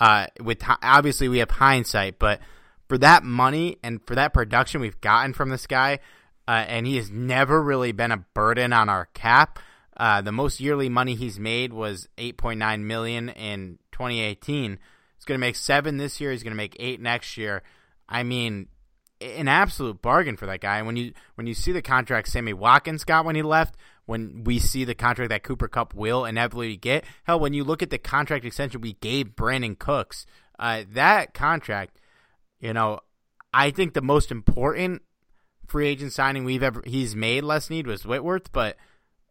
Uh, 0.00 0.26
with 0.40 0.58
obviously 0.82 1.28
we 1.28 1.38
have 1.38 1.50
hindsight, 1.50 2.18
but 2.18 2.40
for 2.88 2.98
that 2.98 3.22
money 3.22 3.78
and 3.82 4.00
for 4.06 4.16
that 4.16 4.34
production 4.34 4.80
we've 4.80 5.00
gotten 5.00 5.32
from 5.32 5.50
this 5.50 5.66
guy, 5.66 6.00
uh, 6.48 6.64
and 6.66 6.86
he 6.86 6.96
has 6.96 7.10
never 7.10 7.62
really 7.62 7.92
been 7.92 8.10
a 8.10 8.24
burden 8.34 8.72
on 8.72 8.88
our 8.88 9.06
cap. 9.14 9.58
Uh, 9.96 10.20
the 10.20 10.32
most 10.32 10.60
yearly 10.60 10.88
money 10.88 11.14
he's 11.14 11.38
made 11.38 11.72
was 11.72 12.08
8.9 12.18 12.80
million 12.80 13.28
in 13.28 13.78
2018. 13.92 14.78
He's 15.16 15.24
going 15.24 15.38
to 15.38 15.40
make 15.40 15.56
seven 15.56 15.96
this 15.96 16.20
year. 16.20 16.32
He's 16.32 16.42
going 16.42 16.52
to 16.52 16.56
make 16.56 16.76
eight 16.80 17.00
next 17.00 17.36
year. 17.36 17.62
I 18.08 18.24
mean, 18.24 18.68
an 19.20 19.48
absolute 19.48 20.02
bargain 20.02 20.36
for 20.36 20.46
that 20.46 20.60
guy. 20.60 20.82
When 20.82 20.96
you 20.96 21.12
when 21.36 21.46
you 21.46 21.54
see 21.54 21.72
the 21.72 21.80
contract 21.80 22.28
Sammy 22.28 22.52
Watkins 22.52 23.04
got 23.04 23.24
when 23.24 23.36
he 23.36 23.42
left, 23.42 23.76
when 24.06 24.44
we 24.44 24.58
see 24.58 24.84
the 24.84 24.94
contract 24.94 25.30
that 25.30 25.42
Cooper 25.42 25.68
Kupp 25.68 25.94
will 25.94 26.24
inevitably 26.24 26.76
get, 26.76 27.04
hell, 27.24 27.40
when 27.40 27.54
you 27.54 27.64
look 27.64 27.82
at 27.82 27.90
the 27.90 27.98
contract 27.98 28.44
extension 28.44 28.80
we 28.80 28.94
gave 28.94 29.36
Brandin 29.36 29.78
Cooks, 29.78 30.26
uh, 30.58 30.84
that 30.92 31.34
contract, 31.34 31.98
you 32.60 32.72
know, 32.72 33.00
I 33.52 33.70
think 33.70 33.94
the 33.94 34.02
most 34.02 34.30
important 34.30 35.02
free 35.66 35.88
agent 35.88 36.12
signing 36.12 36.44
we've 36.44 36.62
ever 36.62 36.82
he's 36.86 37.16
made 37.16 37.44
Les 37.44 37.66
Snead 37.66 37.86
was 37.86 38.06
Whitworth, 38.06 38.52
but 38.52 38.76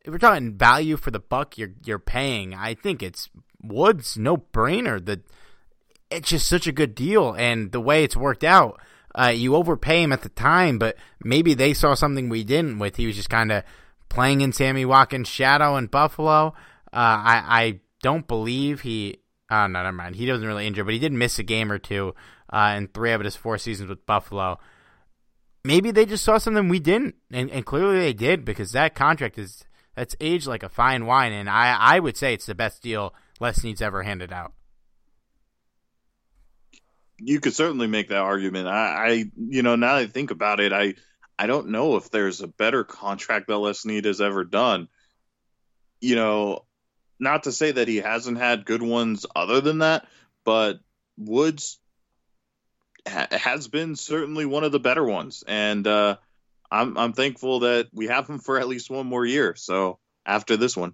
if 0.04 0.12
we're 0.12 0.18
talking 0.18 0.58
value 0.58 0.98
for 0.98 1.12
the 1.12 1.20
buck 1.20 1.58
you're 1.58 1.74
you're 1.86 2.00
paying, 2.00 2.54
I 2.54 2.74
think 2.74 3.04
it's 3.04 3.30
Woods 3.62 4.18
no 4.18 4.38
brainer. 4.38 5.04
The 5.04 5.22
it's 6.10 6.30
just 6.30 6.48
such 6.48 6.68
a 6.68 6.72
good 6.72 6.96
deal, 6.96 7.34
and 7.34 7.72
the 7.72 7.80
way 7.80 8.04
it's 8.04 8.16
worked 8.16 8.44
out 8.44 8.80
uh, 9.16 9.28
you 9.28 9.56
overpay 9.56 10.02
him 10.02 10.12
at 10.12 10.22
the 10.22 10.30
time, 10.30 10.80
but 10.80 10.98
maybe 11.24 11.54
they 11.54 11.74
saw 11.74 11.94
something 11.94 12.30
we 12.30 12.44
didn't 12.44 12.80
with. 12.80 12.96
He 12.96 13.06
was 13.06 13.16
just 13.16 13.30
kind 13.30 13.52
of 13.52 13.64
playing 14.10 14.42
in 14.42 14.54
Sammy 14.54 14.86
Watkins' 14.86 15.28
shadow 15.28 15.76
in 15.78 15.88
Buffalo. 15.88 16.48
Uh, 16.92 16.94
I, 16.94 17.44
I 17.48 17.80
don't 18.02 18.28
believe 18.28 18.82
he. 18.82 19.18
Oh, 19.50 19.68
no, 19.68 19.84
never 19.84 19.92
mind. 19.92 20.16
He 20.16 20.26
doesn't 20.26 20.48
really 20.48 20.68
injure, 20.68 20.84
but 20.84 20.94
he 20.94 21.00
did 21.00 21.12
miss 21.12 21.40
a 21.40 21.44
game 21.44 21.72
or 21.72 21.80
two 21.80 22.16
uh, 22.52 22.76
in 22.78 22.88
three 22.88 23.12
of 23.12 23.22
his 23.22 23.36
four 23.36 23.58
seasons 23.58 23.90
with 23.90 24.06
Buffalo. 24.06 24.60
Maybe 25.64 25.92
they 25.92 26.06
just 26.06 26.26
saw 26.26 26.38
something 26.38 26.70
we 26.70 26.80
didn't, 26.80 27.16
and, 27.32 27.50
and 27.52 27.66
clearly 27.66 28.00
they 28.00 28.14
did 28.14 28.46
because 28.46 28.72
that 28.72 28.96
contract 28.96 29.38
is 29.38 29.64
that's 29.96 30.16
aged 30.20 30.48
like 30.48 30.64
a 30.64 30.70
fine 30.70 31.06
wine, 31.06 31.32
and 31.32 31.50
I, 31.50 31.78
I 31.80 32.00
would 32.00 32.18
say 32.18 32.34
it's 32.34 32.48
the 32.48 32.56
best 32.56 32.82
deal 32.82 33.14
Les 33.40 33.58
Snead's 33.58 33.82
ever 33.82 34.04
handed 34.04 34.34
out 34.34 34.54
you 37.26 37.40
could 37.40 37.54
certainly 37.54 37.88
make 37.88 38.10
that 38.10 38.18
argument. 38.18 38.68
I, 38.68 38.72
I, 38.72 39.26
you 39.38 39.64
know, 39.64 39.76
now 39.76 39.96
that 39.96 40.02
I 40.02 40.08
think 40.08 40.32
about 40.32 40.60
it, 40.60 40.74
I, 40.74 40.96
I 41.38 41.48
don't 41.48 41.70
know 41.70 41.96
if 41.96 42.10
there's 42.10 42.42
a 42.42 42.48
better 42.48 42.84
contract 42.84 43.48
that 43.48 43.58
Les 43.58 43.80
Snead 43.80 44.06
has 44.06 44.22
ever 44.22 44.44
done. 44.44 44.88
You 46.00 46.16
know, 46.16 46.66
not 47.20 47.44
to 47.44 47.52
say 47.52 47.72
that 47.72 47.88
he 47.88 47.98
hasn't 47.98 48.38
had 48.38 48.66
good 48.66 48.82
ones 48.82 49.26
other 49.36 49.62
than 49.62 49.80
that, 49.80 50.06
but 50.44 50.80
Woods 51.18 51.80
ha- 53.08 53.28
has 53.32 53.68
been 53.68 53.96
certainly 53.96 54.46
one 54.46 54.64
of 54.64 54.72
the 54.72 54.80
better 54.80 55.04
ones, 55.04 55.44
and 55.48 55.86
uh, 55.88 56.18
I'm 56.70 56.98
I'm 56.98 57.14
thankful 57.14 57.62
that 57.62 57.90
we 57.94 58.08
have 58.08 58.30
him 58.30 58.40
for 58.40 58.60
at 58.60 58.68
least 58.68 58.90
one 58.90 59.08
more 59.08 59.26
year. 59.26 59.56
So 59.56 60.00
after 60.26 60.58
this 60.58 60.76
one, 60.76 60.94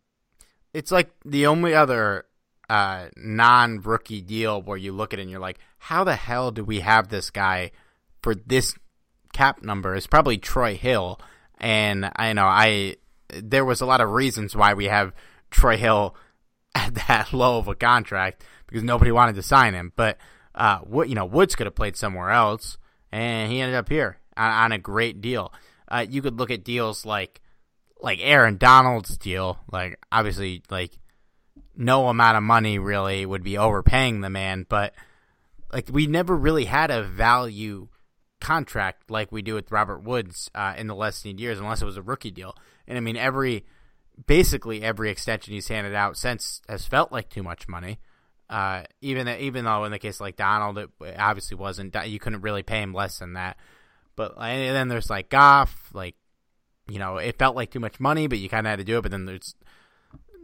it's 0.74 0.92
like 0.92 1.12
the 1.26 1.48
only 1.48 1.74
other 1.74 2.26
uh, 2.70 3.08
non 3.18 3.82
rookie 3.82 4.22
deal 4.22 4.62
where 4.62 4.78
you 4.78 4.92
look 4.92 5.14
at 5.14 5.20
it 5.20 5.24
and 5.24 5.32
you're 5.32 5.40
like, 5.40 5.60
how 5.80 6.04
the 6.04 6.16
hell 6.16 6.52
do 6.52 6.64
we 6.64 6.82
have 6.82 7.10
this 7.10 7.30
guy 7.30 7.72
for 8.22 8.36
this 8.36 8.76
cap 9.34 9.64
number? 9.64 9.96
is 9.96 10.08
probably 10.08 10.38
Troy 10.38 10.76
Hill. 10.76 11.20
And 11.60 12.12
I 12.16 12.34
know 12.34 12.46
I 12.46 12.96
there 13.34 13.66
was 13.66 13.82
a 13.82 13.86
lot 13.86 14.02
of 14.02 14.12
reasons 14.12 14.56
why 14.56 14.74
we 14.74 14.86
have 14.86 15.14
Troy 15.52 15.78
Hill 15.78 16.16
at 16.76 16.96
that 17.08 17.34
low 17.34 17.58
of 17.58 17.68
a 17.68 17.76
contract 17.76 18.44
because 18.68 18.84
nobody 18.84 19.12
wanted 19.12 19.36
to 19.36 19.44
sign 19.44 19.74
him. 19.74 19.92
But 19.96 20.18
uh, 20.56 20.80
what 20.80 21.10
you 21.10 21.16
know, 21.16 21.26
Woods 21.26 21.56
could 21.56 21.68
have 21.68 21.76
played 21.76 21.96
somewhere 21.96 22.32
else, 22.32 22.78
and 23.12 23.52
he 23.52 23.62
ended 23.62 23.76
up 23.76 23.90
here 23.90 24.18
on, 24.36 24.52
on 24.52 24.72
a 24.72 24.78
great 24.78 25.22
deal. 25.22 25.54
Uh, 25.88 26.06
you 26.08 26.22
could 26.22 26.38
look 26.38 26.52
at 26.52 26.64
deals 26.64 27.06
like 27.06 27.42
like 28.02 28.20
Aaron 28.22 28.58
Donald's 28.58 29.18
deal, 29.18 29.60
like 29.72 30.00
obviously 30.12 30.64
like 30.70 30.92
no 31.76 32.08
amount 32.10 32.38
of 32.38 32.44
money 32.44 32.78
really 32.78 33.26
would 33.26 33.44
be 33.44 33.58
overpaying 33.58 34.22
the 34.22 34.30
man, 34.30 34.66
but 34.68 34.94
like 35.72 35.90
we 35.92 36.08
never 36.08 36.36
really 36.36 36.66
had 36.66 36.92
a 36.92 37.04
value 37.04 37.88
contract 38.40 39.10
like 39.10 39.32
we 39.32 39.42
do 39.42 39.56
with 39.56 39.72
Robert 39.72 40.04
Woods 40.04 40.50
uh, 40.56 40.74
in 40.78 40.88
the 40.88 40.96
Les 40.96 41.18
Snead 41.18 41.40
years, 41.40 41.60
unless 41.60 41.82
it 41.82 41.86
was 41.86 41.98
a 41.98 42.02
rookie 42.02 42.32
deal. 42.32 42.56
And 42.88 42.98
I 42.98 43.02
mean, 43.02 43.18
every 43.18 43.66
basically 44.26 44.82
every 44.84 45.10
extension 45.10 45.54
he's 45.54 45.68
handed 45.68 45.96
out 45.96 46.18
since 46.18 46.62
has 46.68 46.86
felt 46.86 47.12
like 47.12 47.30
too 47.30 47.44
much 47.44 47.68
money. 47.68 48.00
Uh, 48.50 48.84
even 49.02 49.28
even 49.28 49.66
though 49.66 49.86
in 49.86 49.92
the 49.92 50.00
case 50.00 50.20
like 50.20 50.36
Donald, 50.36 50.78
it 50.78 50.90
obviously 51.18 51.56
wasn't. 51.56 51.96
You 52.06 52.20
couldn't 52.20 52.42
really 52.42 52.64
pay 52.64 52.82
him 52.82 52.94
less 52.94 53.20
than 53.20 53.34
that. 53.34 53.58
But 54.16 54.34
and 54.40 54.76
then 54.76 54.88
there's 54.88 55.10
like 55.10 55.30
Goff, 55.30 55.90
like 55.94 56.16
you 56.90 57.00
know, 57.00 57.18
it 57.18 57.38
felt 57.38 57.56
like 57.56 57.72
too 57.72 57.80
much 57.80 58.00
money, 58.00 58.28
but 58.28 58.40
you 58.40 58.50
kind 58.50 58.66
of 58.66 58.72
had 58.72 58.80
to 58.80 58.86
do 58.86 58.98
it. 58.98 59.02
But 59.02 59.12
then 59.12 59.26
there's 59.26 59.56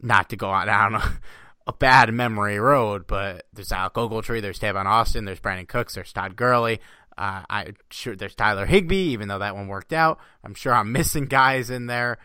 not 0.02 0.30
to 0.30 0.36
go 0.36 0.50
on 0.50 0.68
down 0.68 0.96
a, 0.96 1.20
a 1.68 1.74
bad 1.74 2.14
memory 2.14 2.60
road, 2.60 3.08
but 3.08 3.46
there's 3.54 3.72
Alec 3.72 3.94
Ogletree, 3.94 4.42
there's 4.42 4.60
Tavon 4.60 4.86
Austin, 4.86 5.26
there's 5.26 5.40
Brandin 5.40 5.68
Cooks, 5.68 5.96
there's 5.96 6.14
Todd 6.14 6.36
Gurley. 6.36 6.80
Uh, 7.18 7.44
I 7.50 7.74
sure 7.92 8.16
there's 8.16 8.36
Tyler 8.36 8.66
Higbee, 8.66 9.14
even 9.14 9.28
though 9.28 9.40
that 9.40 9.56
one 9.56 9.68
worked 9.68 9.94
out. 9.94 10.20
I'm 10.44 10.54
sure 10.54 10.74
I'm 10.74 10.92
missing 10.92 11.26
guys 11.26 11.70
in 11.70 11.88
there. 11.88 12.18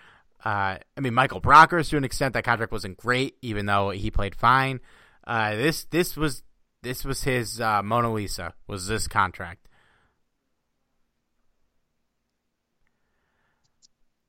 Uh, 0.45 0.79
I 0.97 1.01
mean, 1.01 1.15
Michael 1.15 1.41
Brockers 1.41 1.91
to 1.91 1.97
an 1.97 2.05
extent. 2.05 2.35
That 2.35 2.45
contract 2.45 2.73
wasn't 2.73 2.97
great, 2.97 3.37
even 3.43 3.67
though 3.67 3.91
he 3.91 4.11
played 4.11 4.35
fine. 4.35 4.81
Uh, 5.27 5.55
this 5.55 5.85
this 5.85 6.17
was 6.17 6.43
this 6.83 7.05
was 7.05 7.23
his 7.23 7.61
uh, 7.61 7.83
Mona 7.83 8.13
Lisa. 8.13 8.55
Was 8.67 8.87
this 8.89 9.07
contract? 9.07 9.69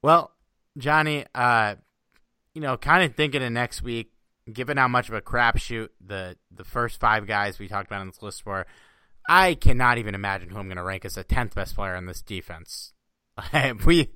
Well, 0.04 0.32
Johnny, 0.78 1.26
uh, 1.36 1.76
you 2.54 2.62
know, 2.62 2.78
kind 2.78 3.04
of 3.04 3.16
thinking 3.16 3.44
of 3.44 3.52
next 3.52 3.82
week, 3.82 4.12
given 4.52 4.78
how 4.78 4.88
much 4.88 5.10
of 5.10 5.16
a 5.16 5.22
crapshoot 5.22 5.90
the 6.06 6.38
the 6.50 6.64
first 6.64 7.00
five 7.00 7.28
guys 7.28 7.60
we 7.60 7.68
talked 7.68 7.88
about 7.88 8.02
on 8.02 8.08
this 8.08 8.22
list 8.22 8.46
were, 8.46 8.66
I 9.34 9.54
cannot 9.54 9.98
even 9.98 10.14
imagine 10.14 10.50
who 10.50 10.58
I'm 10.58 10.68
going 10.68 10.76
to 10.76 10.84
rank 10.84 11.06
as 11.06 11.16
the 11.16 11.24
tenth 11.24 11.56
best 11.56 11.74
player 11.74 11.96
in 11.96 12.06
this 12.06 12.22
defense. 12.22 12.92
we 13.86 14.10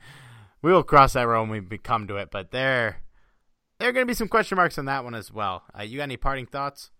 we 0.62 0.74
will 0.74 0.84
cross 0.84 1.14
that 1.14 1.26
road 1.26 1.48
when 1.48 1.70
we 1.70 1.78
come 1.78 2.06
to 2.08 2.18
it, 2.18 2.32
but 2.32 2.52
there 2.52 2.98
there 3.80 3.88
are 3.88 3.92
going 3.94 4.06
to 4.06 4.12
be 4.12 4.14
some 4.14 4.28
question 4.28 4.58
marks 4.58 4.78
on 4.78 4.86
that 4.86 5.06
one 5.06 5.16
as 5.16 5.32
well. 5.32 5.64
Uh, 5.74 5.84
you 5.84 6.00
got 6.00 6.04
any 6.04 6.18
parting 6.18 6.48
thoughts? 6.48 6.92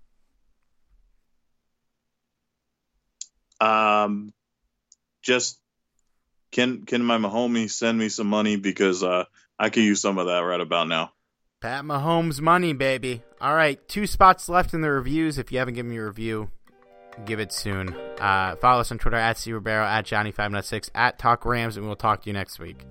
Um, 3.60 4.32
just 5.22 5.60
can 6.54 6.86
can 6.86 7.04
my 7.04 7.18
homie 7.18 7.70
send 7.70 7.98
me 8.00 8.08
some 8.08 8.28
money 8.28 8.56
because 8.56 9.04
uh, 9.04 9.26
I 9.60 9.70
could 9.70 9.84
use 9.84 10.00
some 10.00 10.20
of 10.20 10.28
that 10.28 10.40
right 10.40 10.62
about 10.62 10.88
now. 10.88 11.12
Pat 11.60 11.84
Mahomes 11.84 12.40
money, 12.40 12.72
baby. 12.72 13.24
All 13.42 13.56
right, 13.56 13.86
two 13.90 14.08
spots 14.08 14.48
left 14.48 14.74
in 14.74 14.80
the 14.80 14.90
reviews. 14.90 15.38
If 15.38 15.52
you 15.52 15.60
haven't 15.60 15.74
given 15.74 15.92
me 15.92 15.98
a 15.98 16.06
review, 16.06 16.50
give 17.26 17.40
it 17.40 17.52
soon. 17.52 17.96
Uh, 18.20 18.56
follow 18.58 18.82
us 18.82 18.92
on 18.92 18.98
Twitter 18.98 19.18
at 19.18 19.38
C 19.38 19.52
at 19.52 20.06
Johnny596, 20.06 20.90
at 20.94 21.18
Talk 21.20 21.46
Rams, 21.46 21.78
and 21.78 21.86
we'll 21.86 21.96
talk 21.96 22.24
to 22.24 22.30
you 22.30 22.34
next 22.34 22.60
week. 22.60 22.86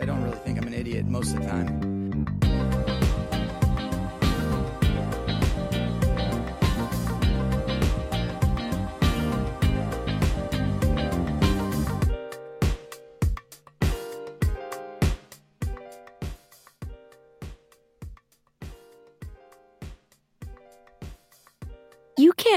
I 0.00 0.04
don't 0.04 0.22
really 0.22 0.38
think 0.38 0.58
I'm 0.58 0.66
an 0.66 0.74
idiot 0.74 1.06
most 1.06 1.34
of 1.34 1.42
the 1.42 1.46
time. 1.46 1.99